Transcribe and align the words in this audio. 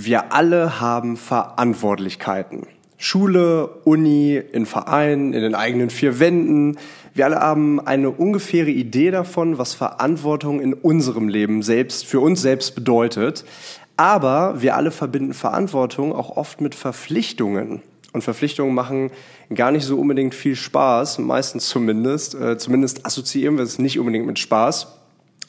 Wir 0.00 0.32
alle 0.32 0.78
haben 0.78 1.16
Verantwortlichkeiten. 1.16 2.68
Schule, 2.98 3.66
Uni, 3.82 4.36
in 4.36 4.64
Vereinen, 4.64 5.32
in 5.32 5.42
den 5.42 5.56
eigenen 5.56 5.90
vier 5.90 6.20
Wänden. 6.20 6.78
Wir 7.14 7.24
alle 7.24 7.40
haben 7.40 7.84
eine 7.84 8.10
ungefähre 8.10 8.70
Idee 8.70 9.10
davon, 9.10 9.58
was 9.58 9.74
Verantwortung 9.74 10.60
in 10.60 10.72
unserem 10.72 11.26
Leben 11.26 11.62
selbst, 11.62 12.06
für 12.06 12.20
uns 12.20 12.40
selbst 12.40 12.76
bedeutet. 12.76 13.44
Aber 13.96 14.62
wir 14.62 14.76
alle 14.76 14.92
verbinden 14.92 15.34
Verantwortung 15.34 16.12
auch 16.12 16.36
oft 16.36 16.60
mit 16.60 16.76
Verpflichtungen. 16.76 17.82
Und 18.12 18.22
Verpflichtungen 18.22 18.76
machen 18.76 19.10
gar 19.52 19.72
nicht 19.72 19.84
so 19.84 19.98
unbedingt 19.98 20.36
viel 20.36 20.54
Spaß, 20.54 21.18
meistens 21.18 21.68
zumindest. 21.68 22.36
Äh, 22.36 22.56
zumindest 22.56 23.04
assoziieren 23.04 23.56
wir 23.56 23.64
es 23.64 23.80
nicht 23.80 23.98
unbedingt 23.98 24.26
mit 24.26 24.38
Spaß. 24.38 24.97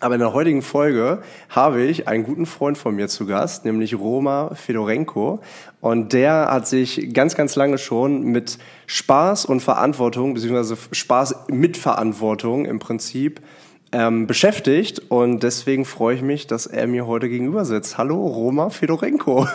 Aber 0.01 0.15
in 0.15 0.21
der 0.21 0.33
heutigen 0.33 0.61
Folge 0.61 1.21
habe 1.49 1.81
ich 1.81 2.07
einen 2.07 2.23
guten 2.23 2.45
Freund 2.45 2.77
von 2.77 2.95
mir 2.95 3.09
zu 3.09 3.25
Gast, 3.25 3.65
nämlich 3.65 3.99
Roma 3.99 4.51
Fedorenko. 4.55 5.41
Und 5.81 6.13
der 6.13 6.47
hat 6.49 6.67
sich 6.67 7.13
ganz, 7.13 7.35
ganz 7.35 7.57
lange 7.57 7.77
schon 7.77 8.23
mit 8.23 8.59
Spaß 8.87 9.45
und 9.45 9.59
Verantwortung, 9.59 10.33
beziehungsweise 10.33 10.77
Spaß 10.93 11.47
mit 11.49 11.75
Verantwortung 11.75 12.65
im 12.65 12.79
Prinzip, 12.79 13.41
ähm, 13.91 14.25
beschäftigt. 14.25 15.01
Und 15.09 15.43
deswegen 15.43 15.83
freue 15.83 16.15
ich 16.15 16.21
mich, 16.21 16.47
dass 16.47 16.65
er 16.65 16.87
mir 16.87 17.05
heute 17.05 17.27
gegenüber 17.27 17.65
sitzt. 17.65 17.97
Hallo, 17.97 18.25
Roma 18.25 18.69
Fedorenko. 18.69 19.47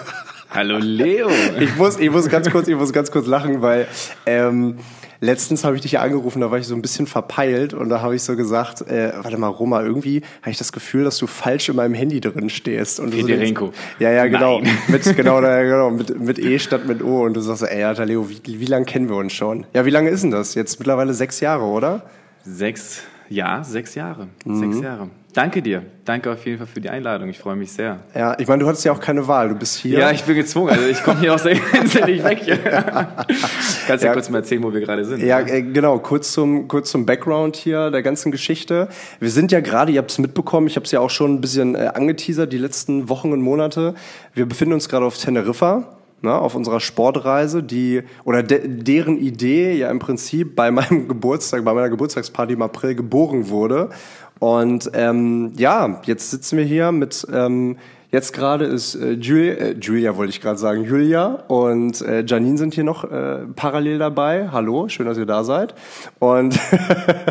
Hallo, 0.50 0.76
Leo. 0.78 1.30
ich 1.58 1.74
muss, 1.76 1.98
ich 1.98 2.10
muss 2.10 2.28
ganz 2.28 2.50
kurz, 2.50 2.68
ich 2.68 2.76
muss 2.76 2.92
ganz 2.92 3.10
kurz 3.10 3.26
lachen, 3.26 3.62
weil, 3.62 3.88
ähm, 4.26 4.76
letztens 5.24 5.64
habe 5.64 5.76
ich 5.76 5.82
dich 5.82 5.92
ja 5.92 6.00
angerufen, 6.00 6.40
da 6.40 6.50
war 6.50 6.58
ich 6.58 6.66
so 6.66 6.74
ein 6.74 6.82
bisschen 6.82 7.06
verpeilt 7.06 7.74
und 7.74 7.88
da 7.88 8.00
habe 8.02 8.14
ich 8.14 8.22
so 8.22 8.36
gesagt, 8.36 8.82
äh, 8.82 9.12
warte 9.22 9.38
mal, 9.38 9.48
Roma, 9.48 9.82
irgendwie 9.82 10.22
habe 10.42 10.50
ich 10.50 10.58
das 10.58 10.72
Gefühl, 10.72 11.04
dass 11.04 11.18
du 11.18 11.26
falsch 11.26 11.68
in 11.68 11.76
meinem 11.76 11.94
Handy 11.94 12.20
drin 12.20 12.50
stehst. 12.50 13.00
Und 13.00 13.14
Federico. 13.14 13.66
So 13.66 14.04
ja, 14.04 14.10
ja, 14.10 14.26
genau. 14.26 14.60
Nein. 14.60 14.76
Mit, 14.88 15.16
genau, 15.16 15.40
da, 15.42 15.62
genau, 15.62 15.90
mit, 15.90 16.20
mit 16.20 16.38
E 16.38 16.58
statt 16.58 16.86
mit 16.86 17.02
O. 17.02 17.24
Und 17.24 17.34
du 17.34 17.40
sagst, 17.40 17.62
ey, 17.62 17.82
Alter, 17.82 18.06
Leo, 18.06 18.28
wie, 18.28 18.40
wie 18.44 18.66
lange 18.66 18.84
kennen 18.84 19.08
wir 19.08 19.16
uns 19.16 19.32
schon? 19.32 19.66
Ja, 19.72 19.84
wie 19.84 19.90
lange 19.90 20.10
ist 20.10 20.22
denn 20.22 20.30
das? 20.30 20.54
Jetzt 20.54 20.78
mittlerweile 20.78 21.14
sechs 21.14 21.40
Jahre, 21.40 21.64
oder? 21.64 22.02
Sechs, 22.44 23.02
ja, 23.28 23.64
sechs 23.64 23.94
Jahre. 23.94 24.28
Mhm. 24.44 24.60
Sechs 24.60 24.84
Jahre. 24.84 25.08
Danke 25.34 25.62
dir. 25.62 25.82
Danke 26.04 26.30
auf 26.30 26.46
jeden 26.46 26.58
Fall 26.58 26.68
für 26.68 26.80
die 26.80 26.88
Einladung. 26.88 27.28
Ich 27.28 27.40
freue 27.40 27.56
mich 27.56 27.72
sehr. 27.72 27.98
Ja, 28.14 28.38
ich 28.38 28.46
meine, 28.46 28.62
du 28.62 28.68
hattest 28.68 28.84
ja 28.84 28.92
auch 28.92 29.00
keine 29.00 29.26
Wahl. 29.26 29.48
Du 29.48 29.56
bist 29.56 29.78
hier. 29.78 29.98
Ja, 29.98 30.12
ich 30.12 30.22
bin 30.22 30.36
gezwungen. 30.36 30.70
Also 30.70 30.86
ich 30.86 31.02
komme 31.02 31.18
hier 31.18 31.34
aus 31.34 31.42
der 31.42 31.56
Insel 31.74 32.04
nicht 32.04 32.22
weg. 32.22 32.40
Kannst 32.64 33.88
du 33.88 33.92
ja, 33.92 33.96
ja, 33.96 34.12
kurz 34.12 34.30
mal 34.30 34.38
erzählen, 34.38 34.62
wo 34.62 34.72
wir 34.72 34.80
gerade 34.80 35.04
sind? 35.04 35.20
Ja, 35.20 35.40
äh, 35.40 35.62
genau. 35.62 35.98
Kurz 35.98 36.30
zum, 36.30 36.68
kurz 36.68 36.92
zum 36.92 37.04
Background 37.04 37.56
hier 37.56 37.90
der 37.90 38.04
ganzen 38.04 38.30
Geschichte. 38.30 38.86
Wir 39.18 39.30
sind 39.30 39.50
ja 39.50 39.58
gerade, 39.58 39.90
ihr 39.90 39.98
habt 39.98 40.12
es 40.12 40.18
mitbekommen, 40.18 40.68
ich 40.68 40.76
habe 40.76 40.84
es 40.84 40.92
ja 40.92 41.00
auch 41.00 41.10
schon 41.10 41.34
ein 41.34 41.40
bisschen 41.40 41.74
äh, 41.74 41.90
angeteasert, 41.92 42.52
die 42.52 42.58
letzten 42.58 43.08
Wochen 43.08 43.32
und 43.32 43.40
Monate. 43.40 43.96
Wir 44.34 44.46
befinden 44.46 44.74
uns 44.74 44.88
gerade 44.88 45.04
auf 45.04 45.18
Teneriffa. 45.18 45.98
Ne, 46.22 46.32
auf 46.32 46.54
unserer 46.54 46.80
Sportreise, 46.80 47.62
die 47.62 48.02
oder 48.24 48.42
de, 48.42 48.62
deren 48.66 49.18
Idee 49.18 49.76
ja 49.76 49.90
im 49.90 49.98
Prinzip 49.98 50.56
bei 50.56 50.70
meinem 50.70 51.06
Geburtstag, 51.08 51.66
bei 51.66 51.74
meiner 51.74 51.90
Geburtstagsparty 51.90 52.54
im 52.54 52.62
April 52.62 52.94
geboren 52.94 53.50
wurde 53.50 53.90
und 54.38 54.90
ähm, 54.94 55.52
ja, 55.56 56.00
jetzt 56.04 56.30
sitzen 56.30 56.58
wir 56.58 56.64
hier 56.64 56.92
mit, 56.92 57.26
ähm, 57.32 57.76
jetzt 58.10 58.32
gerade 58.32 58.64
ist 58.64 58.94
äh, 58.94 59.12
Julia, 59.12 59.54
äh, 59.54 59.72
Julia 59.72 60.16
wollte 60.16 60.30
ich 60.30 60.40
gerade 60.40 60.58
sagen, 60.58 60.84
Julia 60.84 61.44
und 61.48 62.00
äh, 62.02 62.24
Janine 62.26 62.58
sind 62.58 62.74
hier 62.74 62.84
noch 62.84 63.04
äh, 63.04 63.46
parallel 63.54 63.98
dabei. 63.98 64.48
Hallo, 64.50 64.88
schön, 64.88 65.06
dass 65.06 65.18
ihr 65.18 65.26
da 65.26 65.44
seid. 65.44 65.74
Und, 66.18 66.58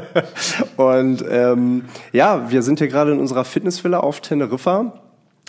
und 0.77 1.23
ähm, 1.29 1.85
ja, 2.11 2.49
wir 2.49 2.61
sind 2.63 2.79
hier 2.79 2.87
gerade 2.87 3.11
in 3.11 3.19
unserer 3.19 3.45
Fitnessvilla 3.45 3.99
auf 3.99 4.21
Teneriffa 4.21 4.93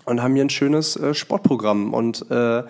und 0.05 0.23
haben 0.23 0.35
hier 0.35 0.45
ein 0.45 0.51
schönes 0.51 0.97
äh, 0.97 1.15
Sportprogramm 1.15 1.95
und 1.95 2.31
äh, 2.31 2.63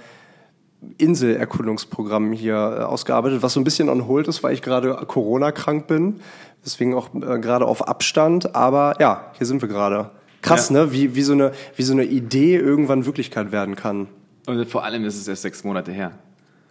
Inselerkundungsprogramm 0.99 2.33
hier 2.33 2.55
äh, 2.55 2.83
ausgearbeitet, 2.83 3.43
was 3.43 3.53
so 3.53 3.61
ein 3.61 3.65
bisschen 3.65 3.89
on 3.89 4.07
hold 4.07 4.29
ist, 4.29 4.43
weil 4.43 4.55
ich 4.55 4.63
gerade 4.63 4.95
Corona-krank 5.07 5.87
bin. 5.87 6.21
Deswegen 6.65 6.95
auch 6.95 7.15
äh, 7.15 7.39
gerade 7.39 7.67
auf 7.67 7.87
Abstand. 7.87 8.55
Aber 8.55 8.97
ja, 9.01 9.33
hier 9.37 9.47
sind 9.47 9.63
wir 9.63 9.69
gerade. 9.69 10.11
Krass, 10.43 10.71
ja. 10.71 10.85
ne? 10.85 10.93
Wie, 10.93 11.15
wie, 11.15 11.23
so 11.23 11.33
eine, 11.33 11.53
wie 11.77 11.83
so 11.83 11.93
eine 11.93 12.05
Idee 12.05 12.57
irgendwann 12.57 13.07
Wirklichkeit 13.07 13.53
werden 13.53 13.77
kann. 13.77 14.09
Und 14.47 14.69
vor 14.69 14.85
allem 14.85 15.05
ist 15.05 15.17
es 15.17 15.27
erst 15.27 15.43
sechs 15.43 15.65
Monate 15.65 15.93
her. 15.93 16.13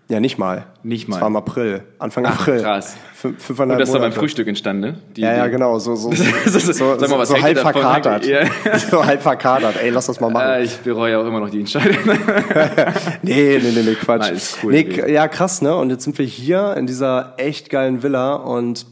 Ja, 0.09 0.19
nicht 0.19 0.37
mal. 0.37 0.65
Nicht 0.83 1.07
mal. 1.07 1.15
Das 1.15 1.21
war 1.21 1.27
im 1.29 1.35
April, 1.37 1.83
Anfang 1.97 2.25
Ach, 2.25 2.41
April. 2.41 2.61
Krass. 2.61 2.97
Fünf, 3.13 3.41
fünfeinhalb 3.41 3.77
Und 3.77 3.79
das 3.79 3.89
ist 3.89 3.99
beim 3.99 4.11
Frühstück 4.11 4.47
entstanden, 4.47 4.81
ne? 4.81 4.97
Die, 5.15 5.21
ja, 5.21 5.33
ja, 5.33 5.47
genau. 5.47 5.79
So, 5.79 5.95
so, 5.95 6.11
so, 6.45 6.59
so, 6.59 6.97
Sag 6.97 7.09
mal, 7.09 7.19
was 7.19 7.29
so 7.29 7.41
halb 7.41 7.57
verkatert. 7.57 8.25
Ja. 8.25 8.45
so 8.91 9.05
halb 9.05 9.21
verkatert. 9.21 9.77
Ey, 9.81 9.91
lass 9.91 10.07
das 10.07 10.19
mal 10.19 10.29
machen. 10.29 10.49
Äh, 10.49 10.63
ich 10.63 10.77
bereue 10.79 11.17
auch 11.17 11.25
immer 11.25 11.39
noch 11.39 11.49
die 11.49 11.61
Entscheidung. 11.61 11.97
nee, 13.21 13.59
nee, 13.63 13.71
nee, 13.73 13.81
nee, 13.81 13.95
Quatsch. 13.95 14.25
Na, 14.27 14.27
ist 14.27 14.57
cool, 14.61 14.73
nee, 14.73 15.11
ja, 15.11 15.29
krass, 15.29 15.61
ne? 15.61 15.73
Und 15.73 15.89
jetzt 15.89 16.03
sind 16.03 16.17
wir 16.17 16.25
hier 16.25 16.75
in 16.75 16.85
dieser 16.85 17.33
echt 17.37 17.69
geilen 17.69 18.03
Villa 18.03 18.35
und 18.35 18.85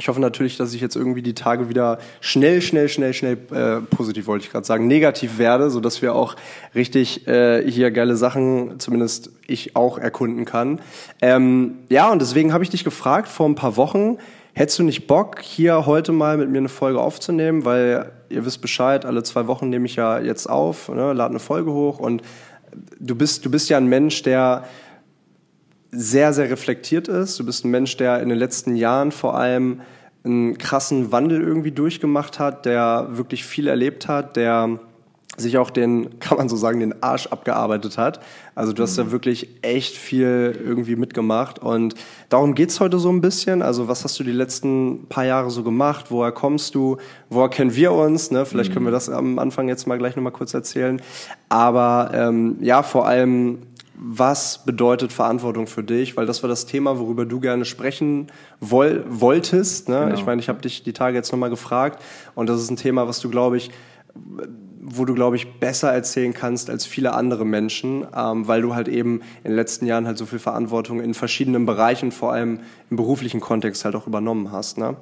ich 0.00 0.08
hoffe 0.08 0.20
natürlich, 0.20 0.56
dass 0.56 0.72
ich 0.72 0.80
jetzt 0.80 0.96
irgendwie 0.96 1.20
die 1.20 1.34
Tage 1.34 1.68
wieder 1.68 1.98
schnell, 2.22 2.62
schnell, 2.62 2.88
schnell, 2.88 3.12
schnell 3.12 3.36
äh, 3.52 3.82
positiv 3.94 4.26
wollte 4.26 4.46
ich 4.46 4.50
gerade 4.50 4.66
sagen, 4.66 4.86
negativ 4.86 5.36
werde, 5.36 5.68
so 5.68 5.78
dass 5.78 6.00
wir 6.00 6.14
auch 6.14 6.36
richtig 6.74 7.28
äh, 7.28 7.70
hier 7.70 7.90
geile 7.90 8.16
Sachen, 8.16 8.80
zumindest 8.80 9.30
ich 9.46 9.76
auch 9.76 9.98
erkunden 9.98 10.46
kann. 10.46 10.80
Ähm, 11.20 11.80
ja, 11.90 12.10
und 12.10 12.22
deswegen 12.22 12.54
habe 12.54 12.64
ich 12.64 12.70
dich 12.70 12.82
gefragt 12.82 13.28
vor 13.28 13.46
ein 13.46 13.56
paar 13.56 13.76
Wochen, 13.76 14.16
hättest 14.54 14.78
du 14.78 14.84
nicht 14.84 15.06
Bock, 15.06 15.42
hier 15.42 15.84
heute 15.84 16.12
mal 16.12 16.38
mit 16.38 16.48
mir 16.48 16.58
eine 16.58 16.70
Folge 16.70 16.98
aufzunehmen, 16.98 17.66
weil 17.66 18.10
ihr 18.30 18.46
wisst 18.46 18.62
Bescheid, 18.62 19.04
alle 19.04 19.22
zwei 19.22 19.48
Wochen 19.48 19.68
nehme 19.68 19.84
ich 19.84 19.96
ja 19.96 20.18
jetzt 20.18 20.48
auf, 20.48 20.88
ne, 20.88 21.12
lade 21.12 21.30
eine 21.30 21.40
Folge 21.40 21.72
hoch 21.72 21.98
und 21.98 22.22
du 22.98 23.14
bist, 23.14 23.44
du 23.44 23.50
bist 23.50 23.68
ja 23.68 23.76
ein 23.76 23.86
Mensch, 23.86 24.22
der 24.22 24.64
sehr, 25.92 26.32
sehr 26.32 26.50
reflektiert 26.50 27.08
ist. 27.08 27.38
Du 27.38 27.44
bist 27.44 27.64
ein 27.64 27.70
Mensch, 27.70 27.96
der 27.96 28.20
in 28.20 28.28
den 28.28 28.38
letzten 28.38 28.76
Jahren 28.76 29.12
vor 29.12 29.36
allem 29.36 29.80
einen 30.24 30.58
krassen 30.58 31.12
Wandel 31.12 31.40
irgendwie 31.40 31.72
durchgemacht 31.72 32.38
hat, 32.38 32.66
der 32.66 33.08
wirklich 33.12 33.44
viel 33.44 33.66
erlebt 33.66 34.06
hat, 34.06 34.36
der 34.36 34.78
sich 35.36 35.58
auch 35.58 35.70
den, 35.70 36.18
kann 36.20 36.38
man 36.38 36.48
so 36.48 36.56
sagen, 36.56 36.80
den 36.80 37.02
Arsch 37.02 37.26
abgearbeitet 37.28 37.98
hat. 37.98 38.20
Also 38.54 38.72
du 38.72 38.82
hast 38.82 38.98
mhm. 38.98 39.04
ja 39.04 39.12
wirklich 39.12 39.48
echt 39.62 39.96
viel 39.96 40.58
irgendwie 40.62 40.96
mitgemacht 40.96 41.58
und 41.58 41.94
darum 42.28 42.54
geht's 42.54 42.80
heute 42.80 42.98
so 42.98 43.10
ein 43.10 43.20
bisschen. 43.20 43.62
Also 43.62 43.88
was 43.88 44.04
hast 44.04 44.18
du 44.20 44.24
die 44.24 44.32
letzten 44.32 45.06
paar 45.08 45.24
Jahre 45.24 45.50
so 45.50 45.62
gemacht? 45.62 46.06
Woher 46.10 46.32
kommst 46.32 46.74
du? 46.74 46.98
Woher 47.30 47.48
kennen 47.48 47.74
wir 47.74 47.92
uns? 47.92 48.30
Ne? 48.30 48.44
Vielleicht 48.44 48.70
mhm. 48.70 48.74
können 48.74 48.86
wir 48.86 48.92
das 48.92 49.08
am 49.08 49.38
Anfang 49.38 49.68
jetzt 49.68 49.86
mal 49.86 49.98
gleich 49.98 50.16
nochmal 50.16 50.32
kurz 50.32 50.52
erzählen. 50.52 51.00
Aber 51.48 52.10
ähm, 52.12 52.58
ja, 52.60 52.82
vor 52.82 53.06
allem 53.06 53.60
was 54.02 54.64
bedeutet 54.64 55.12
Verantwortung 55.12 55.66
für 55.66 55.82
dich? 55.82 56.16
Weil 56.16 56.24
das 56.24 56.42
war 56.42 56.48
das 56.48 56.64
Thema, 56.64 56.98
worüber 56.98 57.26
du 57.26 57.38
gerne 57.38 57.66
sprechen 57.66 58.28
woll 58.58 59.04
wolltest. 59.06 59.90
Ne? 59.90 60.00
Genau. 60.00 60.14
Ich 60.14 60.24
meine, 60.24 60.40
ich 60.40 60.48
habe 60.48 60.62
dich 60.62 60.82
die 60.82 60.94
Tage 60.94 61.16
jetzt 61.16 61.30
nochmal 61.32 61.50
gefragt 61.50 62.02
und 62.34 62.48
das 62.48 62.62
ist 62.62 62.70
ein 62.70 62.76
Thema, 62.76 63.06
was 63.06 63.20
du, 63.20 63.28
glaube 63.28 63.58
ich, 63.58 63.70
wo 64.82 65.04
du, 65.04 65.14
glaube 65.14 65.36
ich, 65.36 65.60
besser 65.60 65.92
erzählen 65.92 66.32
kannst 66.32 66.70
als 66.70 66.86
viele 66.86 67.12
andere 67.12 67.44
Menschen, 67.44 68.06
ähm, 68.16 68.48
weil 68.48 68.62
du 68.62 68.74
halt 68.74 68.88
eben 68.88 69.20
in 69.44 69.50
den 69.50 69.56
letzten 69.56 69.84
Jahren 69.84 70.06
halt 70.06 70.16
so 70.16 70.24
viel 70.24 70.38
Verantwortung 70.38 71.02
in 71.02 71.12
verschiedenen 71.12 71.66
Bereichen, 71.66 72.10
vor 72.10 72.32
allem 72.32 72.60
im 72.88 72.96
beruflichen 72.96 73.40
Kontext 73.40 73.84
halt 73.84 73.94
auch 73.94 74.06
übernommen 74.06 74.50
hast. 74.50 74.78
Ne? 74.78 74.96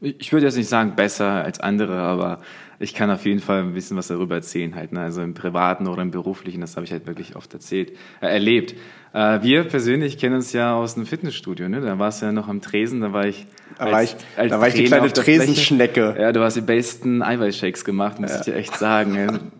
Ich 0.00 0.34
würde 0.34 0.44
jetzt 0.44 0.56
nicht 0.56 0.68
sagen 0.68 0.94
besser 0.94 1.42
als 1.42 1.58
andere, 1.58 1.96
aber 1.96 2.40
ich 2.78 2.94
kann 2.94 3.10
auf 3.10 3.24
jeden 3.24 3.40
Fall 3.40 3.60
ein 3.60 3.74
bisschen 3.74 3.96
was 3.96 4.08
darüber 4.08 4.36
erzählen 4.36 4.74
halt. 4.74 4.92
Ne? 4.92 5.00
Also 5.00 5.22
im 5.22 5.34
privaten 5.34 5.86
oder 5.86 6.02
im 6.02 6.10
beruflichen, 6.10 6.60
das 6.60 6.76
habe 6.76 6.84
ich 6.84 6.92
halt 6.92 7.06
wirklich 7.06 7.36
oft 7.36 7.52
erzählt, 7.54 7.92
äh, 8.20 8.26
erlebt. 8.26 8.74
Äh, 9.12 9.42
wir 9.42 9.64
persönlich 9.64 10.18
kennen 10.18 10.36
uns 10.36 10.52
ja 10.52 10.74
aus 10.74 10.96
einem 10.96 11.06
Fitnessstudio. 11.06 11.68
Ne? 11.68 11.80
Da 11.80 11.98
warst 11.98 12.20
du 12.20 12.26
ja 12.26 12.32
noch 12.32 12.48
am 12.48 12.60
Tresen, 12.60 13.00
da 13.00 13.12
war 13.12 13.26
ich 13.26 13.46
als, 13.78 13.92
war 13.92 14.02
ich, 14.02 14.16
als 14.36 14.50
da 14.50 14.60
war 14.60 14.68
ich 14.68 14.74
die 14.74 14.84
kleine 14.84 15.12
Tresenschnecke. 15.12 16.16
Ja, 16.18 16.32
du 16.32 16.40
hast 16.40 16.56
die 16.56 16.62
besten 16.62 17.22
Eiweißshakes 17.22 17.84
gemacht, 17.84 18.20
muss 18.20 18.30
ja. 18.30 18.38
ich 18.38 18.44
dir 18.44 18.54
echt 18.54 18.76
sagen. 18.76 19.52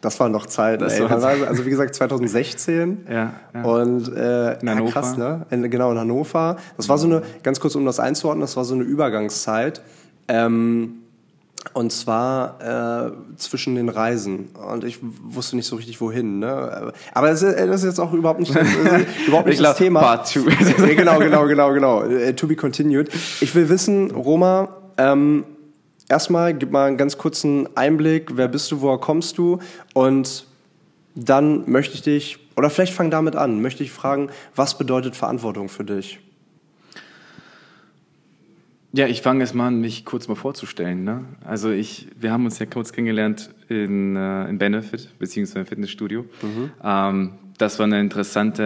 Das 0.00 0.20
war 0.20 0.28
noch 0.28 0.46
Zeit. 0.46 0.82
Das 0.82 0.98
ey. 0.98 1.08
War 1.08 1.18
Zeit. 1.18 1.42
Also 1.46 1.64
wie 1.64 1.70
gesagt 1.70 1.94
2016 1.94 3.06
ja, 3.10 3.34
ja. 3.54 3.62
und 3.62 4.14
äh, 4.14 4.58
in 4.60 4.70
Hannover. 4.70 4.92
Krass, 4.92 5.16
ne? 5.16 5.46
In, 5.50 5.68
genau 5.70 5.90
in 5.92 5.98
Hannover. 5.98 6.58
Das 6.76 6.88
war 6.88 6.98
so 6.98 7.06
eine 7.06 7.22
ganz 7.42 7.58
kurz 7.58 7.74
um 7.74 7.84
das 7.86 7.98
einzuordnen. 7.98 8.42
Das 8.42 8.56
war 8.56 8.64
so 8.64 8.74
eine 8.74 8.84
Übergangszeit. 8.84 9.82
Ähm, 10.28 11.05
und 11.74 11.92
zwar 11.92 13.08
äh, 13.08 13.36
zwischen 13.36 13.74
den 13.74 13.88
Reisen. 13.88 14.48
Und 14.70 14.84
ich 14.84 14.98
wusste 15.02 15.56
nicht 15.56 15.66
so 15.66 15.76
richtig, 15.76 16.00
wohin. 16.00 16.38
Ne? 16.38 16.92
Aber 17.12 17.28
das 17.28 17.42
ist, 17.42 17.58
das 17.58 17.82
ist 17.82 17.84
jetzt 17.84 18.00
auch 18.00 18.12
überhaupt 18.12 18.40
nicht, 18.40 18.54
überhaupt 19.26 19.48
nicht 19.48 19.62
das 19.62 19.76
Thema. 19.76 20.00
Part 20.00 20.32
two. 20.32 20.44
genau, 20.94 21.18
genau, 21.18 21.46
genau, 21.46 21.72
genau. 21.72 22.02
Äh, 22.02 22.34
to 22.34 22.46
be 22.46 22.56
continued. 22.56 23.10
Ich 23.40 23.54
will 23.54 23.68
wissen, 23.68 24.10
Roma, 24.10 24.68
ähm, 24.96 25.44
erstmal 26.08 26.54
gib 26.54 26.70
mal 26.70 26.86
einen 26.86 26.96
ganz 26.96 27.18
kurzen 27.18 27.68
Einblick. 27.76 28.36
Wer 28.36 28.48
bist 28.48 28.70
du, 28.70 28.80
woher 28.80 28.98
kommst 28.98 29.38
du? 29.38 29.58
Und 29.94 30.46
dann 31.14 31.70
möchte 31.70 31.94
ich 31.94 32.02
dich, 32.02 32.38
oder 32.56 32.70
vielleicht 32.70 32.92
fang 32.92 33.10
damit 33.10 33.36
an, 33.36 33.60
möchte 33.60 33.82
ich 33.82 33.90
fragen, 33.90 34.30
was 34.54 34.78
bedeutet 34.78 35.16
Verantwortung 35.16 35.68
für 35.68 35.84
dich? 35.84 36.20
Ja, 38.92 39.06
ich 39.06 39.20
fange 39.22 39.40
jetzt 39.40 39.54
mal 39.54 39.66
an, 39.68 39.80
mich 39.80 40.04
kurz 40.04 40.28
mal 40.28 40.36
vorzustellen. 40.36 41.04
Ne? 41.04 41.24
Also 41.44 41.70
ich, 41.70 42.08
wir 42.18 42.32
haben 42.32 42.44
uns 42.44 42.58
ja 42.58 42.66
kurz 42.66 42.92
kennengelernt 42.92 43.50
in, 43.68 44.16
äh, 44.16 44.48
in 44.48 44.58
Benefit, 44.58 45.18
beziehungsweise 45.18 45.60
im 45.60 45.66
Fitnessstudio. 45.66 46.24
Mhm. 46.42 46.70
Ähm, 46.82 47.32
das 47.58 47.78
war 47.78 47.84
eine 47.84 48.00
interessante 48.00 48.62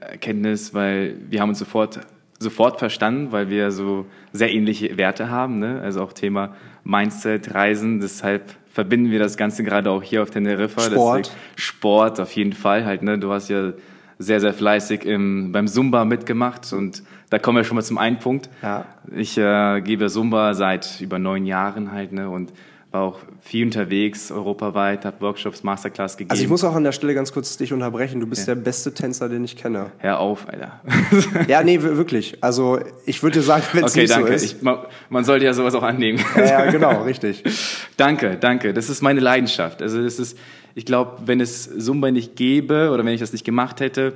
Erkenntnis, 0.00 0.74
weil 0.74 1.16
wir 1.28 1.40
haben 1.40 1.50
uns 1.50 1.58
sofort, 1.58 2.00
sofort 2.38 2.78
verstanden, 2.78 3.32
weil 3.32 3.50
wir 3.50 3.70
so 3.70 4.06
sehr 4.32 4.52
ähnliche 4.52 4.96
Werte 4.96 5.30
haben. 5.30 5.58
Ne? 5.58 5.80
Also 5.82 6.02
auch 6.02 6.12
Thema 6.12 6.54
Mindset, 6.84 7.54
Reisen. 7.54 8.00
Deshalb 8.00 8.54
verbinden 8.70 9.10
wir 9.10 9.18
das 9.18 9.36
Ganze 9.36 9.64
gerade 9.64 9.90
auch 9.90 10.02
hier 10.02 10.22
auf 10.22 10.30
Teneriffa. 10.30 10.82
Sport. 10.82 11.36
Sport 11.56 12.20
auf 12.20 12.32
jeden 12.32 12.52
Fall 12.52 12.84
halt. 12.84 13.02
Ne? 13.02 13.18
Du 13.18 13.32
hast 13.32 13.48
ja 13.48 13.72
sehr, 14.18 14.40
sehr 14.40 14.54
fleißig 14.54 15.04
im, 15.04 15.52
beim 15.52 15.66
Zumba 15.66 16.04
mitgemacht 16.04 16.72
und 16.72 17.02
da 17.34 17.40
kommen 17.40 17.56
wir 17.56 17.64
schon 17.64 17.74
mal 17.74 17.82
zum 17.82 17.98
einen 17.98 18.20
Punkt. 18.20 18.48
Ja. 18.62 18.84
Ich 19.12 19.36
äh, 19.36 19.80
gebe 19.80 20.08
Zumba 20.08 20.54
seit 20.54 21.00
über 21.00 21.18
neun 21.18 21.46
Jahren 21.46 21.90
halt 21.90 22.12
ne? 22.12 22.30
und 22.30 22.52
war 22.92 23.02
auch 23.02 23.18
viel 23.40 23.64
unterwegs, 23.64 24.30
europaweit, 24.30 25.04
habe 25.04 25.20
Workshops, 25.20 25.64
Masterclass 25.64 26.16
gegeben. 26.16 26.30
Also 26.30 26.44
ich 26.44 26.48
muss 26.48 26.62
auch 26.62 26.76
an 26.76 26.84
der 26.84 26.92
Stelle 26.92 27.12
ganz 27.12 27.32
kurz 27.32 27.56
dich 27.56 27.72
unterbrechen. 27.72 28.20
Du 28.20 28.28
bist 28.28 28.46
ja. 28.46 28.54
der 28.54 28.62
beste 28.62 28.94
Tänzer, 28.94 29.28
den 29.28 29.42
ich 29.42 29.56
kenne. 29.56 29.90
Hör 29.98 30.20
auf, 30.20 30.48
Alter. 30.48 30.80
ja, 31.48 31.64
nee, 31.64 31.82
wirklich. 31.82 32.38
Also 32.40 32.78
ich 33.04 33.20
würde 33.24 33.40
dir 33.40 33.42
sagen, 33.42 33.64
wenn 33.72 33.82
es 33.82 33.90
okay, 33.90 34.02
nicht 34.02 34.14
danke. 34.14 34.28
so 34.28 34.34
ist. 34.34 34.44
Ich, 34.44 34.62
man, 34.62 34.78
man, 35.08 35.24
sollte 35.24 35.44
ja 35.44 35.54
sowas 35.54 35.74
auch 35.74 35.82
annehmen. 35.82 36.24
ja, 36.36 36.44
ja, 36.44 36.70
genau, 36.70 37.02
richtig. 37.02 37.42
danke, 37.96 38.36
danke. 38.36 38.72
Das 38.72 38.88
ist 38.88 39.02
meine 39.02 39.18
Leidenschaft. 39.18 39.82
Also 39.82 40.00
das 40.00 40.20
ist, 40.20 40.38
ich 40.76 40.86
glaube, 40.86 41.22
wenn 41.26 41.40
es 41.40 41.68
Zumba 41.84 42.12
nicht 42.12 42.36
gäbe 42.36 42.90
oder 42.92 43.04
wenn 43.04 43.12
ich 43.12 43.20
das 43.20 43.32
nicht 43.32 43.44
gemacht 43.44 43.80
hätte, 43.80 44.12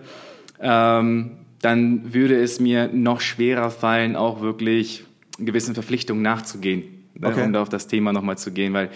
ähm, 0.61 1.33
dann 1.61 2.15
würde 2.15 2.41
es 2.41 2.61
mir 2.61 2.89
noch 2.89 3.21
schwerer 3.21 3.71
fallen, 3.71 4.17
auch 4.17 4.41
wirklich 4.41 5.05
gewissen 5.39 5.75
Verpflichtungen 5.75 6.23
nachzugehen 6.23 6.99
Ne, 7.19 7.29
okay. 7.29 7.43
um 7.43 7.53
da 7.53 7.63
auf 7.63 7.69
das 7.69 7.89
Thema 7.89 8.13
nochmal 8.13 8.39
zu 8.39 8.53
gehen, 8.53 8.73
weil 8.73 8.91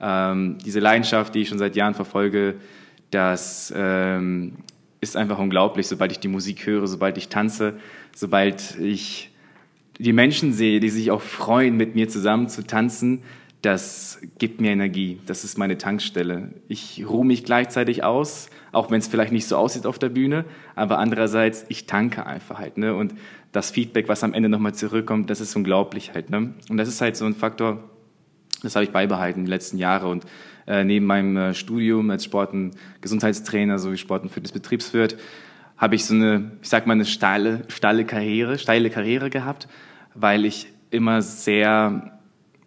ähm, 0.00 0.58
diese 0.64 0.78
Leidenschaft, 0.78 1.34
die 1.34 1.40
ich 1.40 1.48
schon 1.48 1.58
seit 1.58 1.74
Jahren 1.74 1.94
verfolge, 1.94 2.54
das 3.10 3.72
ähm, 3.76 4.52
ist 5.00 5.16
einfach 5.16 5.38
unglaublich, 5.38 5.88
sobald 5.88 6.12
ich 6.12 6.20
die 6.20 6.28
Musik 6.28 6.66
höre, 6.66 6.86
sobald 6.86 7.18
ich 7.18 7.28
tanze, 7.28 7.74
sobald 8.14 8.78
ich 8.78 9.30
die 9.98 10.12
Menschen 10.12 10.52
sehe, 10.52 10.78
die 10.78 10.88
sich 10.88 11.10
auch 11.10 11.20
freuen, 11.20 11.76
mit 11.76 11.96
mir 11.96 12.08
zusammen 12.08 12.48
zu 12.48 12.64
tanzen, 12.64 13.22
das 13.64 14.20
gibt 14.38 14.60
mir 14.60 14.72
Energie. 14.72 15.20
Das 15.24 15.42
ist 15.42 15.56
meine 15.56 15.78
Tankstelle. 15.78 16.50
Ich 16.68 17.04
ruhe 17.08 17.24
mich 17.24 17.44
gleichzeitig 17.44 18.04
aus, 18.04 18.50
auch 18.72 18.90
wenn 18.90 18.98
es 18.98 19.08
vielleicht 19.08 19.32
nicht 19.32 19.46
so 19.46 19.56
aussieht 19.56 19.86
auf 19.86 19.98
der 19.98 20.10
Bühne, 20.10 20.44
aber 20.74 20.98
andererseits, 20.98 21.64
ich 21.68 21.86
tanke 21.86 22.26
einfach 22.26 22.58
halt. 22.58 22.76
Ne? 22.76 22.94
Und 22.94 23.14
das 23.52 23.70
Feedback, 23.70 24.08
was 24.08 24.22
am 24.22 24.34
Ende 24.34 24.50
nochmal 24.50 24.74
zurückkommt, 24.74 25.30
das 25.30 25.40
ist 25.40 25.56
unglaublich 25.56 26.12
halt. 26.12 26.28
Ne? 26.28 26.52
Und 26.68 26.76
das 26.76 26.88
ist 26.88 27.00
halt 27.00 27.16
so 27.16 27.24
ein 27.24 27.34
Faktor, 27.34 27.82
das 28.62 28.76
habe 28.76 28.84
ich 28.84 28.90
beibehalten 28.90 29.46
die 29.46 29.50
letzten 29.50 29.78
Jahre. 29.78 30.08
Und 30.08 30.26
äh, 30.66 30.84
neben 30.84 31.06
meinem 31.06 31.36
äh, 31.36 31.54
Studium 31.54 32.10
als 32.10 32.24
Sport- 32.24 32.52
und 32.52 32.72
Gesundheitstrainer 33.00 33.78
sowie 33.78 33.96
Sport- 33.96 34.24
und 34.24 34.30
Fitnessbetriebswirt 34.30 35.16
habe 35.78 35.94
ich 35.94 36.04
so 36.04 36.14
eine, 36.14 36.52
ich 36.62 36.68
sag 36.68 36.86
mal, 36.86 36.92
eine 36.92 37.04
steile, 37.06 37.62
steile 37.68 38.04
Karriere, 38.04 38.58
steile 38.58 38.90
Karriere 38.90 39.30
gehabt, 39.30 39.68
weil 40.14 40.44
ich 40.44 40.68
immer 40.90 41.22
sehr 41.22 42.13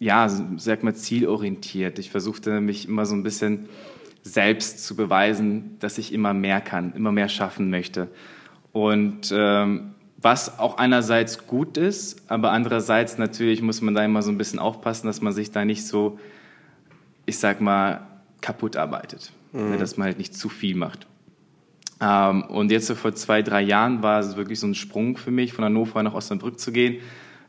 ja, 0.00 0.28
sag 0.56 0.82
mal, 0.82 0.94
zielorientiert. 0.94 1.98
Ich 1.98 2.10
versuchte 2.10 2.60
mich 2.60 2.88
immer 2.88 3.06
so 3.06 3.14
ein 3.14 3.22
bisschen 3.22 3.68
selbst 4.22 4.84
zu 4.84 4.94
beweisen, 4.94 5.76
dass 5.80 5.98
ich 5.98 6.12
immer 6.12 6.34
mehr 6.34 6.60
kann, 6.60 6.92
immer 6.94 7.12
mehr 7.12 7.28
schaffen 7.28 7.70
möchte. 7.70 8.08
Und 8.72 9.32
ähm, 9.34 9.94
was 10.20 10.58
auch 10.58 10.78
einerseits 10.78 11.46
gut 11.46 11.76
ist, 11.76 12.30
aber 12.30 12.52
andererseits 12.52 13.18
natürlich 13.18 13.62
muss 13.62 13.80
man 13.80 13.94
da 13.94 14.04
immer 14.04 14.22
so 14.22 14.30
ein 14.30 14.38
bisschen 14.38 14.58
aufpassen, 14.58 15.06
dass 15.06 15.20
man 15.20 15.32
sich 15.32 15.50
da 15.50 15.64
nicht 15.64 15.86
so, 15.86 16.18
ich 17.26 17.38
sag 17.38 17.60
mal, 17.60 18.06
kaputt 18.40 18.76
arbeitet, 18.76 19.32
ne, 19.52 19.62
mhm. 19.62 19.78
dass 19.78 19.96
man 19.96 20.06
halt 20.06 20.18
nicht 20.18 20.34
zu 20.34 20.48
viel 20.48 20.76
macht. 20.76 21.06
Ähm, 22.00 22.42
und 22.44 22.70
jetzt 22.70 22.86
so 22.86 22.94
vor 22.94 23.14
zwei, 23.14 23.42
drei 23.42 23.62
Jahren 23.62 24.02
war 24.02 24.20
es 24.20 24.36
wirklich 24.36 24.60
so 24.60 24.66
ein 24.66 24.74
Sprung 24.74 25.16
für 25.16 25.30
mich, 25.30 25.52
von 25.52 25.64
Hannover 25.64 26.02
nach 26.02 26.14
Osnabrück 26.14 26.60
zu 26.60 26.70
gehen 26.70 26.98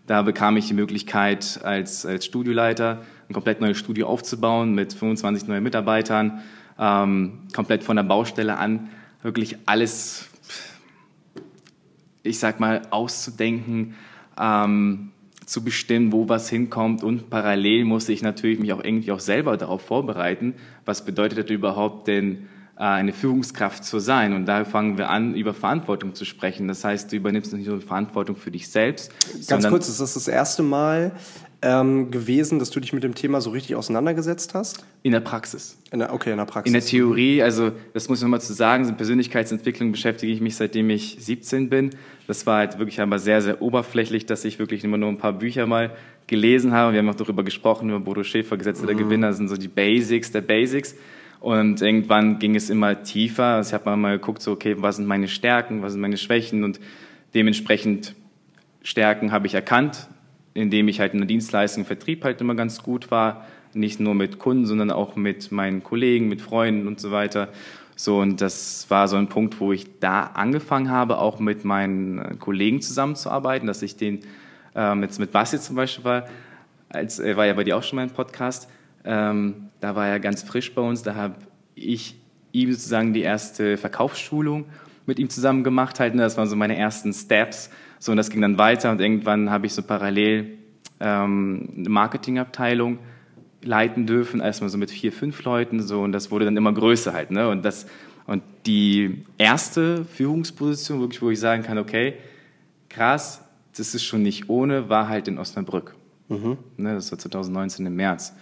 da 0.10 0.24
bekam 0.24 0.58
ich 0.58 0.68
die 0.68 0.74
Möglichkeit, 0.74 1.60
als, 1.64 2.04
als 2.04 2.26
Studioleiter 2.26 3.04
ein 3.30 3.34
komplett 3.34 3.62
neues 3.62 3.78
Studio 3.78 4.08
aufzubauen 4.08 4.74
mit 4.74 4.92
25 4.92 5.48
neuen 5.48 5.62
Mitarbeitern, 5.62 6.42
ähm, 6.80 7.42
komplett 7.54 7.84
von 7.84 7.96
der 7.96 8.02
Baustelle 8.02 8.58
an, 8.58 8.90
wirklich 9.22 9.58
alles, 9.68 10.28
ich 12.24 12.40
sag 12.40 12.60
mal, 12.60 12.82
auszudenken, 12.90 13.94
ähm, 14.40 15.12
zu 15.46 15.64
bestimmen, 15.64 16.12
wo 16.12 16.28
was 16.28 16.50
hinkommt. 16.50 17.04
Und 17.04 17.30
parallel 17.30 17.86
musste 17.86 18.12
ich 18.12 18.24
natürlich 18.24 18.58
mich 18.58 18.74
auch 18.74 18.84
irgendwie 18.84 19.12
auch 19.12 19.20
selber 19.20 19.58
darauf 19.58 19.84
vorbereiten, 19.84 20.56
was 20.86 21.06
bedeutet 21.06 21.38
das 21.38 21.52
überhaupt 21.52 22.08
denn 22.08 22.48
eine 22.80 23.12
Führungskraft 23.12 23.84
zu 23.84 24.00
sein. 24.00 24.34
Und 24.34 24.46
da 24.46 24.64
fangen 24.64 24.98
wir 24.98 25.10
an, 25.10 25.36
über 25.36 25.54
Verantwortung 25.54 26.16
zu 26.16 26.24
sprechen. 26.24 26.68
Das 26.70 26.86
heißt, 26.86 27.12
du 27.12 27.18
übernimmst 27.18 27.54
nicht 27.54 27.68
nur 27.68 27.82
Verantwortung 27.82 28.38
für 28.38 28.52
dich 28.52 28.70
selbst. 28.70 29.12
Ganz 29.48 29.68
kurz, 29.68 29.90
ist 29.90 30.00
das 30.00 30.14
das 30.14 30.30
erste 30.30 30.64
Mal 30.64 31.12
ähm, 31.62 32.10
gewesen, 32.10 32.58
dass 32.58 32.70
du 32.70 32.80
dich 32.80 32.94
mit 32.94 33.04
dem 33.04 33.16
Thema 33.16 33.42
so 33.42 33.50
richtig 33.50 33.76
auseinandergesetzt 33.76 34.54
hast? 34.54 34.86
In 35.04 35.12
der 35.12 35.20
Praxis. 35.20 35.78
In 35.92 36.00
der, 36.00 36.14
okay, 36.14 36.32
in 36.32 36.38
der 36.38 36.46
Praxis. 36.46 36.70
In 36.70 36.80
der 36.80 36.88
Theorie, 36.88 37.44
also 37.44 37.74
das 37.94 38.08
muss 38.08 38.20
ich 38.20 38.24
nochmal 38.24 38.40
zu 38.40 38.54
sagen, 38.54 38.88
in 38.88 38.96
Persönlichkeitsentwicklung 38.96 39.92
beschäftige 39.92 40.32
ich 40.32 40.40
mich 40.40 40.56
seitdem 40.56 40.90
ich 40.90 41.18
17 41.20 41.70
bin. 41.70 41.90
Das 42.28 42.46
war 42.46 42.60
halt 42.60 42.80
wirklich 42.80 43.02
aber 43.02 43.20
sehr, 43.20 43.42
sehr 43.42 43.62
oberflächlich, 43.62 44.26
dass 44.26 44.46
ich 44.46 44.58
wirklich 44.58 44.86
immer 44.86 44.98
nur 44.98 45.10
ein 45.10 45.18
paar 45.18 45.34
Bücher 45.34 45.68
mal 45.68 45.92
gelesen 46.28 46.72
habe. 46.72 46.94
Wir 46.94 47.00
haben 47.00 47.10
auch 47.10 47.16
darüber 47.16 47.44
gesprochen, 47.44 47.90
über 47.90 48.00
Bodo 48.00 48.24
Schäfer, 48.24 48.56
Gesetze 48.56 48.84
mhm. 48.84 48.88
der 48.88 48.96
Gewinner, 48.96 49.28
das 49.28 49.38
sind 49.38 49.50
so 49.50 49.58
die 49.58 49.68
Basics 49.68 50.32
der 50.32 50.42
Basics. 50.42 50.96
Und 51.40 51.82
irgendwann 51.82 52.40
ging 52.40 52.56
es 52.56 52.70
immer 52.70 53.04
tiefer. 53.04 53.56
Also 53.56 53.70
ich 53.70 53.74
habe 53.74 53.96
mal 53.96 54.18
geguckt, 54.18 54.42
so, 54.42 54.52
okay, 54.52 54.76
was 54.80 54.98
sind 54.98 55.08
meine 55.08 55.28
Stärken, 55.28 55.82
was 55.82 55.94
sind 55.94 56.02
meine 56.02 56.18
Schwächen 56.18 56.64
und 56.64 56.80
dementsprechend 57.34 58.16
Stärken 58.84 59.32
habe 59.32 59.48
ich 59.48 59.54
erkannt, 59.54 60.08
indem 60.54 60.88
ich 60.88 61.00
halt 61.00 61.14
in 61.14 61.20
der 61.20 61.28
Dienstleistung, 61.28 61.86
Vertrieb 61.86 62.24
halt 62.24 62.42
immer 62.42 62.56
ganz 62.56 62.84
gut 62.84 63.12
war. 63.12 63.46
Nicht 63.74 64.00
nur 64.00 64.16
mit 64.16 64.40
Kunden, 64.40 64.66
sondern 64.66 64.92
auch 64.92 65.16
mit 65.16 65.52
meinen 65.52 65.84
Kollegen, 65.84 66.28
mit 66.28 66.42
Freunden 66.42 66.88
und 66.88 67.00
so 67.00 67.12
weiter. 67.12 67.50
So, 67.96 68.20
und 68.20 68.42
das 68.42 68.90
war 68.90 69.08
so 69.08 69.18
ein 69.18 69.28
Punkt, 69.28 69.60
wo 69.60 69.72
ich 69.74 70.00
da 70.00 70.24
angefangen 70.24 70.90
habe, 70.90 71.20
auch 71.20 71.40
mit 71.40 71.66
meinen 71.66 72.40
Kollegen 72.40 72.82
zusammenzuarbeiten, 72.82 73.68
dass 73.68 73.82
ich 73.82 73.96
den, 73.96 74.22
ähm, 74.74 75.04
jetzt 75.04 75.20
mit 75.20 75.32
Basti 75.32 75.60
zum 75.60 75.76
Beispiel 75.76 76.04
war, 76.04 76.26
als, 76.88 77.20
er 77.20 77.38
war 77.38 77.46
ja 77.46 77.54
bei 77.54 77.64
dir 77.64 77.78
auch 77.78 77.84
schon 77.84 77.98
mal 77.98 78.04
im 78.04 78.12
Podcast, 78.12 78.70
ähm, 79.04 79.69
da 79.80 79.96
war 79.96 80.08
er 80.08 80.20
ganz 80.20 80.44
frisch 80.44 80.74
bei 80.74 80.82
uns, 80.82 81.04
da 81.04 81.16
habe 81.16 81.36
ich 81.76 82.16
ihm 82.52 82.72
sozusagen 82.72 83.14
die 83.14 83.22
erste 83.22 83.78
Verkaufsschulung 83.78 84.66
mit 85.06 85.20
ihm 85.20 85.30
zusammen 85.30 85.64
gemacht. 85.64 86.00
Halt, 86.00 86.16
ne? 86.16 86.22
Das 86.22 86.38
waren 86.38 86.48
so 86.48 86.56
meine 86.56 86.78
ersten 86.78 87.14
Steps. 87.14 87.70
So, 88.00 88.12
und 88.12 88.18
das 88.18 88.30
ging 88.30 88.42
dann 88.42 88.58
weiter 88.58 88.92
und 88.92 89.02
irgendwann 89.02 89.50
habe 89.50 89.66
ich 89.66 89.74
so 89.74 89.82
parallel 89.82 90.58
ähm, 91.00 91.70
eine 91.78 91.90
Marketingabteilung 91.90 93.00
leiten 93.62 94.06
dürfen, 94.06 94.40
erstmal 94.40 94.70
so 94.70 94.78
mit 94.78 94.90
vier, 94.90 95.12
fünf 95.12 95.44
Leuten, 95.44 95.82
so, 95.82 96.02
und 96.02 96.14
das 96.14 96.32
wurde 96.32 96.46
dann 96.46 96.56
immer 96.56 96.74
größer 96.74 97.14
halt, 97.14 97.32
ne, 97.32 97.50
und 97.50 97.66
das, 97.66 97.88
und 98.26 98.44
die 98.66 99.26
erste 99.38 100.06
Führungsposition, 100.06 101.02
wirklich, 101.02 101.22
wo 101.22 101.30
ich 101.30 101.40
sagen 101.40 101.64
kann, 101.64 101.78
okay, 101.78 102.14
krass, 102.88 103.44
das 103.76 103.96
ist 103.96 104.04
schon 104.04 104.24
nicht 104.24 104.50
ohne, 104.50 104.90
war 104.90 105.10
halt 105.10 105.28
in 105.28 105.38
Osnabrück. 105.38 105.96
Mhm. 106.30 106.58
Ne, 106.78 106.94
das 106.94 107.12
war 107.12 107.20
2019 107.20 107.86
im 107.86 107.96
März. 107.96 108.34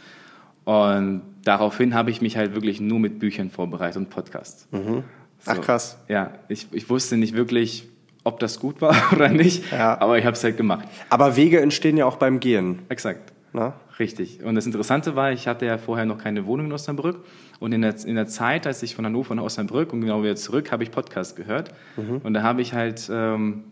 Und 0.67 1.21
daraufhin 1.45 1.93
habe 1.93 2.11
ich 2.11 2.19
mich 2.19 2.35
halt 2.35 2.53
wirklich 2.53 2.81
nur 2.81 2.99
mit 2.99 3.19
Büchern 3.19 3.49
vorbereitet 3.49 3.95
und 3.95 4.09
Podcasts. 4.09 4.67
Mhm. 4.71 5.05
Ach 5.45 5.55
so, 5.55 5.61
krass. 5.61 5.97
Ja, 6.09 6.33
ich, 6.49 6.67
ich 6.73 6.89
wusste 6.89 7.15
nicht 7.15 7.35
wirklich, 7.35 7.87
ob 8.25 8.41
das 8.41 8.59
gut 8.59 8.81
war 8.81 8.93
oder 9.13 9.29
nicht, 9.29 9.71
ja. 9.71 9.97
aber 10.01 10.17
ich 10.17 10.25
habe 10.25 10.35
es 10.35 10.43
halt 10.43 10.57
gemacht. 10.57 10.85
Aber 11.09 11.37
Wege 11.37 11.61
entstehen 11.61 11.95
ja 11.95 12.05
auch 12.05 12.17
beim 12.17 12.41
Gehen. 12.41 12.79
Exakt. 12.89 13.31
Na? 13.53 13.75
Richtig. 13.97 14.43
Und 14.43 14.55
das 14.55 14.65
Interessante 14.65 15.15
war, 15.15 15.31
ich 15.31 15.47
hatte 15.47 15.65
ja 15.65 15.77
vorher 15.77 16.05
noch 16.05 16.17
keine 16.17 16.45
Wohnung 16.45 16.65
in 16.65 16.73
Osnabrück. 16.73 17.23
Und 17.61 17.71
in 17.71 17.81
der, 17.81 17.95
in 18.05 18.15
der 18.15 18.27
Zeit, 18.27 18.67
als 18.67 18.83
ich 18.83 18.93
von 18.93 19.05
Hannover 19.05 19.35
nach 19.35 19.43
Osnabrück 19.43 19.93
und 19.93 20.01
genau 20.01 20.21
wieder 20.21 20.35
zurück, 20.35 20.73
habe 20.73 20.83
ich 20.83 20.91
Podcast 20.91 21.37
gehört. 21.37 21.71
Mhm. 21.95 22.17
Und 22.25 22.33
da 22.33 22.43
habe 22.43 22.61
ich 22.61 22.73
halt 22.73 23.09
ähm, 23.09 23.63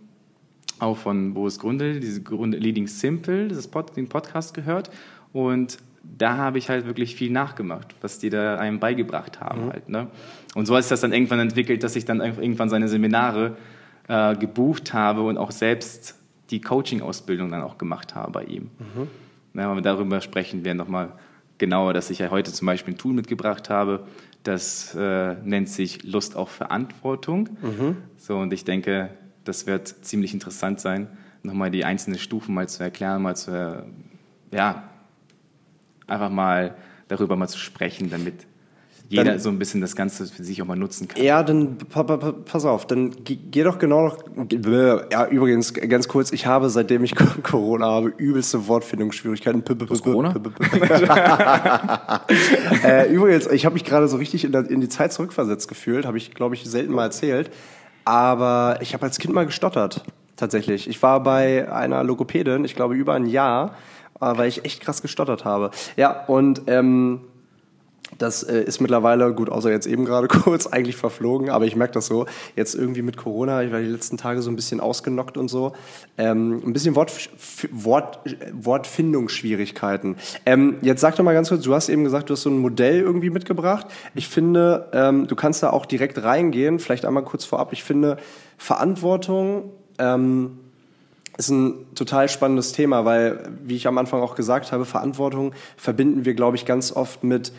auch 0.80 0.96
von 0.96 1.34
Boris 1.34 1.60
Grundel, 1.60 2.00
diese 2.00 2.24
Grunde 2.24 2.58
Leading 2.58 2.88
Simple, 2.88 3.50
das 3.50 3.68
Pod, 3.68 3.98
den 3.98 4.08
Podcast 4.08 4.54
gehört. 4.54 4.92
Und 5.34 5.78
da 6.18 6.38
habe 6.38 6.58
ich 6.58 6.70
halt 6.70 6.86
wirklich 6.86 7.16
viel 7.16 7.32
nachgemacht, 7.32 7.96
was 8.02 8.20
die 8.20 8.30
da 8.30 8.58
einem 8.58 8.80
beigebracht 8.80 9.42
haben. 9.42 9.66
Mhm. 9.66 9.72
Halt, 9.72 9.90
ne? 9.90 10.08
Und 10.54 10.66
so 10.66 10.76
hat 10.76 10.84
sich 10.84 10.90
das 10.90 11.02
dann 11.02 11.14
irgendwann 11.14 11.40
entwickelt, 11.40 11.84
dass 11.84 11.96
ich 11.96 12.06
dann 12.06 12.22
irgendwann 12.22 12.70
seine 12.70 12.88
Seminare 12.88 13.58
äh, 14.08 14.36
gebucht 14.36 14.94
habe 14.94 15.22
und 15.22 15.38
auch 15.38 15.52
selbst 15.52 16.16
die 16.52 16.62
Coaching-Ausbildung 16.62 17.52
dann 17.52 17.64
auch 17.64 17.78
gemacht 17.78 18.16
habe 18.16 18.32
bei 18.32 18.44
ihm. 18.44 18.70
Mhm. 18.80 19.08
Wenn 19.54 19.76
wir 19.76 19.82
darüber 19.82 20.22
sprechen 20.22 20.64
wir 20.64 20.74
nochmal 20.74 21.14
genauer, 21.58 21.94
dass 21.94 22.10
ich 22.10 22.20
ja 22.20 22.30
heute 22.30 22.52
zum 22.52 22.66
Beispiel 22.66 22.94
ein 22.94 22.98
Tool 22.98 23.14
mitgebracht 23.14 23.70
habe, 23.70 24.06
das 24.44 24.94
äh, 24.96 25.36
nennt 25.44 25.70
sich 25.70 26.04
Lust 26.04 26.36
auf 26.36 26.52
Verantwortung. 26.52 27.50
Mhm. 27.62 27.98
So, 28.18 28.38
und 28.38 28.54
ich 28.54 28.64
denke, 28.64 29.10
das 29.44 29.66
wird 29.66 29.88
ziemlich 29.88 30.34
interessant 30.34 30.80
sein, 30.80 31.08
nochmal 31.42 31.72
die 31.72 31.86
einzelnen 31.86 32.20
Stufen 32.20 32.54
mal 32.54 32.70
zu 32.70 32.84
erklären, 32.84 33.22
mal 33.22 33.36
zu, 33.36 33.52
äh, 33.52 34.56
ja, 34.56 34.84
einfach 36.08 36.30
mal 36.30 36.76
darüber 37.08 37.36
mal 37.36 37.48
zu 37.48 37.60
sprechen, 37.60 38.10
damit 38.10 38.46
jeder 39.10 39.24
dann, 39.24 39.40
so 39.40 39.50
ein 39.50 39.60
bisschen 39.60 39.82
das 39.82 39.96
Ganze 39.96 40.26
für 40.26 40.44
sich 40.44 40.62
auch 40.62 40.66
mal 40.66 40.76
nutzen 40.76 41.08
kann. 41.08 41.24
Ja, 41.24 41.44
dann 41.44 41.78
pa, 41.78 42.04
pa, 42.04 42.32
pass 42.32 42.66
auf, 42.66 42.88
dann 42.88 43.12
geh 43.24 43.64
doch 43.64 43.78
genau 43.78 44.08
noch. 44.08 44.18
Ja, 45.12 45.28
übrigens, 45.28 45.74
ganz 45.74 46.08
kurz, 46.08 46.32
ich 46.32 46.48
habe, 46.48 46.70
seitdem 46.70 47.04
ich 47.04 47.14
Corona 47.44 47.86
habe, 47.86 48.14
übelste 48.18 48.68
Wortfindungsschwierigkeiten. 48.68 49.64
Corona? 49.64 50.34
äh, 52.84 53.14
übrigens, 53.14 53.48
ich 53.48 53.66
habe 53.66 53.74
mich 53.74 53.84
gerade 53.84 54.08
so 54.08 54.18
richtig 54.18 54.44
in, 54.44 54.52
der, 54.52 54.70
in 54.70 54.82
die 54.82 54.90
Zeit 54.90 55.14
zurückversetzt 55.14 55.68
gefühlt, 55.68 56.06
habe 56.06 56.18
ich, 56.18 56.34
glaube 56.34 56.56
ich, 56.56 56.64
selten 56.66 56.94
mal 56.94 57.04
erzählt. 57.04 57.52
Aber 58.06 58.78
ich 58.82 58.94
habe 58.94 59.04
als 59.04 59.20
Kind 59.20 59.34
mal 59.34 59.46
gestottert, 59.46 60.04
tatsächlich. 60.36 60.88
Ich 60.88 61.02
war 61.02 61.22
bei 61.22 61.72
einer 61.72 62.04
Logopädin, 62.04 62.66
ich 62.66 62.76
glaube 62.76 62.96
über 62.96 63.14
ein 63.14 63.26
Jahr, 63.28 63.76
weil 64.20 64.48
ich 64.48 64.66
echt 64.66 64.82
krass 64.82 65.02
gestottert 65.02 65.46
habe. 65.46 65.72
Ja, 65.98 66.26
und 66.28 66.64
ähm, 66.68 67.22
das 68.18 68.44
äh, 68.44 68.62
ist 68.62 68.80
mittlerweile, 68.82 69.34
gut, 69.34 69.50
außer 69.50 69.72
jetzt 69.72 69.88
eben 69.88 70.06
gerade 70.06 70.28
kurz, 70.44 70.68
eigentlich 70.68 70.96
verflogen, 70.96 71.50
aber 71.50 71.66
ich 71.66 71.76
merke 71.76 71.94
das 71.94 72.08
so. 72.08 72.26
Jetzt 72.56 72.76
irgendwie 72.76 73.02
mit 73.02 73.18
Corona, 73.18 73.64
ich 73.64 73.72
war 73.72 73.80
die 73.80 73.88
letzten 73.88 74.18
Tage 74.18 74.42
so 74.42 74.50
ein 74.50 74.56
bisschen 74.56 74.80
ausgenockt 74.80 75.38
und 75.38 75.48
so. 75.48 75.74
Ähm, 76.18 76.62
ein 76.66 76.74
bisschen 76.74 76.96
Wort, 76.96 77.12
Wort, 77.72 78.20
Wortfindungsschwierigkeiten. 78.54 80.18
Ähm, 80.46 80.78
jetzt 80.82 81.02
sag 81.02 81.16
doch 81.16 81.24
mal 81.24 81.34
ganz 81.34 81.50
kurz, 81.50 81.64
du 81.64 81.74
hast 81.74 81.90
eben 81.90 82.04
gesagt, 82.04 82.30
du 82.30 82.34
hast 82.34 82.44
so 82.44 82.50
ein 82.50 82.60
Modell 82.60 83.02
irgendwie 83.02 83.30
mitgebracht. 83.30 83.88
Ich 84.14 84.28
finde, 84.28 84.90
ähm, 84.94 85.28
du 85.28 85.36
kannst 85.36 85.64
da 85.64 85.72
auch 85.72 85.86
direkt 85.86 86.24
reingehen, 86.24 86.80
vielleicht 86.80 87.06
einmal 87.06 87.24
kurz 87.24 87.44
vorab. 87.46 87.74
Ich 87.74 87.84
finde, 87.84 88.18
Verantwortung 88.58 89.72
ähm, 89.98 90.60
ist 91.38 91.50
ein 91.50 91.94
total 91.96 92.30
spannendes 92.30 92.72
Thema, 92.72 93.06
weil, 93.06 93.50
wie 93.64 93.76
ich 93.76 93.88
am 93.88 93.98
Anfang 93.98 94.22
auch 94.22 94.36
gesagt 94.36 94.72
habe, 94.72 94.86
Verantwortung 94.86 95.54
verbinden 95.76 96.26
wir, 96.26 96.34
glaube 96.34 96.56
ich, 96.56 96.66
ganz 96.66 96.92
oft 96.92 97.24
mit 97.24 97.52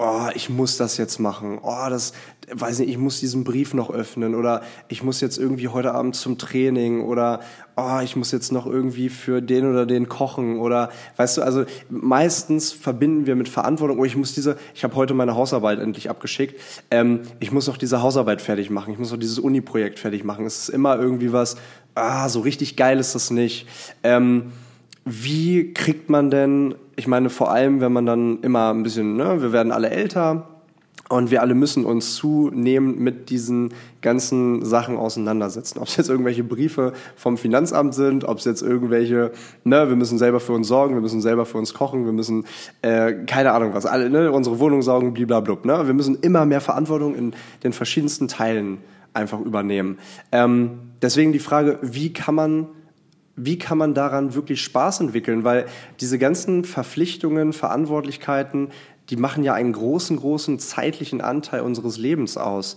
oh, 0.00 0.28
ich 0.34 0.48
muss 0.48 0.78
das 0.78 0.96
jetzt 0.96 1.18
machen, 1.18 1.58
oh, 1.62 1.86
das, 1.90 2.14
weiß 2.50 2.78
nicht, 2.78 2.88
ich 2.88 2.96
muss 2.96 3.20
diesen 3.20 3.44
Brief 3.44 3.74
noch 3.74 3.90
öffnen 3.90 4.34
oder 4.34 4.62
ich 4.88 5.02
muss 5.02 5.20
jetzt 5.20 5.36
irgendwie 5.36 5.68
heute 5.68 5.92
Abend 5.92 6.16
zum 6.16 6.38
Training 6.38 7.02
oder 7.02 7.40
oh, 7.76 8.00
ich 8.02 8.16
muss 8.16 8.32
jetzt 8.32 8.50
noch 8.50 8.64
irgendwie 8.66 9.10
für 9.10 9.42
den 9.42 9.70
oder 9.70 9.84
den 9.84 10.08
kochen 10.08 10.58
oder, 10.58 10.90
weißt 11.16 11.36
du, 11.36 11.42
also 11.42 11.64
meistens 11.90 12.72
verbinden 12.72 13.26
wir 13.26 13.36
mit 13.36 13.50
Verantwortung, 13.50 13.98
oh, 13.98 14.04
ich 14.06 14.16
muss 14.16 14.32
diese, 14.32 14.56
ich 14.74 14.84
habe 14.84 14.96
heute 14.96 15.12
meine 15.12 15.34
Hausarbeit 15.34 15.78
endlich 15.78 16.08
abgeschickt, 16.08 16.58
ähm, 16.90 17.20
ich 17.38 17.52
muss 17.52 17.66
noch 17.66 17.76
diese 17.76 18.00
Hausarbeit 18.00 18.40
fertig 18.40 18.70
machen, 18.70 18.94
ich 18.94 18.98
muss 18.98 19.10
noch 19.10 19.18
dieses 19.18 19.38
Uni-Projekt 19.38 19.98
fertig 19.98 20.24
machen, 20.24 20.46
es 20.46 20.62
ist 20.62 20.68
immer 20.70 20.98
irgendwie 20.98 21.32
was, 21.34 21.56
ah, 21.94 22.26
so 22.30 22.40
richtig 22.40 22.76
geil 22.76 22.98
ist 22.98 23.14
das 23.14 23.30
nicht. 23.30 23.66
Ähm, 24.02 24.52
wie 25.04 25.72
kriegt 25.72 26.10
man 26.10 26.30
denn, 26.30 26.74
ich 26.96 27.06
meine 27.06 27.30
vor 27.30 27.50
allem, 27.50 27.80
wenn 27.80 27.92
man 27.92 28.06
dann 28.06 28.40
immer 28.42 28.72
ein 28.72 28.82
bisschen, 28.82 29.16
ne, 29.16 29.40
wir 29.40 29.52
werden 29.52 29.72
alle 29.72 29.90
älter 29.90 30.46
und 31.10 31.32
wir 31.32 31.42
alle 31.42 31.54
müssen 31.54 31.84
uns 31.84 32.14
zunehmend 32.14 33.00
mit 33.00 33.30
diesen 33.30 33.74
ganzen 34.00 34.64
Sachen 34.64 34.96
auseinandersetzen. 34.96 35.80
Ob 35.80 35.88
es 35.88 35.96
jetzt 35.96 36.08
irgendwelche 36.08 36.44
Briefe 36.44 36.92
vom 37.16 37.36
Finanzamt 37.36 37.94
sind, 37.94 38.24
ob 38.24 38.38
es 38.38 38.44
jetzt 38.44 38.62
irgendwelche, 38.62 39.32
ne, 39.64 39.88
wir 39.88 39.96
müssen 39.96 40.18
selber 40.18 40.38
für 40.38 40.52
uns 40.52 40.68
sorgen, 40.68 40.94
wir 40.94 41.00
müssen 41.00 41.20
selber 41.20 41.46
für 41.46 41.58
uns 41.58 41.74
kochen, 41.74 42.04
wir 42.04 42.12
müssen, 42.12 42.44
äh, 42.82 43.12
keine 43.26 43.52
Ahnung 43.52 43.74
was, 43.74 43.86
alle, 43.86 44.08
ne, 44.08 44.30
unsere 44.30 44.60
Wohnung 44.60 44.82
saugen, 44.82 45.12
blablabla. 45.12 45.78
Ne? 45.78 45.86
Wir 45.88 45.94
müssen 45.94 46.16
immer 46.20 46.46
mehr 46.46 46.60
Verantwortung 46.60 47.16
in 47.16 47.32
den 47.64 47.72
verschiedensten 47.72 48.28
Teilen 48.28 48.78
einfach 49.12 49.40
übernehmen. 49.40 49.98
Ähm, 50.30 50.78
deswegen 51.02 51.32
die 51.32 51.40
Frage, 51.40 51.80
wie 51.82 52.12
kann 52.12 52.36
man 52.36 52.68
wie 53.36 53.58
kann 53.58 53.78
man 53.78 53.94
daran 53.94 54.34
wirklich 54.34 54.62
Spaß 54.62 55.00
entwickeln? 55.00 55.44
Weil 55.44 55.66
diese 56.00 56.18
ganzen 56.18 56.64
Verpflichtungen, 56.64 57.52
Verantwortlichkeiten, 57.52 58.68
die 59.08 59.16
machen 59.16 59.44
ja 59.44 59.54
einen 59.54 59.72
großen, 59.72 60.16
großen 60.16 60.58
zeitlichen 60.58 61.20
Anteil 61.20 61.62
unseres 61.62 61.96
Lebens 61.96 62.36
aus. 62.36 62.76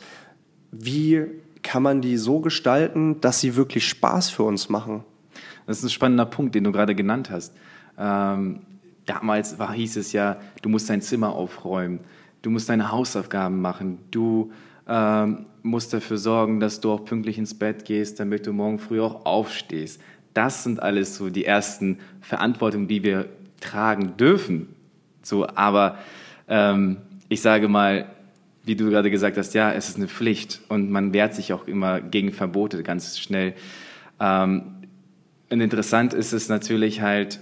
Wie 0.72 1.26
kann 1.62 1.84
man 1.84 2.02
die 2.02 2.18
so 2.18 2.40
gestalten, 2.40 3.22
dass 3.22 3.40
sie 3.40 3.56
wirklich 3.56 3.88
Spaß 3.88 4.30
für 4.30 4.44
uns 4.44 4.70
machen? 4.70 5.04
Das 5.66 5.78
ist 5.78 5.84
ein 5.84 5.90
spannender 5.90 6.26
Punkt, 6.26 6.56
den 6.56 6.64
du 6.64 6.72
gerade 6.72 6.96
genannt 6.96 7.30
hast. 7.30 7.54
Ähm, 7.98 8.62
damals 9.06 9.60
war, 9.60 9.74
hieß 9.74 9.98
es 9.98 10.12
ja, 10.12 10.38
du 10.62 10.70
musst 10.70 10.90
dein 10.90 11.02
Zimmer 11.02 11.34
aufräumen, 11.34 12.00
du 12.42 12.50
musst 12.50 12.70
deine 12.70 12.92
Hausaufgaben 12.92 13.62
machen, 13.62 14.00
du 14.12 14.52
ähm, 14.88 15.46
musst 15.62 15.94
dafür 15.94 16.18
sorgen, 16.18 16.60
dass 16.60 16.82
du 16.82 16.92
auch 16.92 17.06
pünktlich 17.06 17.38
ins 17.38 17.58
Bett 17.58 17.86
gehst, 17.86 18.20
damit 18.20 18.46
du 18.46 18.52
morgen 18.52 18.80
früh 18.80 19.00
auch 19.00 19.26
aufstehst. 19.26 20.02
Das 20.34 20.64
sind 20.64 20.82
alles 20.82 21.16
so 21.16 21.30
die 21.30 21.46
ersten 21.46 22.00
Verantwortungen, 22.22 22.88
die 22.88 23.04
wir 23.04 23.30
tragen 23.60 24.18
dürfen. 24.18 24.76
So, 25.22 25.48
aber 25.48 25.98
ähm, 26.48 26.98
ich 27.30 27.42
sage 27.42 27.68
mal, 27.68 28.08
wie 28.64 28.76
du 28.76 28.90
gerade 28.90 29.12
gesagt 29.12 29.38
hast, 29.38 29.54
ja, 29.54 29.72
es 29.72 29.90
ist 29.90 29.98
eine 29.98 30.08
Pflicht 30.08 30.62
und 30.70 30.90
man 30.90 31.14
wehrt 31.14 31.34
sich 31.36 31.54
auch 31.54 31.68
immer 31.68 32.02
gegen 32.02 32.32
Verbote 32.32 32.84
ganz 32.84 33.20
schnell. 33.20 33.54
Ähm, 34.20 34.76
und 35.50 35.62
interessant 35.62 36.14
ist 36.14 36.34
es 36.34 36.50
natürlich 36.50 37.02
halt, 37.02 37.40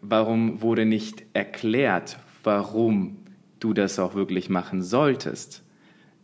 warum 0.00 0.62
wurde 0.62 0.84
nicht 0.84 1.24
erklärt, 1.32 2.18
warum 2.44 3.16
du 3.60 3.72
das 3.72 3.98
auch 3.98 4.14
wirklich 4.14 4.48
machen 4.48 4.82
solltest? 4.82 5.62